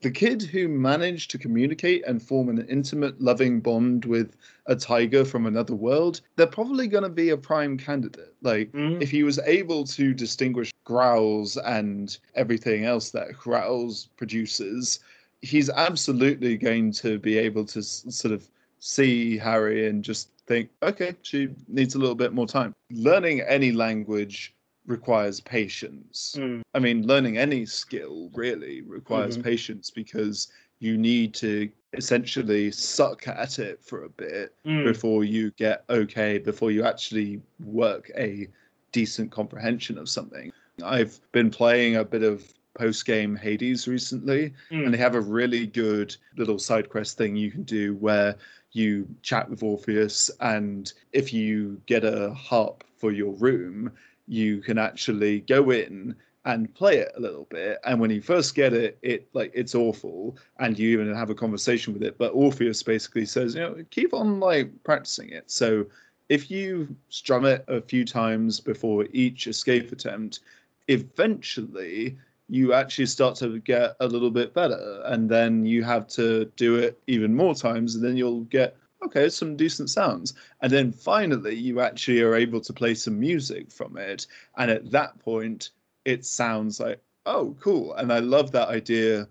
the 0.06 0.12
kid 0.12 0.44
who 0.44 0.68
managed 0.68 1.32
to 1.32 1.40
communicate 1.40 2.06
and 2.06 2.22
form 2.22 2.48
an 2.48 2.64
intimate, 2.70 3.20
loving 3.20 3.60
bond 3.60 4.06
with 4.06 4.36
a 4.68 4.76
tiger 4.76 5.26
from 5.26 5.48
another 5.48 5.74
world, 5.74 6.22
they're 6.36 6.46
probably 6.46 6.86
going 6.88 7.02
to 7.02 7.10
be 7.10 7.32
a 7.32 7.38
prime 7.38 7.76
candidate. 7.76 8.36
Like, 8.44 8.72
Mhm. 8.72 9.02
if 9.02 9.10
he 9.10 9.24
was 9.24 9.40
able 9.40 9.84
to 9.86 10.14
distinguish 10.14 10.72
growls 10.84 11.58
and 11.58 12.16
everything 12.36 12.86
else 12.86 13.10
that 13.12 13.34
growls 13.34 14.10
produces, 14.16 15.00
he's 15.42 15.72
absolutely 15.72 16.56
going 16.56 16.92
to 16.92 17.18
be 17.18 17.40
able 17.40 17.66
to 17.66 17.80
s- 17.80 18.06
sort 18.10 18.32
of 18.32 18.48
see 18.78 19.40
Hrao 19.40 19.90
and 19.90 20.04
just 20.04 20.30
think, 20.46 20.70
okay, 20.84 21.16
she 21.24 21.50
needs 21.68 21.96
a 21.96 21.98
little 21.98 22.14
bit 22.14 22.32
more 22.32 22.46
time. 22.46 22.76
Learning 22.92 23.42
any 23.42 23.72
language 23.72 24.54
requires 24.88 25.40
patience. 25.42 26.36
Mm. 26.38 26.62
I 26.74 26.80
mean, 26.80 27.08
learning 27.08 27.38
any 27.38 27.66
skill 27.66 28.30
really 28.34 28.82
requires 28.82 29.38
Mhm. 29.38 29.44
patience 29.44 29.90
because 29.90 30.52
you 30.80 30.98
need 30.98 31.34
to 31.36 31.70
essentially 31.94 32.70
suck 32.72 33.28
at 33.28 33.60
it 33.60 33.82
for 33.84 34.04
a 34.04 34.10
bit 34.10 34.54
Mm. 34.66 34.84
before 34.84 35.24
you 35.24 35.52
get 35.52 35.86
okay, 35.90 36.38
before 36.38 36.72
you 36.72 36.84
actually 36.84 37.42
work 37.64 38.12
a 38.18 38.48
decent 38.92 39.32
comprehension 39.32 39.98
of 39.98 40.10
something. 40.10 40.52
I've 40.84 41.20
been 41.32 41.50
playing 41.50 41.96
a 41.96 42.06
bit 42.06 42.24
of 42.24 42.54
post 42.78 43.06
game 43.06 43.36
Hades 43.38 43.88
recently, 43.88 44.54
Mm. 44.70 44.86
and 44.86 44.94
they 44.94 44.98
have 44.98 45.16
a 45.16 45.22
really 45.22 45.66
good 45.66 46.16
little 46.36 46.60
side 46.60 46.90
quest 46.90 47.18
thing 47.18 47.36
you 47.38 47.50
can 47.50 47.64
do 47.64 47.96
where 47.96 48.36
you 48.74 49.08
chat 49.22 49.50
with 49.50 49.64
Orpheus, 49.64 50.30
and 50.42 50.92
if 51.14 51.34
you 51.34 51.82
get 51.86 52.04
a 52.04 52.34
harp 52.34 52.84
for 52.98 53.14
your 53.14 53.34
room, 53.36 53.90
you 54.28 54.60
can 54.62 54.78
actually 54.78 55.42
go 55.42 55.72
in 55.72 56.16
and 56.46 56.74
play 56.76 56.98
it 56.98 57.12
a 57.18 57.20
little 57.20 57.48
bit 57.50 57.80
and 57.86 58.00
when 58.00 58.12
you 58.12 58.22
first 58.22 58.54
get 58.54 58.72
it 58.72 58.98
it 59.02 59.28
like 59.34 59.52
it's 59.54 59.74
awful 59.76 60.38
and 60.60 60.78
you 60.78 60.90
even 60.90 61.14
have 61.14 61.32
a 61.32 61.36
conversation 61.36 61.92
with 61.92 62.04
it 62.04 62.18
but 62.18 62.30
orpheus 62.30 62.84
basically 62.84 63.26
says 63.26 63.56
you 63.56 63.62
know 63.62 63.76
keep 63.90 64.14
on 64.14 64.40
like 64.40 64.72
practicing 64.84 65.30
it. 65.30 65.50
So 65.50 65.86
if 66.30 66.50
you 66.50 66.96
strum 67.10 67.46
it 67.46 67.66
a 67.68 67.82
few 67.82 68.06
times 68.06 68.60
before 68.60 69.08
each 69.12 69.48
escape 69.48 69.92
attempt 69.92 70.42
eventually 70.88 72.18
you 72.48 72.74
actually 72.74 73.08
start 73.08 73.36
to 73.36 73.60
get 73.60 73.96
a 74.00 74.08
little 74.08 74.30
bit 74.30 74.54
better 74.54 75.02
and 75.06 75.28
then 75.28 75.66
you 75.66 75.84
have 75.84 76.08
to 76.08 76.46
do 76.56 76.76
it 76.76 77.00
even 77.08 77.36
more 77.36 77.56
times 77.56 77.96
and 77.96 78.04
then 78.04 78.16
you'll 78.16 78.42
get 78.42 78.78
okay 79.06 79.30
some 79.30 79.56
decent 79.56 79.90
sounds. 79.90 80.34
And 80.62 80.72
then 80.72 80.92
finally 80.92 81.56
you 81.56 81.80
actually 81.80 82.22
are 82.22 82.36
able 82.36 82.62
to 82.62 82.74
play 82.74 82.96
some 82.96 83.20
music 83.20 83.72
from 83.72 83.98
it. 83.98 84.28
And 84.58 84.72
at 84.72 84.92
that 84.92 85.18
point 85.20 85.72
it 86.06 86.26
sounds 86.26 86.80
like 86.80 87.02
oh 87.26 87.56
cool. 87.60 87.94
And 87.94 88.12
i 88.12 88.20
love 88.20 88.52
that 88.52 88.70
idea 88.70 89.28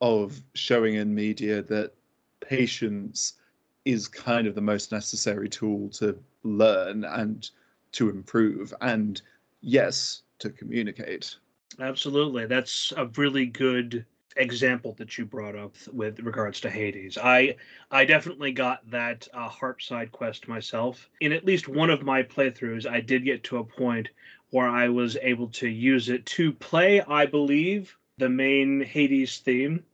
of 0.00 0.40
showing 0.54 0.94
in 0.94 1.14
media 1.14 1.62
that 1.62 1.92
patience 2.40 3.34
is 3.84 4.06
kind 4.06 4.46
of 4.46 4.54
the 4.54 4.60
most 4.60 4.92
necessary 4.92 5.48
tool 5.48 5.88
to 5.88 6.16
learn 6.42 7.04
and 7.04 7.50
to 7.92 8.10
improve 8.10 8.72
and 8.80 9.22
yes 9.60 10.22
to 10.38 10.50
communicate. 10.50 11.36
Absolutely. 11.80 12.46
That's 12.46 12.92
a 12.96 13.06
really 13.16 13.46
good 13.46 14.04
example 14.38 14.94
that 14.98 15.18
you 15.18 15.24
brought 15.24 15.56
up 15.56 15.74
with 15.92 16.20
regards 16.20 16.60
to 16.60 16.70
Hades. 16.70 17.18
I 17.18 17.56
I 17.90 18.04
definitely 18.04 18.52
got 18.52 18.88
that 18.90 19.28
uh, 19.34 19.48
harp 19.48 19.82
side 19.82 20.12
quest 20.12 20.48
myself. 20.48 21.08
In 21.20 21.32
at 21.32 21.44
least 21.44 21.68
one 21.68 21.90
of 21.90 22.02
my 22.02 22.22
playthroughs, 22.22 22.86
I 22.86 23.00
did 23.00 23.24
get 23.24 23.44
to 23.44 23.58
a 23.58 23.64
point 23.64 24.08
where 24.50 24.68
I 24.68 24.88
was 24.88 25.16
able 25.20 25.48
to 25.48 25.68
use 25.68 26.08
it 26.08 26.24
to 26.26 26.52
play, 26.52 27.00
I 27.02 27.26
believe, 27.26 27.96
the 28.16 28.30
main 28.30 28.80
Hades 28.80 29.38
theme. 29.38 29.84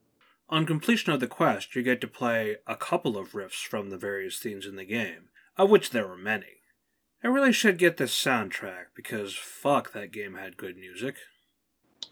On 0.48 0.66
completion 0.66 1.12
of 1.12 1.20
the 1.20 1.26
quest, 1.26 1.74
you 1.74 1.82
get 1.82 2.00
to 2.02 2.06
play 2.06 2.56
a 2.66 2.76
couple 2.76 3.16
of 3.16 3.32
riffs 3.32 3.64
from 3.64 3.90
the 3.90 3.98
various 3.98 4.38
themes 4.38 4.66
in 4.66 4.76
the 4.76 4.84
game, 4.84 5.30
of 5.56 5.70
which 5.70 5.90
there 5.90 6.06
were 6.06 6.16
many. 6.16 6.60
I 7.22 7.28
really 7.28 7.52
should 7.52 7.78
get 7.78 7.96
this 7.96 8.14
soundtrack 8.14 8.86
because 8.94 9.34
fuck, 9.34 9.92
that 9.92 10.12
game 10.12 10.34
had 10.34 10.58
good 10.58 10.76
music. 10.76 11.16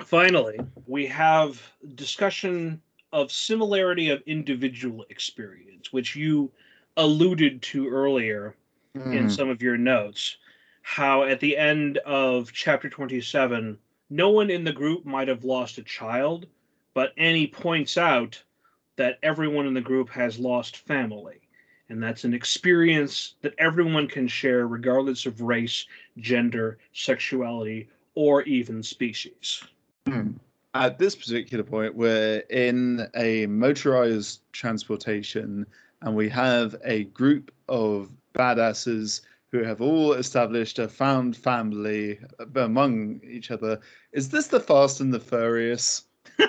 Finally, 0.05 0.59
we 0.86 1.07
have 1.07 1.61
discussion 1.95 2.80
of 3.12 3.30
similarity 3.30 4.11
of 4.11 4.22
individual 4.26 5.05
experience, 5.11 5.93
which 5.93 6.16
you 6.16 6.51
alluded 6.97 7.62
to 7.62 7.88
earlier 7.88 8.55
in 8.95 9.24
hmm. 9.24 9.28
some 9.28 9.49
of 9.49 9.62
your 9.62 9.76
notes. 9.76 10.36
How 10.82 11.24
at 11.24 11.40
the 11.40 11.57
end 11.57 11.99
of 11.99 12.53
chapter 12.53 12.88
27, 12.88 13.78
no 14.11 14.30
one 14.30 14.51
in 14.51 14.64
the 14.64 14.72
group 14.72 15.05
might 15.05 15.28
have 15.28 15.45
lost 15.45 15.78
a 15.78 15.82
child, 15.82 16.47
but 16.95 17.12
Annie 17.16 17.47
points 17.47 17.97
out 17.97 18.43
that 18.97 19.18
everyone 19.22 19.66
in 19.66 19.74
the 19.74 19.80
group 19.80 20.11
has 20.11 20.38
lost 20.38 20.76
family. 20.78 21.40
And 21.88 22.03
that's 22.03 22.24
an 22.24 22.34
experience 22.34 23.34
that 23.43 23.55
everyone 23.59 24.09
can 24.09 24.28
share, 24.28 24.66
regardless 24.66 25.26
of 25.26 25.40
race, 25.40 25.86
gender, 26.18 26.78
sexuality, 26.93 27.88
or 28.14 28.43
even 28.43 28.82
species. 28.82 29.62
Hmm. 30.07 30.32
At 30.74 30.98
this 30.98 31.14
particular 31.14 31.64
point, 31.64 31.94
we're 31.94 32.42
in 32.50 33.07
a 33.14 33.46
motorized 33.46 34.40
transportation 34.53 35.66
and 36.00 36.16
we 36.16 36.28
have 36.30 36.74
a 36.84 37.05
group 37.05 37.53
of 37.68 38.11
badasses 38.34 39.20
who 39.50 39.62
have 39.62 39.80
all 39.80 40.14
established 40.14 40.78
a 40.78 40.88
found 40.88 41.36
family 41.36 42.18
among 42.57 43.20
each 43.22 43.50
other. 43.50 43.78
Is 44.12 44.30
this 44.30 44.48
the 44.48 44.61
Fast 44.61 45.00
and 45.00 45.12
the 45.12 45.20
Furious? 45.20 46.05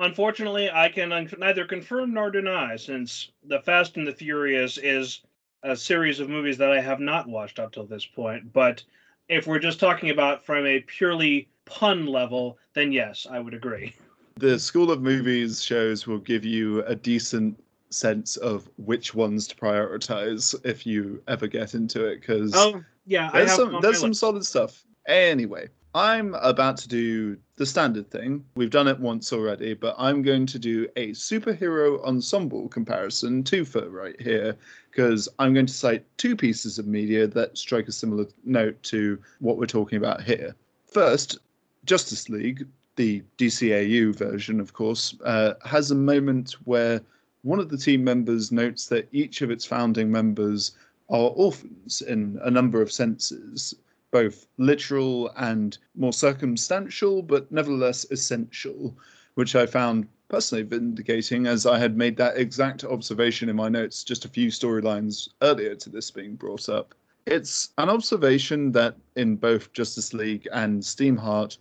Unfortunately, 0.00 0.68
I 0.70 0.88
can 0.88 1.12
un- 1.12 1.30
neither 1.38 1.64
confirm 1.64 2.12
nor 2.12 2.30
deny, 2.30 2.76
since 2.76 3.30
The 3.44 3.60
Fast 3.60 3.96
and 3.96 4.06
the 4.06 4.14
Furious 4.14 4.78
is 4.78 5.20
a 5.62 5.76
series 5.76 6.20
of 6.20 6.28
movies 6.28 6.58
that 6.58 6.72
I 6.72 6.80
have 6.80 7.00
not 7.00 7.28
watched 7.28 7.58
up 7.58 7.72
till 7.72 7.86
this 7.86 8.06
point. 8.06 8.52
But 8.52 8.82
if 9.30 9.46
we're 9.46 9.60
just 9.60 9.80
talking 9.80 10.10
about 10.10 10.44
from 10.44 10.66
a 10.66 10.80
purely 10.80 11.48
pun 11.64 12.04
level, 12.06 12.58
then 12.74 12.92
yes, 12.92 13.26
I 13.30 13.38
would 13.38 13.54
agree. 13.54 13.94
The 14.36 14.58
School 14.58 14.90
of 14.90 15.00
Movies 15.00 15.62
shows 15.62 16.06
will 16.06 16.18
give 16.18 16.44
you 16.44 16.82
a 16.84 16.94
decent 16.94 17.62
sense 17.90 18.36
of 18.38 18.68
which 18.76 19.14
ones 19.14 19.46
to 19.48 19.56
prioritize 19.56 20.54
if 20.64 20.86
you 20.86 21.22
ever 21.28 21.46
get 21.46 21.74
into 21.74 22.04
it 22.06 22.20
because 22.20 22.52
Oh, 22.56 22.82
Yeah, 23.06 23.30
I 23.32 23.38
There's 23.38 23.50
have 23.50 23.56
some 23.58 23.80
there's 23.82 23.98
some 24.00 24.10
list. 24.10 24.20
solid 24.20 24.44
stuff. 24.46 24.84
Anyway, 25.06 25.68
I'm 25.94 26.34
about 26.34 26.76
to 26.78 26.88
do 26.88 27.36
the 27.56 27.66
standard 27.66 28.10
thing. 28.10 28.44
We've 28.54 28.70
done 28.70 28.86
it 28.86 29.00
once 29.00 29.32
already, 29.32 29.74
but 29.74 29.96
I'm 29.98 30.22
going 30.22 30.46
to 30.46 30.58
do 30.58 30.86
a 30.94 31.08
superhero 31.08 32.00
ensemble 32.04 32.68
comparison 32.68 33.42
twofer 33.42 33.90
right 33.90 34.20
here 34.20 34.56
because 34.90 35.28
I'm 35.40 35.52
going 35.52 35.66
to 35.66 35.72
cite 35.72 36.04
two 36.16 36.36
pieces 36.36 36.78
of 36.78 36.86
media 36.86 37.26
that 37.26 37.58
strike 37.58 37.88
a 37.88 37.92
similar 37.92 38.26
note 38.44 38.80
to 38.84 39.18
what 39.40 39.56
we're 39.56 39.66
talking 39.66 39.98
about 39.98 40.22
here. 40.22 40.54
First, 40.86 41.38
Justice 41.84 42.28
League, 42.28 42.68
the 42.94 43.24
DCAU 43.36 44.14
version, 44.14 44.60
of 44.60 44.72
course, 44.72 45.16
uh, 45.24 45.54
has 45.64 45.90
a 45.90 45.96
moment 45.96 46.52
where 46.64 47.00
one 47.42 47.58
of 47.58 47.68
the 47.68 47.78
team 47.78 48.04
members 48.04 48.52
notes 48.52 48.86
that 48.86 49.08
each 49.10 49.42
of 49.42 49.50
its 49.50 49.64
founding 49.64 50.12
members 50.12 50.72
are 51.08 51.30
orphans 51.30 52.00
in 52.02 52.38
a 52.44 52.50
number 52.50 52.80
of 52.80 52.92
senses, 52.92 53.74
both 54.10 54.46
literal 54.58 55.30
and 55.36 55.78
more 55.94 56.12
circumstantial, 56.12 57.22
but 57.22 57.50
nevertheless 57.52 58.06
essential, 58.10 58.96
which 59.34 59.54
I 59.54 59.66
found 59.66 60.08
personally 60.28 60.62
vindicating 60.62 61.46
as 61.46 61.66
I 61.66 61.78
had 61.78 61.96
made 61.96 62.16
that 62.16 62.36
exact 62.36 62.84
observation 62.84 63.48
in 63.48 63.56
my 63.56 63.68
notes 63.68 64.04
just 64.04 64.24
a 64.24 64.28
few 64.28 64.48
storylines 64.48 65.28
earlier 65.42 65.74
to 65.74 65.90
this 65.90 66.10
being 66.10 66.36
brought 66.36 66.68
up. 66.68 66.94
It's 67.26 67.70
an 67.78 67.88
observation 67.88 68.72
that 68.72 68.96
in 69.16 69.36
both 69.36 69.72
Justice 69.72 70.14
League 70.14 70.48
and 70.52 70.82
Steamheart 70.82 71.58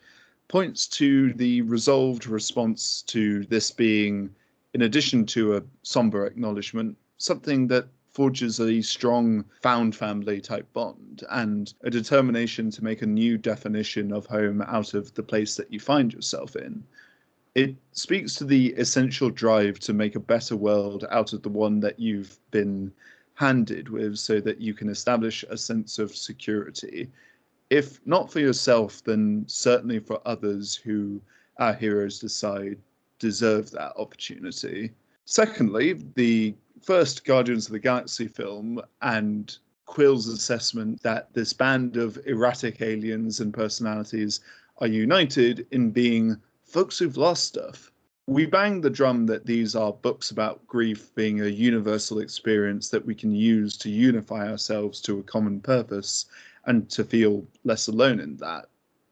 points 0.48 0.88
to 0.88 1.34
the 1.34 1.62
resolved 1.64 2.28
response 2.28 3.04
to 3.08 3.44
this 3.46 3.72
being, 3.72 4.30
in 4.74 4.84
addition 4.84 5.26
to 5.28 5.58
a 5.58 5.64
somber 5.84 6.26
acknowledgement, 6.26 6.98
something 7.18 7.68
that 7.68 7.88
forges 8.20 8.60
a 8.60 8.82
strong 8.82 9.46
found 9.62 9.96
family 9.96 10.42
type 10.42 10.68
bond 10.74 11.24
and 11.30 11.74
a 11.84 11.90
determination 11.90 12.70
to 12.70 12.84
make 12.84 13.02
a 13.02 13.06
new 13.06 13.38
definition 13.38 14.12
of 14.12 14.26
home 14.26 14.62
out 14.64 14.94
of 14.94 15.14
the 15.14 15.24
place 15.24 15.56
that 15.56 15.72
you 15.72 15.80
find 15.80 16.12
yourself 16.12 16.58
in. 16.58 16.84
It 17.56 17.78
speaks 17.94 18.36
to 18.36 18.44
the 18.44 18.74
essential 18.74 19.30
drive 19.30 19.80
to 19.80 19.94
make 19.94 20.16
a 20.16 20.20
better 20.20 20.58
world 20.58 21.06
out 21.12 21.32
of 21.32 21.44
the 21.44 21.48
one 21.48 21.80
that 21.80 21.98
you've 21.98 22.38
been 22.52 22.92
handed 23.36 23.88
with 23.88 24.18
so 24.18 24.42
that 24.42 24.60
you 24.60 24.74
can 24.74 24.90
establish 24.90 25.46
a 25.50 25.56
sense 25.56 25.98
of 25.98 26.14
security. 26.14 27.10
If 27.70 28.06
not 28.06 28.30
for 28.30 28.42
yourself, 28.42 29.02
then 29.02 29.46
certainly 29.48 30.00
for 30.00 30.20
others 30.26 30.76
who 30.76 31.22
our 31.58 31.74
heroes 31.74 32.20
decide 32.20 32.80
deserve 33.18 33.72
that 33.72 33.94
opportunity. 33.96 34.92
Secondly, 35.32 35.94
the 36.16 36.56
first 36.82 37.24
Guardians 37.24 37.68
of 37.68 37.74
the 37.74 37.80
Galaxy 37.80 38.28
film 38.28 38.82
and 39.04 39.56
Quill's 39.86 40.28
assessment 40.28 41.04
that 41.04 41.32
this 41.36 41.54
band 41.54 41.98
of 41.98 42.18
erratic 42.26 42.82
aliens 42.82 43.40
and 43.40 43.54
personalities 43.54 44.40
are 44.80 44.88
united 44.88 45.68
in 45.70 45.92
being 45.92 46.36
folks 46.64 46.98
who've 46.98 47.16
lost 47.16 47.44
stuff. 47.44 47.92
We 48.26 48.48
bang 48.48 48.82
the 48.82 48.90
drum 48.90 49.28
that 49.28 49.46
these 49.46 49.76
are 49.76 49.94
books 49.94 50.32
about 50.32 50.66
grief 50.66 51.14
being 51.14 51.42
a 51.42 51.46
universal 51.46 52.22
experience 52.22 52.90
that 52.90 53.06
we 53.06 53.14
can 53.14 53.32
use 53.32 53.78
to 53.78 53.90
unify 53.92 54.50
ourselves 54.50 55.00
to 55.02 55.20
a 55.20 55.24
common 55.24 55.60
purpose 55.62 56.26
and 56.66 56.90
to 56.90 57.04
feel 57.04 57.46
less 57.64 57.88
alone 57.88 58.20
in 58.20 58.38
that. 58.38 58.66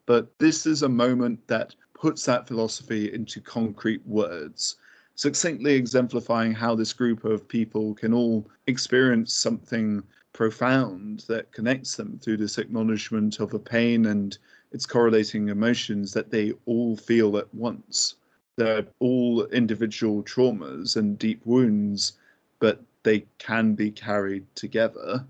But 0.08 0.36
this 0.40 0.66
is 0.66 0.82
a 0.82 0.90
moment 0.90 1.48
that 1.48 1.76
puts 1.94 2.26
that 2.26 2.48
philosophy 2.48 3.14
into 3.14 3.40
concrete 3.40 4.02
words 4.08 4.78
succinctly 5.18 5.74
exemplifying 5.74 6.54
how 6.54 6.76
this 6.76 6.94
group 6.94 7.26
of 7.26 7.48
people 7.48 7.96
can 7.96 8.14
all 8.14 8.48
experience 8.68 9.34
something 9.34 10.02
profound 10.32 11.26
that 11.28 11.52
connects 11.52 11.96
them 11.96 12.20
through 12.20 12.38
this 12.38 12.60
acknowledgement 12.60 13.40
of 13.40 13.54
a 13.54 13.60
pain 13.60 14.06
and 14.06 14.38
its 14.72 14.86
correlating 14.86 15.50
emotions 15.50 16.14
that 16.14 16.30
they 16.30 16.54
all 16.68 16.96
feel 16.96 17.36
at 17.38 17.52
once. 17.54 18.16
They're 18.58 18.86
all 19.00 19.46
individual 19.46 20.24
traumas 20.24 20.98
and 20.98 21.18
deep 21.18 21.42
wounds, 21.46 22.14
but 22.60 22.84
they 23.02 23.26
can 23.40 23.74
be 23.74 23.90
carried 23.90 24.46
together. 24.56 25.26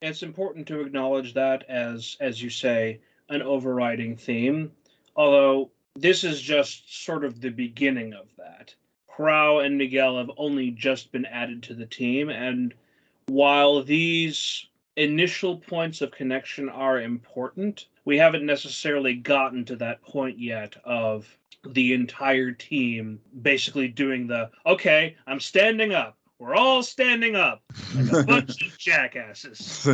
It's 0.00 0.22
important 0.22 0.68
to 0.68 0.80
acknowledge 0.80 1.34
that 1.34 1.64
as 1.68 2.16
as 2.20 2.40
you 2.40 2.50
say, 2.50 3.00
an 3.30 3.42
overriding 3.42 4.16
theme. 4.16 4.70
Although 5.16 5.70
this 5.96 6.22
is 6.22 6.40
just 6.40 7.04
sort 7.04 7.24
of 7.24 7.40
the 7.40 7.50
beginning 7.50 8.12
of 8.12 8.28
that. 8.36 8.74
Hrao 9.16 9.64
and 9.64 9.78
Miguel 9.78 10.18
have 10.18 10.30
only 10.36 10.70
just 10.70 11.12
been 11.12 11.26
added 11.26 11.62
to 11.64 11.74
the 11.74 11.86
team, 11.86 12.28
and 12.28 12.74
while 13.26 13.82
these 13.82 14.66
initial 14.96 15.58
points 15.58 16.00
of 16.00 16.10
connection 16.10 16.68
are 16.68 17.00
important, 17.00 17.86
we 18.04 18.18
haven't 18.18 18.46
necessarily 18.46 19.14
gotten 19.14 19.64
to 19.64 19.76
that 19.76 20.02
point 20.02 20.38
yet 20.38 20.76
of 20.84 21.26
the 21.66 21.94
entire 21.94 22.52
team 22.52 23.18
basically 23.42 23.88
doing 23.88 24.26
the 24.26 24.50
okay, 24.66 25.16
I'm 25.26 25.40
standing 25.40 25.94
up. 25.94 26.16
We're 26.38 26.54
all 26.54 26.82
standing 26.82 27.36
up 27.36 27.62
like 27.94 28.12
a 28.12 28.24
bunch 28.24 28.66
of 28.66 28.78
jackasses. 28.78 29.88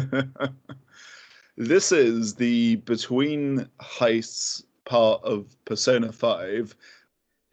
this 1.57 1.93
is 1.93 2.35
the 2.35 2.77
between 2.77 3.69
heists 3.81 4.65
part 4.85 5.23
of 5.23 5.55
Persona 5.65 6.11
5 6.11 6.75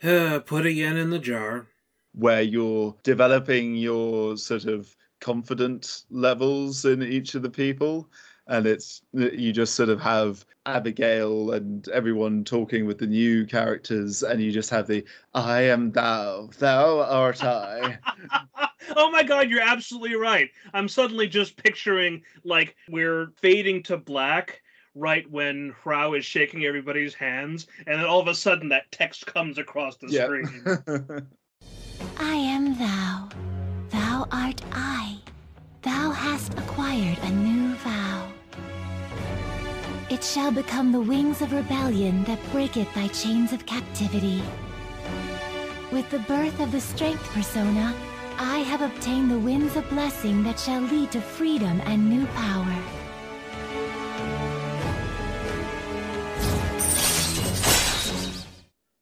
Uh, 0.04 0.40
put 0.40 0.66
a 0.66 0.72
yen 0.72 0.98
in 0.98 1.10
the 1.10 1.20
jar. 1.20 1.68
where 2.14 2.42
you're 2.42 2.96
developing 3.04 3.76
your 3.76 4.38
sort 4.38 4.66
of 4.66 4.96
confident 5.20 6.04
levels 6.10 6.86
in 6.86 7.02
each 7.02 7.34
of 7.36 7.42
the 7.42 7.50
people 7.50 8.10
and 8.48 8.66
it's 8.68 9.02
you 9.14 9.52
just 9.52 9.74
sort 9.76 9.90
of 9.90 10.00
have 10.00 10.46
abigail 10.68 11.52
and 11.52 11.88
everyone 11.90 12.44
talking 12.44 12.86
with 12.86 12.98
the 13.00 13.08
new 13.08 13.46
characters 13.46 14.22
and 14.24 14.42
you 14.42 14.52
just 14.52 14.70
have 14.70 14.86
the 14.88 15.04
i 15.34 15.62
am 15.62 15.92
thou 15.92 16.48
thou 16.60 17.00
art 17.02 17.44
i 17.44 17.98
oh 18.96 19.12
my 19.12 19.24
god, 19.24 19.50
you're 19.50 19.62
absolutely 19.62 20.16
right. 20.16 20.50
I'm 20.74 20.88
suddenly 20.88 21.28
just 21.28 21.58
picturing 21.58 22.24
like 22.44 22.76
we're 22.90 23.32
fading 23.42 23.84
to 23.84 23.98
black 23.98 24.62
right 24.98 25.30
when 25.30 25.74
Hrao 25.84 26.18
is 26.18 26.26
shaking 26.26 26.66
everybody's 26.66 27.14
hands, 27.14 27.68
and 27.86 28.00
then 28.00 28.06
all 28.06 28.20
of 28.20 28.28
a 28.28 28.36
sudden 28.36 28.70
that 28.70 28.92
text 28.92 29.26
comes 29.26 29.58
across 29.58 29.98
the 29.98 30.10
screen. 30.10 31.28
I 32.20 32.36
am 32.36 32.78
thou. 32.78 33.30
Thou 33.90 34.28
art 34.32 34.62
I. 34.72 35.18
Thou 35.84 36.12
hast 36.12 36.54
acquired 36.58 37.18
a 37.22 37.30
new 37.30 37.76
vow. 37.76 38.28
It 40.10 40.24
shall 40.24 40.52
become 40.52 40.92
the 40.92 41.02
wings 41.02 41.42
of 41.42 41.52
rebellion 41.52 42.24
that 42.24 42.40
breaketh 42.52 42.94
thy 42.94 43.08
chains 43.10 43.54
of 43.54 43.66
captivity. 43.66 44.42
With 45.92 46.10
the 46.10 46.20
birth 46.20 46.60
of 46.60 46.72
the 46.72 46.82
strength 46.82 47.24
persona, 47.30 47.94
I 48.38 48.60
have 48.60 48.82
obtained 48.82 49.32
the 49.32 49.40
winds 49.40 49.76
of 49.76 49.90
blessing 49.90 50.44
that 50.44 50.60
shall 50.60 50.82
lead 50.82 51.12
to 51.12 51.22
freedom 51.22 51.82
and 51.86 52.10
new 52.10 52.26
power. 52.28 52.97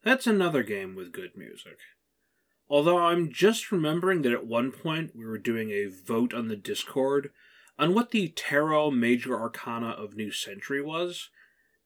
That's 0.06 0.28
another 0.28 0.62
game 0.62 0.94
with 0.94 1.12
good 1.12 1.32
music. 1.36 1.80
Although 2.70 3.00
I'm 3.00 3.34
just 3.34 3.72
remembering 3.72 4.22
that 4.22 4.32
at 4.32 4.46
one 4.46 4.72
point 4.72 5.16
we 5.16 5.26
were 5.26 5.40
doing 5.40 5.72
a 5.72 5.88
vote 5.88 6.32
on 6.32 6.48
the 6.48 6.56
Discord 6.56 7.32
on 7.80 7.96
what 7.96 8.12
the 8.12 8.30
Tarot 8.30 8.92
Major 8.92 9.38
Arcana 9.38 9.90
of 9.90 10.16
New 10.16 10.32
Century 10.32 10.80
was, 10.80 11.32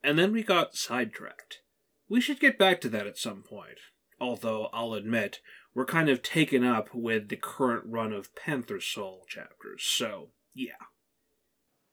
and 0.03 0.19
then 0.19 0.33
we 0.33 0.43
got 0.43 0.75
sidetracked. 0.75 1.61
We 2.09 2.19
should 2.19 2.41
get 2.41 2.59
back 2.59 2.81
to 2.81 2.89
that 2.89 3.07
at 3.07 3.17
some 3.17 3.41
point, 3.41 3.79
although 4.19 4.67
I'll 4.73 4.93
admit 4.93 5.39
we're 5.73 5.85
kind 5.85 6.09
of 6.09 6.21
taken 6.21 6.65
up 6.65 6.89
with 6.93 7.29
the 7.29 7.37
current 7.37 7.85
run 7.85 8.11
of 8.11 8.35
Panther 8.35 8.81
Soul 8.81 9.23
chapters, 9.29 9.83
so 9.83 10.31
yeah. 10.53 10.73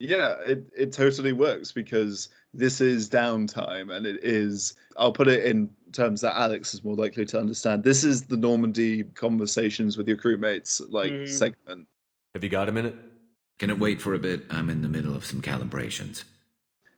Yeah, 0.00 0.34
it, 0.44 0.66
it 0.76 0.92
totally 0.92 1.32
works 1.32 1.70
because 1.70 2.30
this 2.56 2.80
is 2.80 3.08
downtime 3.08 3.94
and 3.94 4.06
it 4.06 4.24
is, 4.24 4.74
I'll 4.96 5.12
put 5.12 5.28
it 5.28 5.44
in 5.44 5.70
terms 5.92 6.20
that 6.22 6.36
Alex 6.36 6.74
is 6.74 6.82
more 6.82 6.96
likely 6.96 7.24
to 7.26 7.38
understand. 7.38 7.84
This 7.84 8.02
is 8.02 8.24
the 8.24 8.36
Normandy 8.36 9.04
conversations 9.04 9.96
with 9.96 10.08
your 10.08 10.16
crewmates, 10.16 10.80
like 10.90 11.12
Mhm. 11.12 11.28
segment. 11.28 11.86
Have 12.34 12.42
you 12.42 12.50
got 12.50 12.68
a 12.68 12.72
minute? 12.72 12.96
Can 13.58 13.70
it 13.70 13.78
wait 13.78 14.00
for 14.00 14.14
a 14.14 14.18
bit? 14.18 14.44
I'm 14.50 14.70
in 14.70 14.82
the 14.82 14.88
middle 14.88 15.14
of 15.14 15.24
some 15.24 15.40
calibrations. 15.40 16.24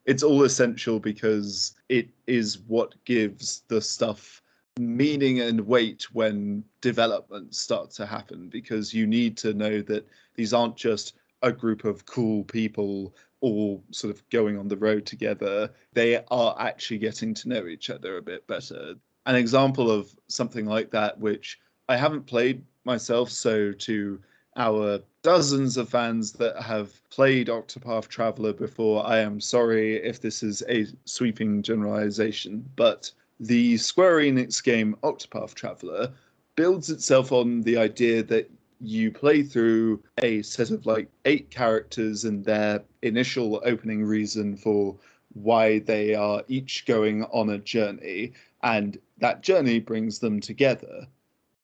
It's 0.04 0.22
all 0.22 0.44
essential 0.44 0.98
because 0.98 1.74
it 1.88 2.08
is 2.26 2.58
what 2.60 2.94
gives 3.04 3.62
the 3.68 3.80
stuff 3.80 4.42
meaning 4.78 5.40
and 5.40 5.66
weight 5.66 6.14
when 6.14 6.64
developments 6.80 7.58
start 7.58 7.90
to 7.90 8.06
happen 8.06 8.48
because 8.48 8.94
you 8.94 9.06
need 9.06 9.36
to 9.36 9.52
know 9.52 9.82
that 9.82 10.06
these 10.34 10.54
aren't 10.54 10.76
just 10.76 11.14
a 11.42 11.52
group 11.52 11.84
of 11.84 12.06
cool 12.06 12.44
people 12.44 13.14
all 13.40 13.82
sort 13.90 14.14
of 14.14 14.28
going 14.30 14.58
on 14.58 14.68
the 14.68 14.76
road 14.76 15.06
together. 15.06 15.70
They 15.92 16.22
are 16.30 16.56
actually 16.58 16.98
getting 16.98 17.34
to 17.34 17.48
know 17.48 17.66
each 17.66 17.90
other 17.90 18.16
a 18.16 18.22
bit 18.22 18.46
better. 18.46 18.94
An 19.26 19.36
example 19.36 19.90
of 19.90 20.14
something 20.28 20.66
like 20.66 20.90
that, 20.90 21.18
which 21.18 21.58
I 21.88 21.96
haven't 21.96 22.26
played 22.26 22.64
myself, 22.84 23.30
so 23.30 23.72
to 23.72 24.20
our 24.56 25.00
dozens 25.22 25.76
of 25.76 25.88
fans 25.88 26.32
that 26.32 26.60
have 26.60 27.00
played 27.10 27.48
Octopath 27.48 28.08
Traveler 28.08 28.52
before, 28.52 29.06
I 29.06 29.18
am 29.18 29.40
sorry 29.40 29.96
if 29.96 30.20
this 30.20 30.42
is 30.42 30.62
a 30.68 30.86
sweeping 31.04 31.62
generalization, 31.62 32.68
but 32.74 33.10
the 33.40 33.76
Square 33.76 34.18
Enix 34.18 34.62
game 34.62 34.96
Octopath 35.02 35.54
Traveler 35.54 36.12
builds 36.56 36.90
itself 36.90 37.30
on 37.30 37.60
the 37.62 37.76
idea 37.76 38.22
that 38.24 38.50
you 38.80 39.10
play 39.10 39.42
through 39.42 40.02
a 40.22 40.42
set 40.42 40.70
of 40.70 40.86
like 40.86 41.08
eight 41.24 41.50
characters 41.50 42.24
and 42.24 42.44
their 42.44 42.82
initial 43.02 43.60
opening 43.64 44.04
reason 44.04 44.56
for 44.56 44.96
why 45.34 45.80
they 45.80 46.14
are 46.14 46.42
each 46.48 46.86
going 46.86 47.24
on 47.24 47.50
a 47.50 47.58
journey, 47.58 48.32
and 48.62 48.98
that 49.18 49.42
journey 49.42 49.78
brings 49.78 50.18
them 50.18 50.40
together. 50.40 51.06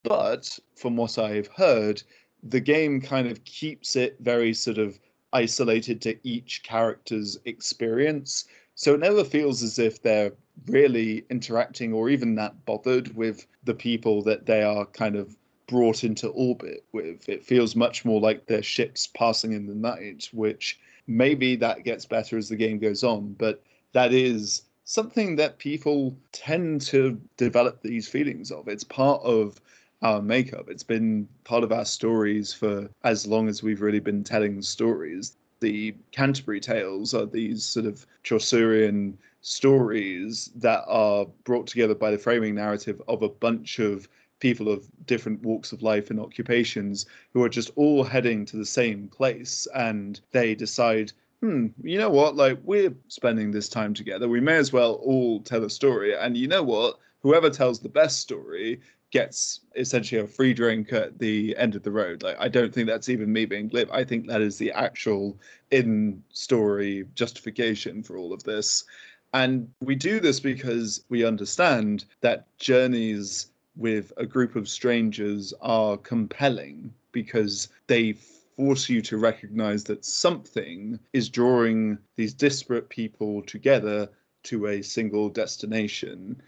But 0.03 0.59
from 0.77 0.97
what 0.97 1.19
I've 1.19 1.49
heard, 1.49 2.03
the 2.43 2.61
game 2.61 3.01
kind 3.01 3.27
of 3.27 3.45
keeps 3.45 3.97
it 3.97 4.17
very 4.21 4.53
sort 4.53 4.79
of 4.79 4.99
isolated 5.33 6.01
to 6.03 6.17
each 6.29 6.62
character's 6.62 7.39
experience. 7.45 8.45
So 8.75 8.95
it 8.95 9.01
never 9.01 9.25
feels 9.25 9.62
as 9.62 9.79
if 9.79 10.03
they're 10.03 10.33
really 10.67 11.25
interacting 11.31 11.93
or 11.93 12.11
even 12.11 12.35
that 12.37 12.65
bothered 12.65 13.17
with 13.17 13.47
the 13.65 13.75
people 13.75 14.23
that 14.23 14.47
they 14.47 14.62
are 14.62 14.85
kind 14.87 15.17
of 15.17 15.37
brought 15.67 16.05
into 16.05 16.29
orbit 16.29 16.85
with. 16.93 17.29
It 17.29 17.45
feels 17.45 17.77
much 17.77 18.05
more 18.05 18.21
like 18.21 18.47
their 18.47 18.62
ships 18.62 19.07
passing 19.07 19.53
in 19.53 19.67
the 19.67 19.75
night, 19.75 20.29
which 20.33 20.79
maybe 21.07 21.57
that 21.57 21.85
gets 21.85 22.07
better 22.07 22.37
as 22.37 22.49
the 22.49 22.57
game 22.57 22.79
goes 22.79 23.05
on, 23.05 23.35
but 23.39 23.62
that 23.93 24.12
is 24.12 24.62
something 24.85 25.37
that 25.37 25.59
people 25.59 26.17
tend 26.33 26.81
to 26.83 27.21
develop 27.37 27.83
these 27.83 28.09
feelings 28.09 28.51
of. 28.51 28.69
It's 28.69 28.85
part 28.85 29.23
of 29.23 29.61
our 30.03 30.21
makeup. 30.21 30.69
It's 30.69 30.83
been 30.83 31.27
part 31.45 31.65
of 31.65 31.73
our 31.73 31.85
stories 31.85 32.53
for 32.53 32.89
as 33.05 33.27
long 33.27 33.49
as 33.49 33.62
we've 33.62 33.81
really 33.81 34.01
been 34.01 34.23
telling 34.23 34.61
stories. 34.61 35.37
The 35.61 35.95
Canterbury 36.12 36.61
Tales 36.61 37.15
are 37.15 37.25
these 37.25 37.65
sort 37.65 37.87
of 37.87 38.07
Chaucerian 38.23 39.17
stories 39.41 40.51
that 40.57 40.85
are 40.87 41.27
brought 41.45 41.67
together 41.67 41.95
by 41.95 42.11
the 42.11 42.19
framing 42.19 42.55
narrative 42.55 43.01
of 43.09 43.23
a 43.23 43.29
bunch 43.29 43.79
of 43.79 44.09
people 44.45 44.68
of 44.68 44.86
different 45.07 45.40
walks 45.40 45.72
of 45.72 45.82
life 45.82 46.11
and 46.11 46.20
occupations 46.20 47.07
who 47.32 47.42
are 47.42 47.49
just 47.49 47.70
all 47.76 48.05
heading 48.05 48.45
to 48.45 48.59
the 48.59 48.66
same 48.66 49.09
place 49.09 49.66
and 49.74 50.20
they 50.32 50.55
decide 50.55 51.11
hmm 51.40 51.68
you 51.82 51.97
know 51.97 52.11
what? 52.11 52.36
Like 52.36 52.59
we're 52.62 52.95
spending 53.09 53.51
this 53.51 53.70
time 53.70 53.95
together. 53.95 54.28
We 54.28 54.42
may 54.42 54.57
as 54.57 54.70
well 54.70 54.95
all 55.03 55.40
tell 55.40 55.64
a 55.64 55.70
story. 55.70 56.14
And 56.14 56.36
you 56.36 56.47
know 56.47 56.62
what? 56.62 56.99
Whoever 57.22 57.49
tells 57.49 57.80
the 57.80 57.88
best 57.88 58.20
story 58.20 58.82
gets 59.12 59.61
essentially 59.76 60.20
a 60.20 60.26
free 60.26 60.53
drink 60.53 60.92
at 60.92 61.18
the 61.18 61.57
end 61.57 61.74
of 61.74 61.82
the 61.82 61.90
road. 61.90 62.22
Like 62.22 62.36
i 62.38 62.49
don't 62.49 62.72
think 62.74 62.86
that's 62.86 63.09
even 63.09 63.32
me 63.32 63.47
being 63.47 63.68
glib. 63.68 63.88
I 63.90 64.05
think 64.05 64.26
that 64.26 64.42
is 64.42 64.59
the 64.59 64.72
actual 64.72 65.38
in 65.70 66.22
story 66.34 67.07
justification 67.14 68.03
for 68.03 68.18
all 68.18 68.34
of 68.34 68.45
this. 68.45 68.84
And 69.32 69.68
we 69.80 69.95
do 69.95 70.20
this 70.20 70.38
because 70.38 71.03
we 71.09 71.24
understand 71.24 72.05
that 72.20 72.47
journeys 72.59 73.54
with 73.77 74.12
a 74.16 74.27
group 74.27 74.57
of 74.57 74.68
strangers 74.68 75.53
are 75.61 75.97
compelling 75.97 76.93
because 77.12 77.68
they 77.87 78.12
force 78.57 78.89
you 78.89 79.03
to 79.03 79.18
recognize 79.18 79.85
that 79.85 80.05
something 80.05 80.99
is 81.12 81.29
drawing 81.29 81.99
these 82.16 82.35
disparate 82.35 82.89
people 82.89 83.43
together 83.43 84.09
to 84.45 84.66
a 84.66 84.83
single 84.83 85.29
destination. 85.29 86.41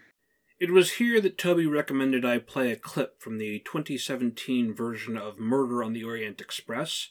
It 0.59 0.71
was 0.71 0.93
here 0.93 1.21
that 1.21 1.37
Toby 1.37 1.67
recommended 1.67 2.25
I 2.25 2.39
play 2.39 2.71
a 2.71 2.75
clip 2.75 3.21
from 3.21 3.37
the 3.37 3.59
2017 3.59 4.73
version 4.73 5.17
of 5.17 5.37
Murder 5.37 5.83
on 5.83 5.93
the 5.93 6.03
Orient 6.03 6.41
Express, 6.41 7.09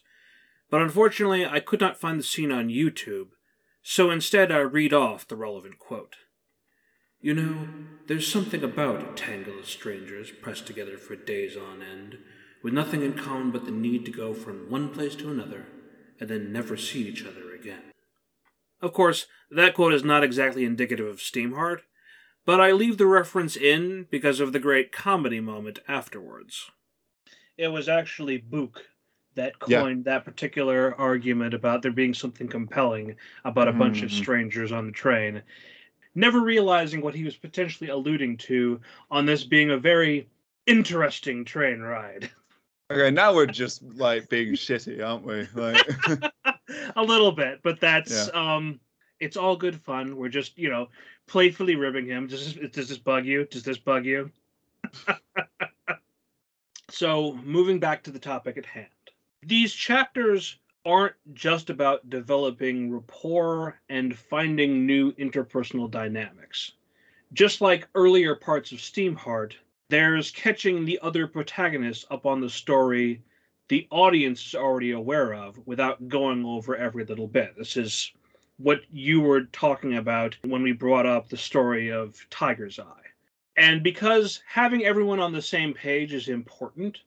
but 0.69 0.81
unfortunately 0.81 1.45
I 1.45 1.59
could 1.59 1.79
not 1.79 1.99
find 1.99 2.19
the 2.19 2.23
scene 2.23 2.51
on 2.51 2.69
YouTube, 2.69 3.29
so 3.81 4.09
instead 4.11 4.51
I 4.51 4.59
read 4.59 4.93
off 4.93 5.27
the 5.27 5.37
relevant 5.37 5.79
quote. 5.79 6.17
You 7.19 7.33
know, 7.33 7.67
there's 8.07 8.31
something 8.31 8.63
about 8.63 9.01
a 9.01 9.15
tangle 9.15 9.59
of 9.59 9.65
strangers 9.67 10.31
pressed 10.31 10.67
together 10.67 10.97
for 10.97 11.15
days 11.15 11.57
on 11.57 11.81
end, 11.81 12.19
with 12.63 12.73
nothing 12.73 13.01
in 13.01 13.13
common 13.13 13.51
but 13.51 13.65
the 13.65 13.71
need 13.71 14.05
to 14.05 14.11
go 14.11 14.33
from 14.33 14.69
one 14.69 14.89
place 14.89 15.15
to 15.15 15.31
another, 15.31 15.65
and 16.19 16.29
then 16.29 16.53
never 16.53 16.77
see 16.77 17.07
each 17.07 17.25
other 17.25 17.55
again. 17.55 17.91
Of 18.81 18.93
course, 18.93 19.25
that 19.49 19.73
quote 19.73 19.93
is 19.93 20.03
not 20.03 20.23
exactly 20.23 20.63
indicative 20.63 21.07
of 21.07 21.17
Steamheart, 21.17 21.81
but 22.45 22.61
I 22.61 22.71
leave 22.71 22.97
the 22.97 23.07
reference 23.07 23.57
in 23.57 24.05
because 24.11 24.39
of 24.39 24.53
the 24.53 24.59
great 24.59 24.91
comedy 24.91 25.39
moment 25.39 25.79
afterwards. 25.87 26.69
It 27.57 27.69
was 27.69 27.89
actually 27.89 28.37
Book 28.37 28.85
that 29.33 29.59
coined 29.59 30.05
yeah. 30.05 30.13
that 30.13 30.25
particular 30.25 30.93
argument 30.99 31.53
about 31.53 31.81
there 31.81 31.91
being 31.91 32.13
something 32.13 32.47
compelling 32.47 33.15
about 33.43 33.67
a 33.67 33.71
mm-hmm. 33.71 33.79
bunch 33.79 34.01
of 34.01 34.09
mm-hmm. 34.09 34.21
strangers 34.21 34.71
on 34.71 34.85
the 34.85 34.91
train 34.91 35.41
never 36.17 36.41
realizing 36.41 36.99
what 36.99 37.15
he 37.15 37.23
was 37.23 37.37
potentially 37.37 37.89
alluding 37.89 38.35
to 38.37 38.81
on 39.11 39.25
this 39.25 39.43
being 39.43 39.69
a 39.69 39.77
very 39.77 40.27
interesting 40.65 41.45
train 41.45 41.79
ride. 41.79 42.29
Okay, 42.89 43.11
now 43.11 43.35
we're 43.35 43.47
just 43.47 43.83
like 43.83 44.29
being 44.29 44.53
shitty, 44.53 45.05
aren't 45.05 45.25
we? 45.25 45.45
Like 45.53 45.85
a 46.95 47.03
little 47.03 47.33
bit, 47.33 47.59
but 47.61 47.81
that's 47.81 48.29
yeah. 48.33 48.55
um 48.55 48.79
it's 49.19 49.35
all 49.35 49.57
good 49.57 49.81
fun. 49.81 50.15
We're 50.15 50.29
just, 50.29 50.57
you 50.57 50.69
know, 50.69 50.87
playfully 51.27 51.75
ribbing 51.75 52.05
him. 52.05 52.27
Does 52.27 52.53
this, 52.53 52.71
does 52.71 52.87
this 52.87 52.97
bug 52.97 53.25
you? 53.25 53.45
Does 53.45 53.63
this 53.63 53.77
bug 53.77 54.05
you? 54.05 54.31
so, 56.89 57.33
moving 57.43 57.79
back 57.79 58.03
to 58.03 58.11
the 58.11 58.19
topic 58.19 58.57
at 58.57 58.65
hand. 58.65 58.87
These 59.43 59.73
chapters 59.73 60.57
aren't 60.87 61.15
just 61.33 61.69
about 61.69 62.09
developing 62.09 62.91
rapport 62.91 63.79
and 63.89 64.17
finding 64.17 64.85
new 64.85 65.11
interpersonal 65.13 65.91
dynamics. 65.91 66.71
Just 67.33 67.59
like 67.59 67.89
earlier 67.93 68.35
parts 68.35 68.71
of 68.71 68.79
Steamheart, 68.79 69.53
there's 69.89 70.31
catching 70.31 70.85
the 70.85 70.97
other 71.01 71.27
protagonists 71.27 72.05
up 72.09 72.25
on 72.25 72.39
the 72.39 72.49
story 72.49 73.21
the 73.69 73.87
audience 73.91 74.47
is 74.47 74.55
already 74.55 74.91
aware 74.91 75.33
of 75.33 75.59
without 75.67 76.07
going 76.07 76.45
over 76.45 76.75
every 76.75 77.03
little 77.03 77.27
bit. 77.27 77.53
This 77.57 77.75
is 77.75 78.11
what 78.57 78.81
you 78.91 79.19
were 79.21 79.43
talking 79.45 79.97
about 79.97 80.37
when 80.45 80.63
we 80.63 80.71
brought 80.71 81.05
up 81.05 81.27
the 81.27 81.37
story 81.37 81.91
of 81.91 82.17
Tiger's 82.29 82.79
Eye. 82.79 83.03
And 83.57 83.83
because 83.83 84.41
having 84.47 84.85
everyone 84.85 85.19
on 85.19 85.33
the 85.33 85.41
same 85.41 85.73
page 85.73 86.13
is 86.13 86.29
important, 86.29 86.99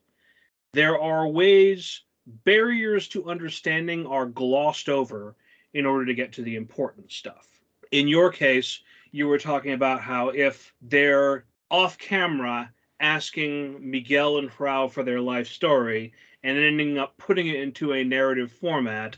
there 0.73 0.99
are 0.99 1.27
ways 1.27 2.01
barriers 2.43 3.07
to 3.09 3.29
understanding 3.29 4.05
are 4.07 4.25
glossed 4.25 4.89
over 4.89 5.35
in 5.73 5.85
order 5.85 6.05
to 6.05 6.13
get 6.13 6.33
to 6.33 6.41
the 6.41 6.55
important 6.55 7.11
stuff. 7.11 7.47
In 7.91 8.07
your 8.07 8.31
case, 8.31 8.81
you 9.11 9.27
were 9.27 9.37
talking 9.37 9.73
about 9.73 10.01
how 10.01 10.29
if 10.29 10.73
they're 10.81 11.45
off 11.69 11.97
camera 11.97 12.71
asking 12.99 13.89
Miguel 13.89 14.37
and 14.37 14.49
Hrao 14.49 14.91
for 14.91 15.03
their 15.03 15.19
life 15.19 15.47
story 15.47 16.13
and 16.43 16.57
ending 16.57 16.97
up 16.97 17.17
putting 17.17 17.47
it 17.47 17.59
into 17.59 17.93
a 17.93 18.03
narrative 18.03 18.51
format, 18.51 19.17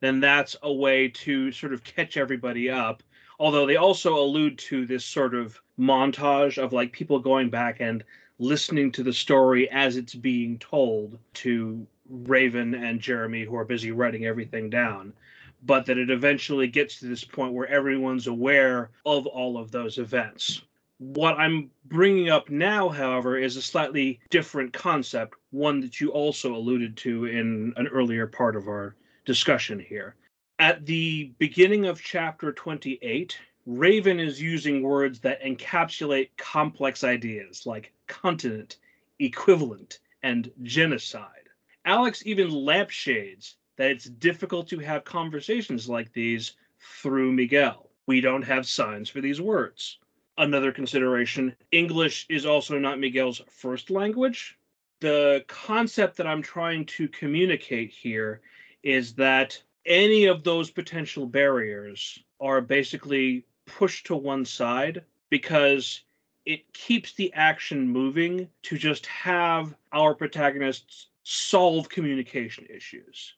then 0.00 0.20
that's 0.20 0.56
a 0.62 0.72
way 0.72 1.08
to 1.08 1.52
sort 1.52 1.72
of 1.72 1.84
catch 1.84 2.16
everybody 2.16 2.70
up. 2.70 3.02
Although 3.38 3.66
they 3.66 3.76
also 3.76 4.16
allude 4.16 4.58
to 4.58 4.86
this 4.86 5.04
sort 5.04 5.34
of 5.34 5.60
montage 5.78 6.58
of 6.58 6.72
like 6.72 6.92
people 6.92 7.18
going 7.18 7.50
back 7.50 7.80
and 7.80 8.04
listening 8.38 8.92
to 8.92 9.02
the 9.02 9.12
story 9.12 9.70
as 9.70 9.96
it's 9.96 10.14
being 10.14 10.58
told 10.58 11.18
to 11.34 11.86
Raven 12.12 12.74
and 12.74 13.00
Jeremy 13.00 13.44
who 13.44 13.56
are 13.56 13.64
busy 13.64 13.90
writing 13.90 14.26
everything 14.26 14.68
down, 14.68 15.14
but 15.62 15.86
that 15.86 15.98
it 15.98 16.10
eventually 16.10 16.66
gets 16.66 16.98
to 16.98 17.06
this 17.06 17.24
point 17.24 17.54
where 17.54 17.68
everyone's 17.68 18.26
aware 18.26 18.90
of 19.06 19.26
all 19.26 19.56
of 19.56 19.70
those 19.70 19.98
events. 19.98 20.62
What 20.98 21.38
I'm 21.38 21.70
bringing 21.86 22.28
up 22.28 22.50
now, 22.50 22.88
however, 22.88 23.38
is 23.38 23.56
a 23.56 23.62
slightly 23.62 24.20
different 24.30 24.72
concept, 24.72 25.34
one 25.50 25.80
that 25.80 26.00
you 26.00 26.10
also 26.10 26.54
alluded 26.54 26.96
to 26.98 27.24
in 27.24 27.72
an 27.76 27.88
earlier 27.88 28.26
part 28.26 28.56
of 28.56 28.68
our 28.68 28.94
discussion 29.24 29.80
here. 29.80 30.14
At 30.58 30.84
the 30.86 31.32
beginning 31.38 31.86
of 31.86 32.00
chapter 32.00 32.52
28, 32.52 33.38
Raven 33.66 34.20
is 34.20 34.40
using 34.40 34.82
words 34.82 35.20
that 35.20 35.42
encapsulate 35.42 36.30
complex 36.36 37.04
ideas 37.04 37.64
like 37.64 37.92
continent, 38.06 38.76
equivalent, 39.18 40.00
and 40.22 40.50
genocide. 40.62 41.41
Alex 41.84 42.22
even 42.24 42.50
lampshades 42.50 43.56
that 43.76 43.90
it's 43.90 44.04
difficult 44.04 44.68
to 44.68 44.78
have 44.78 45.04
conversations 45.04 45.88
like 45.88 46.12
these 46.12 46.52
through 46.78 47.32
Miguel. 47.32 47.90
We 48.06 48.20
don't 48.20 48.42
have 48.42 48.66
signs 48.66 49.08
for 49.08 49.20
these 49.20 49.40
words. 49.40 49.98
Another 50.38 50.72
consideration 50.72 51.54
English 51.72 52.26
is 52.28 52.46
also 52.46 52.78
not 52.78 53.00
Miguel's 53.00 53.42
first 53.48 53.90
language. 53.90 54.58
The 55.00 55.44
concept 55.48 56.16
that 56.16 56.26
I'm 56.26 56.42
trying 56.42 56.86
to 56.86 57.08
communicate 57.08 57.90
here 57.90 58.40
is 58.82 59.14
that 59.14 59.60
any 59.84 60.26
of 60.26 60.44
those 60.44 60.70
potential 60.70 61.26
barriers 61.26 62.22
are 62.40 62.60
basically 62.60 63.44
pushed 63.66 64.06
to 64.06 64.16
one 64.16 64.44
side 64.44 65.02
because 65.30 66.02
it 66.46 66.72
keeps 66.72 67.12
the 67.14 67.32
action 67.34 67.88
moving 67.88 68.48
to 68.62 68.78
just 68.78 69.06
have 69.06 69.74
our 69.92 70.14
protagonists 70.14 71.08
solve 71.22 71.88
communication 71.88 72.66
issues. 72.74 73.34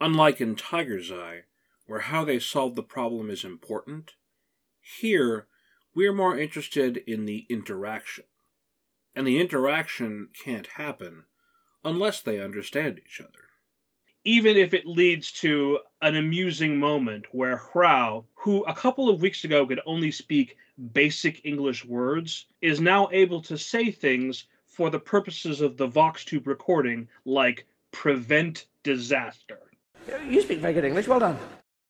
Unlike 0.00 0.40
in 0.40 0.56
Tiger's 0.56 1.10
Eye, 1.10 1.42
where 1.86 2.00
how 2.00 2.24
they 2.24 2.38
solve 2.38 2.74
the 2.76 2.82
problem 2.82 3.30
is 3.30 3.44
important, 3.44 4.12
here 4.80 5.46
we're 5.94 6.12
more 6.12 6.38
interested 6.38 6.98
in 6.98 7.24
the 7.24 7.46
interaction. 7.48 8.24
And 9.14 9.26
the 9.26 9.40
interaction 9.40 10.28
can't 10.32 10.66
happen 10.66 11.24
unless 11.84 12.20
they 12.20 12.40
understand 12.40 13.00
each 13.04 13.20
other. 13.20 13.48
Even 14.24 14.56
if 14.56 14.74
it 14.74 14.86
leads 14.86 15.32
to 15.32 15.78
an 16.02 16.16
amusing 16.16 16.78
moment 16.78 17.26
where 17.32 17.56
Hrao, 17.56 18.24
who 18.34 18.62
a 18.64 18.74
couple 18.74 19.08
of 19.08 19.22
weeks 19.22 19.44
ago 19.44 19.66
could 19.66 19.80
only 19.86 20.10
speak 20.10 20.56
basic 20.92 21.44
English 21.44 21.84
words, 21.84 22.46
is 22.60 22.80
now 22.80 23.08
able 23.10 23.42
to 23.42 23.58
say 23.58 23.90
things 23.90 24.44
for 24.78 24.90
the 24.90 25.00
purposes 25.00 25.60
of 25.60 25.76
the 25.76 25.88
VoxTube 25.88 26.46
recording, 26.46 27.08
like 27.24 27.66
prevent 27.90 28.66
disaster. 28.84 29.58
You 30.28 30.40
speak 30.40 30.60
very 30.60 30.72
good 30.72 30.84
English, 30.84 31.08
well 31.08 31.18
done. 31.18 31.36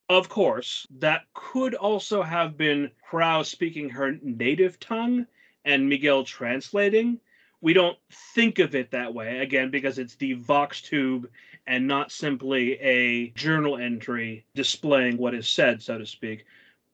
Of 0.08 0.30
course, 0.30 0.86
that 0.98 1.26
could 1.34 1.74
also 1.74 2.22
have 2.22 2.56
been 2.56 2.90
Hrao 3.10 3.44
speaking 3.44 3.90
her 3.90 4.16
native 4.22 4.80
tongue 4.80 5.26
and 5.66 5.86
Miguel 5.86 6.24
translating. 6.24 7.20
We 7.60 7.74
don't 7.74 7.98
think 8.34 8.58
of 8.58 8.74
it 8.74 8.90
that 8.92 9.12
way, 9.12 9.40
again, 9.40 9.70
because 9.70 9.98
it's 9.98 10.14
the 10.14 10.36
VoxTube 10.36 11.26
and 11.66 11.86
not 11.86 12.10
simply 12.10 12.80
a 12.80 13.28
journal 13.32 13.76
entry 13.76 14.46
displaying 14.54 15.18
what 15.18 15.34
is 15.34 15.46
said, 15.46 15.82
so 15.82 15.98
to 15.98 16.06
speak. 16.06 16.46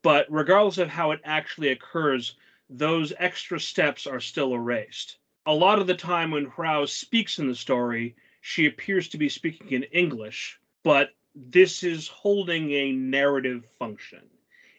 But 0.02 0.26
regardless 0.28 0.78
of 0.78 0.88
how 0.88 1.12
it 1.12 1.20
actually 1.22 1.68
occurs, 1.68 2.34
those 2.68 3.12
extra 3.20 3.60
steps 3.60 4.08
are 4.08 4.18
still 4.18 4.54
erased. 4.54 5.18
A 5.46 5.54
lot 5.54 5.78
of 5.78 5.86
the 5.86 5.94
time 5.94 6.30
when 6.30 6.50
Hrao 6.50 6.88
speaks 6.88 7.38
in 7.38 7.48
the 7.48 7.54
story, 7.54 8.16
she 8.40 8.64
appears 8.64 9.08
to 9.08 9.18
be 9.18 9.28
speaking 9.28 9.72
in 9.72 9.82
English, 9.84 10.58
but 10.82 11.14
this 11.34 11.82
is 11.82 12.08
holding 12.08 12.70
a 12.70 12.92
narrative 12.92 13.66
function. 13.78 14.22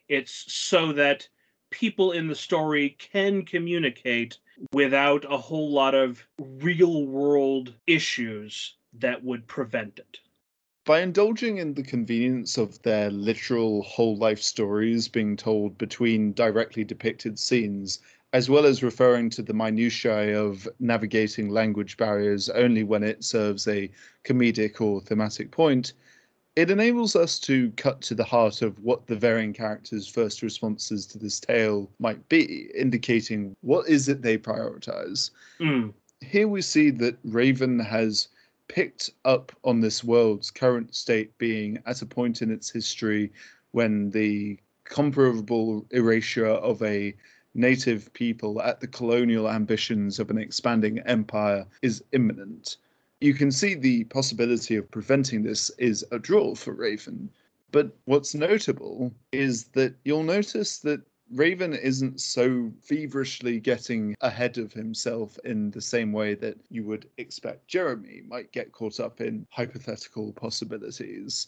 It's 0.10 0.52
so 0.52 0.92
that 0.94 1.28
people 1.70 2.14
in 2.14 2.28
the 2.28 2.36
story 2.36 2.96
can 2.98 3.46
communicate 3.46 4.40
without 4.72 5.24
a 5.32 5.38
whole 5.38 5.70
lot 5.70 5.94
of 5.94 6.26
real 6.40 7.06
world 7.06 7.74
issues 7.86 8.76
that 8.94 9.24
would 9.24 9.46
prevent 9.48 10.00
it. 10.00 10.20
By 10.86 11.02
indulging 11.02 11.58
in 11.58 11.74
the 11.74 11.84
convenience 11.84 12.58
of 12.58 12.82
their 12.84 13.12
literal 13.12 13.82
whole 13.82 14.18
life 14.18 14.42
stories 14.42 15.08
being 15.08 15.36
told 15.36 15.78
between 15.78 16.34
directly 16.34 16.84
depicted 16.84 17.38
scenes, 17.38 18.00
as 18.36 18.50
well 18.50 18.66
as 18.66 18.84
referring 18.84 19.30
to 19.30 19.42
the 19.42 19.54
minutiae 19.54 20.38
of 20.38 20.68
navigating 20.82 21.48
language 21.48 21.96
barriers 21.96 22.50
only 22.50 22.84
when 22.84 23.02
it 23.02 23.24
serves 23.24 23.66
a 23.70 23.90
comedic 24.26 24.82
or 24.82 25.00
thematic 25.00 25.50
point, 25.52 25.94
it 26.58 26.70
enables 26.70 27.16
us 27.16 27.40
to 27.40 27.72
cut 27.78 28.02
to 28.02 28.14
the 28.14 28.26
heart 28.26 28.62
of 28.62 28.78
what 28.80 29.08
the 29.08 29.16
varying 29.16 29.54
characters' 29.54 30.06
first 30.06 30.42
responses 30.42 31.06
to 31.08 31.18
this 31.18 31.40
tale 31.40 31.90
might 31.98 32.28
be, 32.28 32.70
indicating 32.76 33.56
what 33.62 33.88
is 33.88 34.10
it 34.10 34.22
they 34.22 34.38
prioritize. 34.38 35.32
Mm. 35.62 35.94
Here 36.20 36.50
we 36.50 36.62
see 36.62 36.90
that 36.90 37.18
Raven 37.24 37.80
has 37.80 38.28
picked 38.68 39.12
up 39.24 39.54
on 39.64 39.80
this 39.80 40.04
world's 40.04 40.52
current 40.52 40.94
state 40.94 41.38
being 41.38 41.82
at 41.86 42.02
a 42.02 42.06
point 42.06 42.42
in 42.42 42.52
its 42.52 42.70
history 42.70 43.32
when 43.72 44.10
the 44.10 44.60
comparable 44.84 45.86
erasure 45.92 46.48
of 46.48 46.82
a 46.82 47.16
native 47.56 48.14
people 48.14 48.62
at 48.62 48.80
the 48.80 48.88
colonial 48.88 49.50
ambitions 49.50 50.20
of 50.20 50.30
an 50.30 50.38
expanding 50.38 51.00
empire 51.00 51.66
is 51.82 52.04
imminent 52.12 52.78
you 53.22 53.34
can 53.34 53.52
see 53.52 53.76
the 53.76 54.04
possibility 54.06 54.76
of 54.76 54.92
preventing 54.92 55.42
this 55.42 55.70
is 55.78 56.06
a 56.12 56.20
draw 56.20 56.54
for 56.54 56.74
Raven. 56.74 57.30
But 57.72 57.96
what's 58.06 58.36
notable 58.36 59.14
is 59.32 59.66
that 59.70 59.96
you'll 60.04 60.24
notice 60.24 60.80
that 60.80 61.02
Raven 61.32 61.74
isn't 61.74 62.22
so 62.22 62.72
feverishly 62.82 63.60
getting 63.60 64.16
ahead 64.22 64.58
of 64.60 64.74
himself 64.74 65.40
in 65.44 65.72
the 65.72 65.82
same 65.82 66.12
way 66.12 66.36
that 66.36 66.58
you 66.70 66.84
would 66.84 67.10
expect 67.18 67.68
Jeremy 67.68 68.22
might 68.28 68.52
get 68.52 68.72
caught 68.72 69.00
up 69.00 69.22
in 69.22 69.48
hypothetical 69.50 70.34
possibilities. 70.34 71.48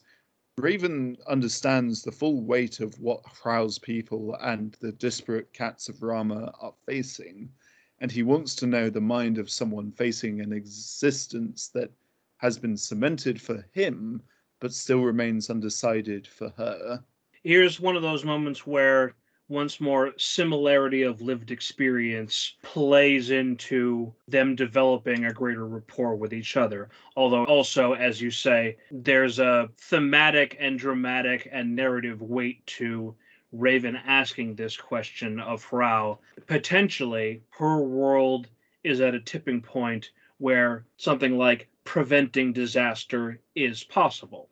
Raven 0.60 1.18
understands 1.28 2.02
the 2.02 2.12
full 2.12 2.42
weight 2.42 2.80
of 2.80 3.00
what 3.00 3.22
Hrao's 3.28 3.78
people 3.78 4.36
and 4.42 4.76
the 4.80 4.92
disparate 4.92 5.54
cats 5.54 5.88
of 5.88 6.02
Rama 6.02 6.52
are 6.60 6.74
facing, 6.88 7.52
and 8.00 8.12
he 8.12 8.24
wants 8.24 8.56
to 8.56 8.66
know 8.66 8.90
the 8.90 9.00
mind 9.00 9.38
of 9.38 9.52
someone 9.52 9.92
facing 9.92 10.42
an 10.42 10.52
existence 10.52 11.68
that 11.76 11.92
has 12.38 12.58
been 12.58 12.76
cemented 12.76 13.40
for 13.40 13.68
him 13.72 14.20
but 14.60 14.74
still 14.74 15.04
remains 15.04 15.52
undecided 15.52 16.26
for 16.26 16.50
her. 16.58 17.04
Here's 17.44 17.80
one 17.80 17.96
of 17.96 18.02
those 18.02 18.26
moments 18.26 18.66
where 18.66 19.14
once 19.50 19.80
more 19.80 20.14
similarity 20.18 21.04
of 21.04 21.22
lived 21.22 21.52
experience 21.52 22.56
plays 22.62 23.32
into 23.32 24.14
them 24.28 24.56
developing 24.56 25.26
a 25.26 25.34
greater 25.34 25.68
rapport 25.68 26.16
with 26.16 26.34
each 26.34 26.58
other 26.58 26.90
although 27.16 27.46
also 27.46 27.94
as 27.94 28.22
you 28.22 28.32
say 28.32 28.76
there's 28.92 29.40
a 29.40 29.70
thematic 29.78 30.58
and 30.60 30.78
dramatic 30.80 31.48
and 31.52 31.76
narrative 31.76 32.22
weight 32.22 32.66
to 32.66 33.16
Raven 33.54 33.96
asking 33.96 34.56
this 34.56 34.76
question 34.76 35.40
of 35.40 35.66
Hrao 35.66 36.18
potentially 36.46 37.42
her 37.52 37.82
world 37.82 38.48
is 38.84 39.02
at 39.02 39.16
a 39.16 39.20
tipping 39.20 39.62
point 39.62 40.12
where 40.38 40.86
something 40.98 41.38
like 41.38 41.68
preventing 41.84 42.54
disaster 42.54 43.40
is 43.56 43.84
possible. 43.84 44.50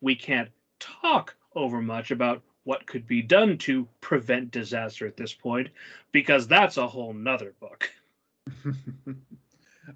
We 0.00 0.14
can't 0.14 0.50
talk 0.78 1.36
over 1.54 1.80
much 1.80 2.10
about 2.10 2.42
what 2.64 2.86
could 2.86 3.06
be 3.06 3.22
done 3.22 3.56
to 3.58 3.88
prevent 4.00 4.50
disaster 4.50 5.06
at 5.06 5.16
this 5.16 5.32
point 5.32 5.68
because 6.12 6.46
that's 6.46 6.76
a 6.76 6.86
whole 6.86 7.12
nother 7.12 7.54
book. 7.60 7.90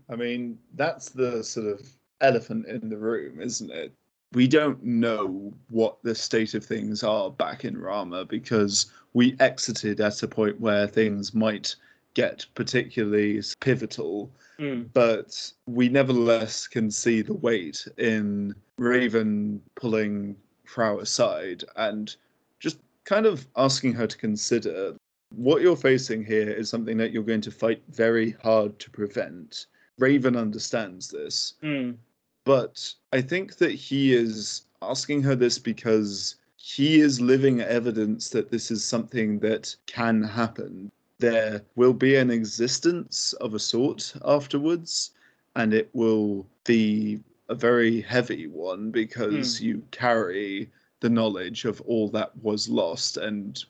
I 0.08 0.16
mean, 0.16 0.58
that's 0.74 1.10
the 1.10 1.44
sort 1.44 1.66
of 1.66 1.86
elephant 2.20 2.66
in 2.66 2.88
the 2.88 2.96
room, 2.96 3.40
isn't 3.40 3.70
it? 3.70 3.92
we 4.34 4.48
don't 4.48 4.82
know 4.82 5.52
what 5.68 6.02
the 6.02 6.14
state 6.14 6.54
of 6.54 6.64
things 6.64 7.02
are 7.02 7.30
back 7.30 7.64
in 7.64 7.78
Rama 7.78 8.24
because 8.24 8.86
we 9.12 9.36
exited 9.38 10.00
at 10.00 10.22
a 10.22 10.28
point 10.28 10.60
where 10.60 10.86
things 10.86 11.32
might 11.32 11.76
get 12.14 12.44
particularly 12.54 13.42
pivotal. 13.60 14.30
Mm. 14.58 14.88
But 14.92 15.52
we 15.66 15.88
nevertheless 15.88 16.66
can 16.66 16.90
see 16.90 17.22
the 17.22 17.34
weight 17.34 17.86
in 17.96 18.54
Raven 18.76 19.62
pulling 19.76 20.36
Hrao 20.68 21.00
aside 21.00 21.64
and 21.76 22.14
kind 23.04 23.26
of 23.26 23.46
asking 23.56 23.92
her 23.94 24.06
to 24.06 24.16
consider 24.16 24.96
what 25.36 25.62
you're 25.62 25.76
facing 25.76 26.24
here 26.24 26.48
is 26.48 26.68
something 26.68 26.96
that 26.96 27.12
you're 27.12 27.22
going 27.22 27.40
to 27.40 27.50
fight 27.50 27.82
very 27.88 28.32
hard 28.42 28.78
to 28.78 28.90
prevent. 28.90 29.66
Raven 29.98 30.36
understands 30.36 31.08
this. 31.08 31.54
Mm. 31.62 31.96
But 32.44 32.92
I 33.12 33.20
think 33.20 33.56
that 33.56 33.72
he 33.72 34.12
is 34.14 34.62
asking 34.82 35.22
her 35.22 35.34
this 35.34 35.58
because 35.58 36.36
he 36.56 37.00
is 37.00 37.20
living 37.20 37.60
evidence 37.60 38.30
that 38.30 38.50
this 38.50 38.70
is 38.70 38.84
something 38.84 39.38
that 39.40 39.74
can 39.86 40.22
happen. 40.22 40.90
There 41.18 41.62
will 41.76 41.94
be 41.94 42.16
an 42.16 42.30
existence 42.30 43.32
of 43.34 43.54
a 43.54 43.58
sort 43.58 44.14
afterwards, 44.24 45.12
and 45.56 45.72
it 45.72 45.88
will 45.92 46.46
be 46.64 47.20
a 47.48 47.54
very 47.54 48.00
heavy 48.00 48.46
one 48.46 48.90
because 48.90 49.58
mm. 49.58 49.60
you 49.60 49.82
carry 49.90 50.70
the 51.04 51.10
knowledge 51.10 51.66
of 51.66 51.82
all 51.82 52.08
that 52.08 52.30
was 52.42 52.66
lost 52.66 53.18
and 53.18 53.62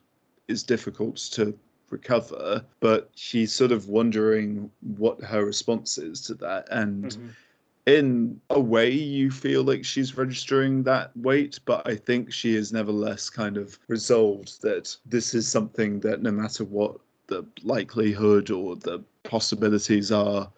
is 0.46 0.62
difficult 0.62 1.16
to 1.16 1.52
recover. 1.90 2.64
But 2.78 3.10
she's 3.16 3.52
sort 3.52 3.72
of 3.72 3.88
wondering 3.88 4.70
what 4.96 5.20
her 5.24 5.44
response 5.44 5.98
is 5.98 6.20
to 6.28 6.34
that. 6.34 6.68
And 6.70 7.06
mm-hmm 7.06 7.28
in 7.86 8.40
a 8.48 8.58
way 8.58 8.90
you 8.90 9.30
feel 9.30 9.62
like 9.62 9.84
she's 9.84 10.16
registering 10.16 10.82
that 10.82 11.14
weight 11.18 11.60
but 11.66 11.86
i 11.86 11.94
think 11.94 12.32
she 12.32 12.54
is 12.54 12.72
nevertheless 12.72 13.28
kind 13.28 13.58
of 13.58 13.78
resolved 13.88 14.62
that 14.62 14.96
this 15.04 15.34
is 15.34 15.46
something 15.46 16.00
that 16.00 16.22
no 16.22 16.30
matter 16.30 16.64
what 16.64 16.96
the 17.26 17.44
likelihood 17.62 18.50
or 18.50 18.74
the 18.76 19.04
possibilities 19.22 20.10
are 20.10 20.50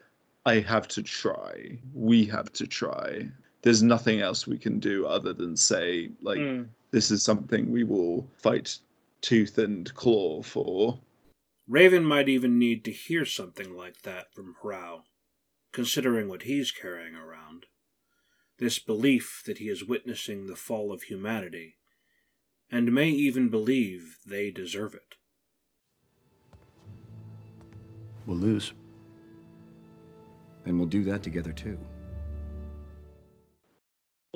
i 0.45 0.61
have 0.61 0.87
to 0.87 1.03
try 1.03 1.77
we 1.95 2.25
have 2.25 2.53
to 2.53 2.65
try 2.65 3.29
there's 3.67 3.83
nothing 3.83 4.21
else 4.21 4.47
we 4.47 4.57
can 4.57 4.79
do 4.79 5.07
other 5.07 5.33
than 5.33 5.57
say 5.57 6.11
like 6.23 6.39
mm. 6.39 6.67
this 6.93 7.11
is 7.11 7.23
something 7.23 7.71
we 7.71 7.83
will 7.83 8.27
fight 8.37 8.79
tooth 9.21 9.59
and 9.59 9.93
claw 9.95 10.41
for 10.43 10.99
raven 11.67 12.05
might 12.05 12.29
even 12.29 12.59
need 12.59 12.85
to 12.85 12.93
hear 12.93 13.25
something 13.25 13.77
like 13.77 14.03
that 14.03 14.33
from 14.33 14.55
Hrao 14.63 15.03
considering 15.77 16.27
what 16.27 16.45
he's 16.45 16.71
carrying 16.71 17.15
around. 17.15 17.67
This 18.59 18.79
belief 18.79 19.43
that 19.45 19.59
he 19.59 19.69
is 19.69 19.85
witnessing 19.85 20.47
the 20.47 20.57
fall 20.57 20.91
of 20.91 21.03
humanity, 21.03 21.77
and 22.71 22.95
may 22.95 23.11
even 23.11 23.51
believe 23.51 24.17
they 24.27 24.51
deserve 24.51 24.95
it. 24.95 25.17
We'll 28.25 28.39
lose. 28.39 28.73
And 30.65 30.79
we'll 30.79 30.89
do 30.89 31.05
that 31.05 31.23
together 31.23 31.53
too. 31.53 31.79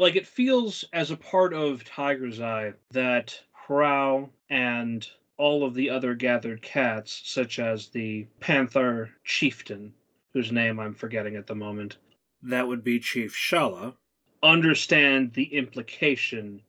Like 0.01 0.17
it 0.17 0.27
feels 0.27 0.83
as 0.95 1.11
a 1.11 1.17
part 1.19 1.53
of 1.53 1.85
Tiger's 1.85 2.41
Eye 2.41 2.73
that 2.93 3.39
Hrao 3.69 4.31
and 4.49 5.07
all 5.37 5.63
of 5.63 5.75
the 5.75 5.91
other 5.91 6.15
gathered 6.15 6.63
cats, 6.63 7.21
such 7.27 7.59
as 7.59 7.89
the 7.89 8.27
Panther 8.41 9.11
Chieftain, 9.25 9.93
whose 10.33 10.51
name 10.51 10.81
I'm 10.81 10.95
forgetting 10.95 11.37
at 11.37 11.47
the 11.47 11.55
moment, 11.55 11.99
That 12.43 12.67
would 12.67 12.83
be 12.83 12.99
Chief 12.99 13.35
Shala. 13.35 13.95
understand 14.43 15.35
the 15.35 15.55
implication 15.55 16.63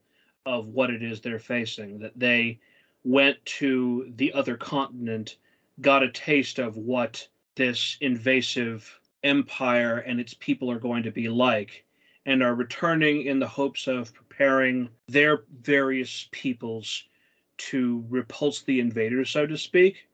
of 0.44 0.66
what 0.68 0.90
it 0.90 1.02
is 1.02 1.22
they're 1.22 1.38
facing. 1.38 2.00
That 2.00 2.18
they 2.18 2.60
went 3.02 3.42
to 3.46 4.12
the 4.14 4.34
other 4.34 4.58
continent, 4.58 5.38
got 5.80 6.02
a 6.02 6.12
taste 6.12 6.58
of 6.58 6.76
what 6.76 7.26
this 7.54 7.96
invasive 8.02 9.00
empire 9.24 9.96
and 10.00 10.20
its 10.20 10.34
people 10.34 10.70
are 10.70 10.78
going 10.78 11.04
to 11.04 11.10
be 11.10 11.30
like, 11.30 11.86
and 12.26 12.42
are 12.42 12.54
returning 12.54 13.22
in 13.22 13.38
the 13.38 13.48
hopes 13.48 13.86
of 13.86 14.14
preparing 14.14 14.88
their 15.08 15.42
various 15.62 16.28
peoples 16.30 17.04
to 17.56 18.04
repulse 18.08 18.62
the 18.62 18.80
invaders, 18.80 19.30
so 19.30 19.46
to 19.46 19.56
speak. 19.56 20.08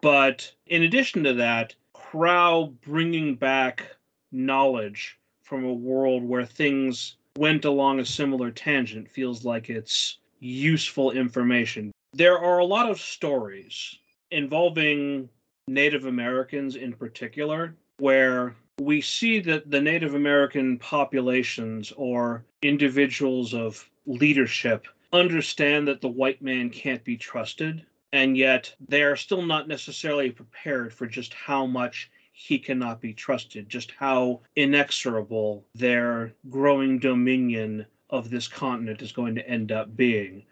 But 0.00 0.52
in 0.66 0.82
addition 0.82 1.24
to 1.24 1.34
that, 1.34 1.74
Crow 1.92 2.74
bringing 2.82 3.34
back 3.34 3.96
knowledge 4.32 5.18
from 5.42 5.64
a 5.64 5.72
world 5.72 6.22
where 6.22 6.46
things 6.46 7.16
went 7.36 7.64
along 7.64 8.00
a 8.00 8.06
similar 8.06 8.50
tangent 8.50 9.10
feels 9.10 9.44
like 9.44 9.70
it's 9.70 10.18
useful 10.40 11.12
information. 11.12 11.92
There 12.12 12.38
are 12.38 12.58
a 12.58 12.64
lot 12.64 12.90
of 12.90 13.00
stories 13.00 13.98
involving 14.30 15.28
Native 15.66 16.06
Americans 16.06 16.76
in 16.76 16.92
particular 16.92 17.74
where 17.98 18.54
we 18.80 19.00
see 19.00 19.40
that 19.40 19.70
the 19.70 19.80
Native 19.80 20.14
American 20.14 20.78
populations 20.78 21.92
or 21.96 22.44
individuals 22.62 23.54
of 23.54 23.88
leadership 24.06 24.86
understand 25.12 25.88
that 25.88 26.00
the 26.00 26.08
white 26.08 26.40
man 26.42 26.70
can't 26.70 27.02
be 27.04 27.16
trusted, 27.16 27.84
and 28.12 28.36
yet 28.36 28.74
they 28.88 29.02
are 29.02 29.16
still 29.16 29.42
not 29.42 29.68
necessarily 29.68 30.30
prepared 30.30 30.92
for 30.92 31.06
just 31.06 31.34
how 31.34 31.66
much 31.66 32.10
he 32.32 32.58
cannot 32.58 33.00
be 33.00 33.12
trusted, 33.12 33.68
just 33.68 33.90
how 33.98 34.40
inexorable 34.54 35.64
their 35.74 36.32
growing 36.48 36.98
dominion 36.98 37.84
of 38.10 38.30
this 38.30 38.46
continent 38.46 39.02
is 39.02 39.12
going 39.12 39.34
to 39.34 39.48
end 39.48 39.72
up 39.72 39.96
being. 39.96 40.44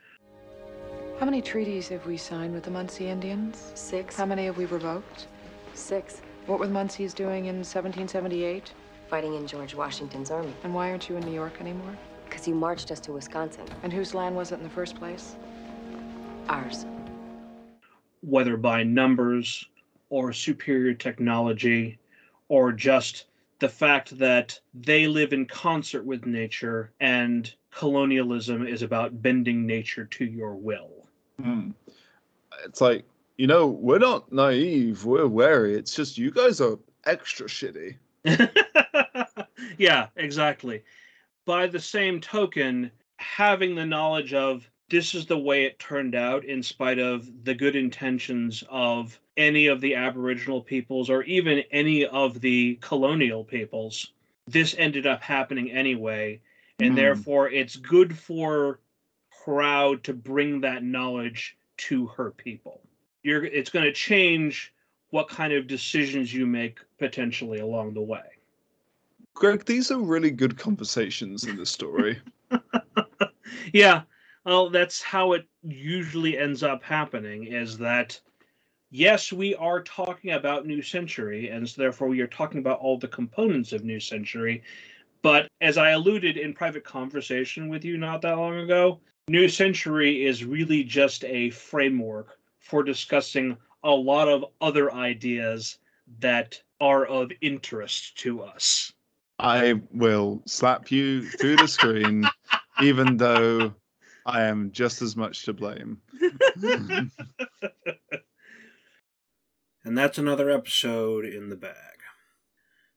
How 1.20 1.24
many 1.24 1.40
treaties 1.40 1.88
have 1.88 2.04
we 2.04 2.16
signed 2.16 2.52
with 2.52 2.64
the 2.64 2.70
Munsee 2.70 3.02
Indians? 3.06 3.70
Six. 3.74 4.16
How 4.16 4.26
many 4.26 4.46
have 4.46 4.58
we 4.58 4.66
revoked? 4.66 5.28
Six. 5.72 6.20
What 6.46 6.60
were 6.60 6.66
the 6.68 6.72
Munsees 6.72 7.12
doing 7.12 7.46
in 7.46 7.56
1778? 7.56 8.72
Fighting 9.08 9.34
in 9.34 9.46
George 9.48 9.74
Washington's 9.74 10.30
army. 10.30 10.54
And 10.62 10.72
why 10.72 10.90
aren't 10.90 11.08
you 11.08 11.16
in 11.16 11.24
New 11.24 11.32
York 11.32 11.60
anymore? 11.60 11.96
Because 12.24 12.46
you 12.46 12.54
marched 12.54 12.92
us 12.92 13.00
to 13.00 13.12
Wisconsin. 13.12 13.64
And 13.82 13.92
whose 13.92 14.14
land 14.14 14.36
was 14.36 14.52
it 14.52 14.56
in 14.56 14.62
the 14.62 14.70
first 14.70 14.94
place? 14.94 15.34
Ours. 16.48 16.86
whether 18.20 18.56
by 18.56 18.82
numbers 18.82 19.64
or 20.10 20.32
superior 20.32 20.94
technology 20.94 21.98
or 22.48 22.72
just 22.72 23.26
the 23.60 23.68
fact 23.68 24.18
that 24.18 24.58
they 24.74 25.06
live 25.06 25.32
in 25.32 25.46
concert 25.46 26.04
with 26.04 26.26
nature 26.26 26.92
and 27.00 27.54
colonialism 27.70 28.66
is 28.66 28.82
about 28.82 29.22
bending 29.22 29.66
nature 29.66 30.04
to 30.04 30.24
your 30.24 30.54
will. 30.54 31.06
Hmm. 31.40 31.70
It's 32.64 32.80
like, 32.80 33.04
you 33.36 33.46
know, 33.46 33.66
we're 33.66 33.98
not 33.98 34.32
naive, 34.32 35.04
we're 35.04 35.26
wary. 35.26 35.74
It's 35.74 35.94
just 35.94 36.18
you 36.18 36.30
guys 36.30 36.60
are 36.60 36.78
extra 37.04 37.46
shitty. 37.46 37.96
yeah, 39.78 40.08
exactly. 40.16 40.82
By 41.44 41.66
the 41.66 41.80
same 41.80 42.20
token, 42.20 42.90
having 43.18 43.74
the 43.74 43.86
knowledge 43.86 44.34
of 44.34 44.68
this 44.88 45.14
is 45.14 45.26
the 45.26 45.38
way 45.38 45.64
it 45.64 45.78
turned 45.78 46.14
out, 46.14 46.44
in 46.44 46.62
spite 46.62 46.98
of 46.98 47.28
the 47.44 47.54
good 47.54 47.76
intentions 47.76 48.64
of 48.70 49.18
any 49.36 49.66
of 49.66 49.80
the 49.80 49.94
Aboriginal 49.94 50.62
peoples 50.62 51.10
or 51.10 51.22
even 51.24 51.62
any 51.70 52.06
of 52.06 52.40
the 52.40 52.78
colonial 52.80 53.44
peoples, 53.44 54.12
this 54.46 54.74
ended 54.78 55.06
up 55.06 55.20
happening 55.20 55.70
anyway. 55.70 56.40
And 56.78 56.90
Hmm. 56.90 56.96
therefore, 56.96 57.50
it's 57.50 57.76
good 57.76 58.16
for 58.16 58.80
Crow 59.30 59.96
to 59.96 60.12
bring 60.12 60.62
that 60.62 60.82
knowledge 60.82 61.56
to 61.76 62.06
her 62.06 62.30
people. 62.30 62.80
You're, 63.26 63.44
it's 63.44 63.70
going 63.70 63.84
to 63.84 63.92
change 63.92 64.72
what 65.10 65.28
kind 65.28 65.52
of 65.52 65.66
decisions 65.66 66.32
you 66.32 66.46
make 66.46 66.78
potentially 66.98 67.58
along 67.58 67.94
the 67.94 68.02
way. 68.02 68.22
Greg, 69.34 69.64
these 69.64 69.90
are 69.90 69.98
really 69.98 70.30
good 70.30 70.56
conversations 70.56 71.44
in 71.44 71.56
the 71.56 71.66
story. 71.66 72.20
yeah 73.72 74.02
well 74.44 74.70
that's 74.70 75.02
how 75.02 75.32
it 75.32 75.46
usually 75.62 76.38
ends 76.38 76.62
up 76.62 76.82
happening 76.82 77.44
is 77.44 77.76
that 77.78 78.18
yes 78.90 79.32
we 79.32 79.54
are 79.56 79.82
talking 79.82 80.32
about 80.32 80.66
new 80.66 80.82
century 80.82 81.48
and 81.48 81.68
so 81.68 81.80
therefore 81.80 82.08
we 82.08 82.20
are 82.20 82.26
talking 82.28 82.60
about 82.60 82.78
all 82.78 82.98
the 82.98 83.08
components 83.08 83.72
of 83.72 83.84
new 83.84 84.00
century 84.00 84.62
but 85.22 85.48
as 85.60 85.76
i 85.76 85.90
alluded 85.90 86.36
in 86.36 86.52
private 86.52 86.84
conversation 86.84 87.68
with 87.68 87.84
you 87.84 87.96
not 87.96 88.22
that 88.22 88.38
long 88.38 88.58
ago 88.58 89.00
new 89.28 89.48
century 89.48 90.24
is 90.24 90.44
really 90.44 90.84
just 90.84 91.24
a 91.24 91.50
framework 91.50 92.38
for 92.68 92.82
discussing 92.82 93.56
a 93.82 93.90
lot 93.90 94.28
of 94.28 94.44
other 94.60 94.92
ideas 94.92 95.78
that 96.18 96.60
are 96.80 97.04
of 97.06 97.30
interest 97.40 98.18
to 98.18 98.42
us 98.42 98.92
I 99.38 99.82
will 99.92 100.42
slap 100.46 100.90
you 100.90 101.28
through 101.28 101.56
the 101.56 101.68
screen, 101.68 102.26
even 102.82 103.18
though 103.18 103.74
I 104.24 104.44
am 104.44 104.72
just 104.72 105.02
as 105.02 105.14
much 105.14 105.44
to 105.44 105.52
blame. 105.52 106.00
And 109.84 109.96
that's 109.96 110.18
another 110.18 110.50
episode 110.50 111.24
in 111.24 111.48
the 111.48 111.54
bag. 111.54 112.00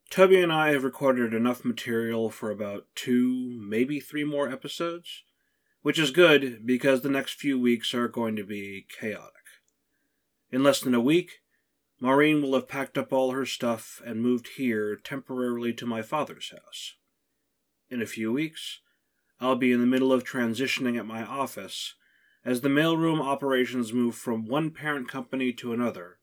Toby 0.10 0.42
and 0.42 0.52
I 0.52 0.72
have 0.72 0.84
recorded 0.84 1.36
enough 1.36 1.64
material 1.64 2.32
for 2.32 2.50
about 2.50 2.88
two, 2.96 3.62
maybe 3.62 4.00
three 4.00 4.24
more 4.24 4.50
episodes, 4.50 5.22
which 5.84 6.00
is 6.00 6.10
good 6.10 6.66
because 6.66 7.02
the 7.02 7.10
next 7.10 7.34
few 7.34 7.60
weeks 7.60 7.94
are 7.94 8.08
going 8.08 8.36
to 8.38 8.44
be 8.44 8.88
chaotic. 8.90 9.39
In 10.52 10.64
less 10.64 10.82
than 10.82 10.96
a 10.96 11.00
week, 11.00 11.42
Maureen 12.02 12.42
will 12.42 12.54
have 12.54 12.68
packed 12.68 12.98
up 12.98 13.14
all 13.14 13.32
her 13.32 13.46
stuff 13.46 14.02
and 14.06 14.22
moved 14.22 14.50
here 14.58 14.96
temporarily 14.96 15.74
to 15.74 15.86
my 15.86 16.02
father's 16.02 16.52
house. 16.52 16.96
In 17.90 18.02
a 18.02 18.08
few 18.08 18.32
weeks, 18.32 18.80
I'll 19.40 19.56
be 19.56 19.72
in 19.72 19.80
the 19.80 19.86
middle 19.86 20.12
of 20.12 20.24
transitioning 20.24 20.98
at 20.98 21.06
my 21.06 21.24
office 21.24 21.96
as 22.44 22.62
the 22.62 22.70
mailroom 22.70 23.22
operations 23.22 23.94
move 23.94 24.16
from 24.16 24.48
one 24.48 24.72
parent 24.72 25.08
company 25.08 25.52
to 25.54 25.74
another 25.74 26.20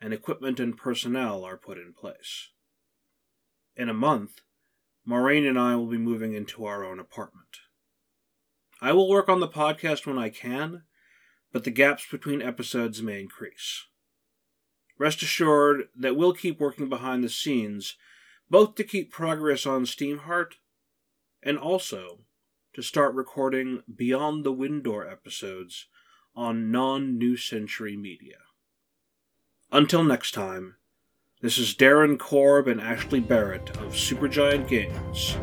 and 0.00 0.12
equipment 0.12 0.58
and 0.58 0.76
personnel 0.76 1.44
are 1.44 1.56
put 1.56 1.78
in 1.78 1.92
place. 1.92 2.50
In 3.76 3.88
a 3.88 3.94
month, 3.94 4.40
Maureen 5.04 5.46
and 5.46 5.58
I 5.58 5.76
will 5.76 5.86
be 5.86 5.98
moving 5.98 6.34
into 6.34 6.64
our 6.64 6.84
own 6.84 6.98
apartment. 6.98 7.58
I 8.80 8.92
will 8.92 9.08
work 9.08 9.28
on 9.28 9.40
the 9.40 9.48
podcast 9.48 10.04
when 10.06 10.18
I 10.18 10.28
can, 10.28 10.82
but 11.52 11.64
the 11.64 11.70
gaps 11.70 12.04
between 12.10 12.42
episodes 12.42 13.02
may 13.02 13.20
increase. 13.20 13.84
Rest 14.98 15.22
assured 15.22 15.88
that 15.96 16.16
we'll 16.16 16.32
keep 16.32 16.60
working 16.60 16.88
behind 16.88 17.22
the 17.22 17.28
scenes, 17.28 17.96
both 18.50 18.74
to 18.76 18.84
keep 18.84 19.12
progress 19.12 19.66
on 19.66 19.84
Steamheart 19.84 20.54
and 21.42 21.58
also 21.58 22.20
to 22.74 22.82
start 22.82 23.14
recording 23.14 23.82
Beyond 23.94 24.44
the 24.44 24.52
Window 24.52 25.00
episodes 25.00 25.86
on 26.34 26.70
non 26.70 27.18
New 27.18 27.36
Century 27.36 27.96
media. 27.96 28.38
Until 29.70 30.04
next 30.04 30.32
time, 30.32 30.76
this 31.40 31.58
is 31.58 31.74
Darren 31.74 32.18
Korb 32.18 32.68
and 32.68 32.80
Ashley 32.80 33.20
Barrett 33.20 33.70
of 33.78 33.94
Supergiant 33.94 34.68
Games 34.68 35.36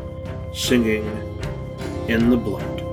singing 0.52 1.04
In 2.08 2.30
the 2.30 2.36
Blood. 2.36 2.89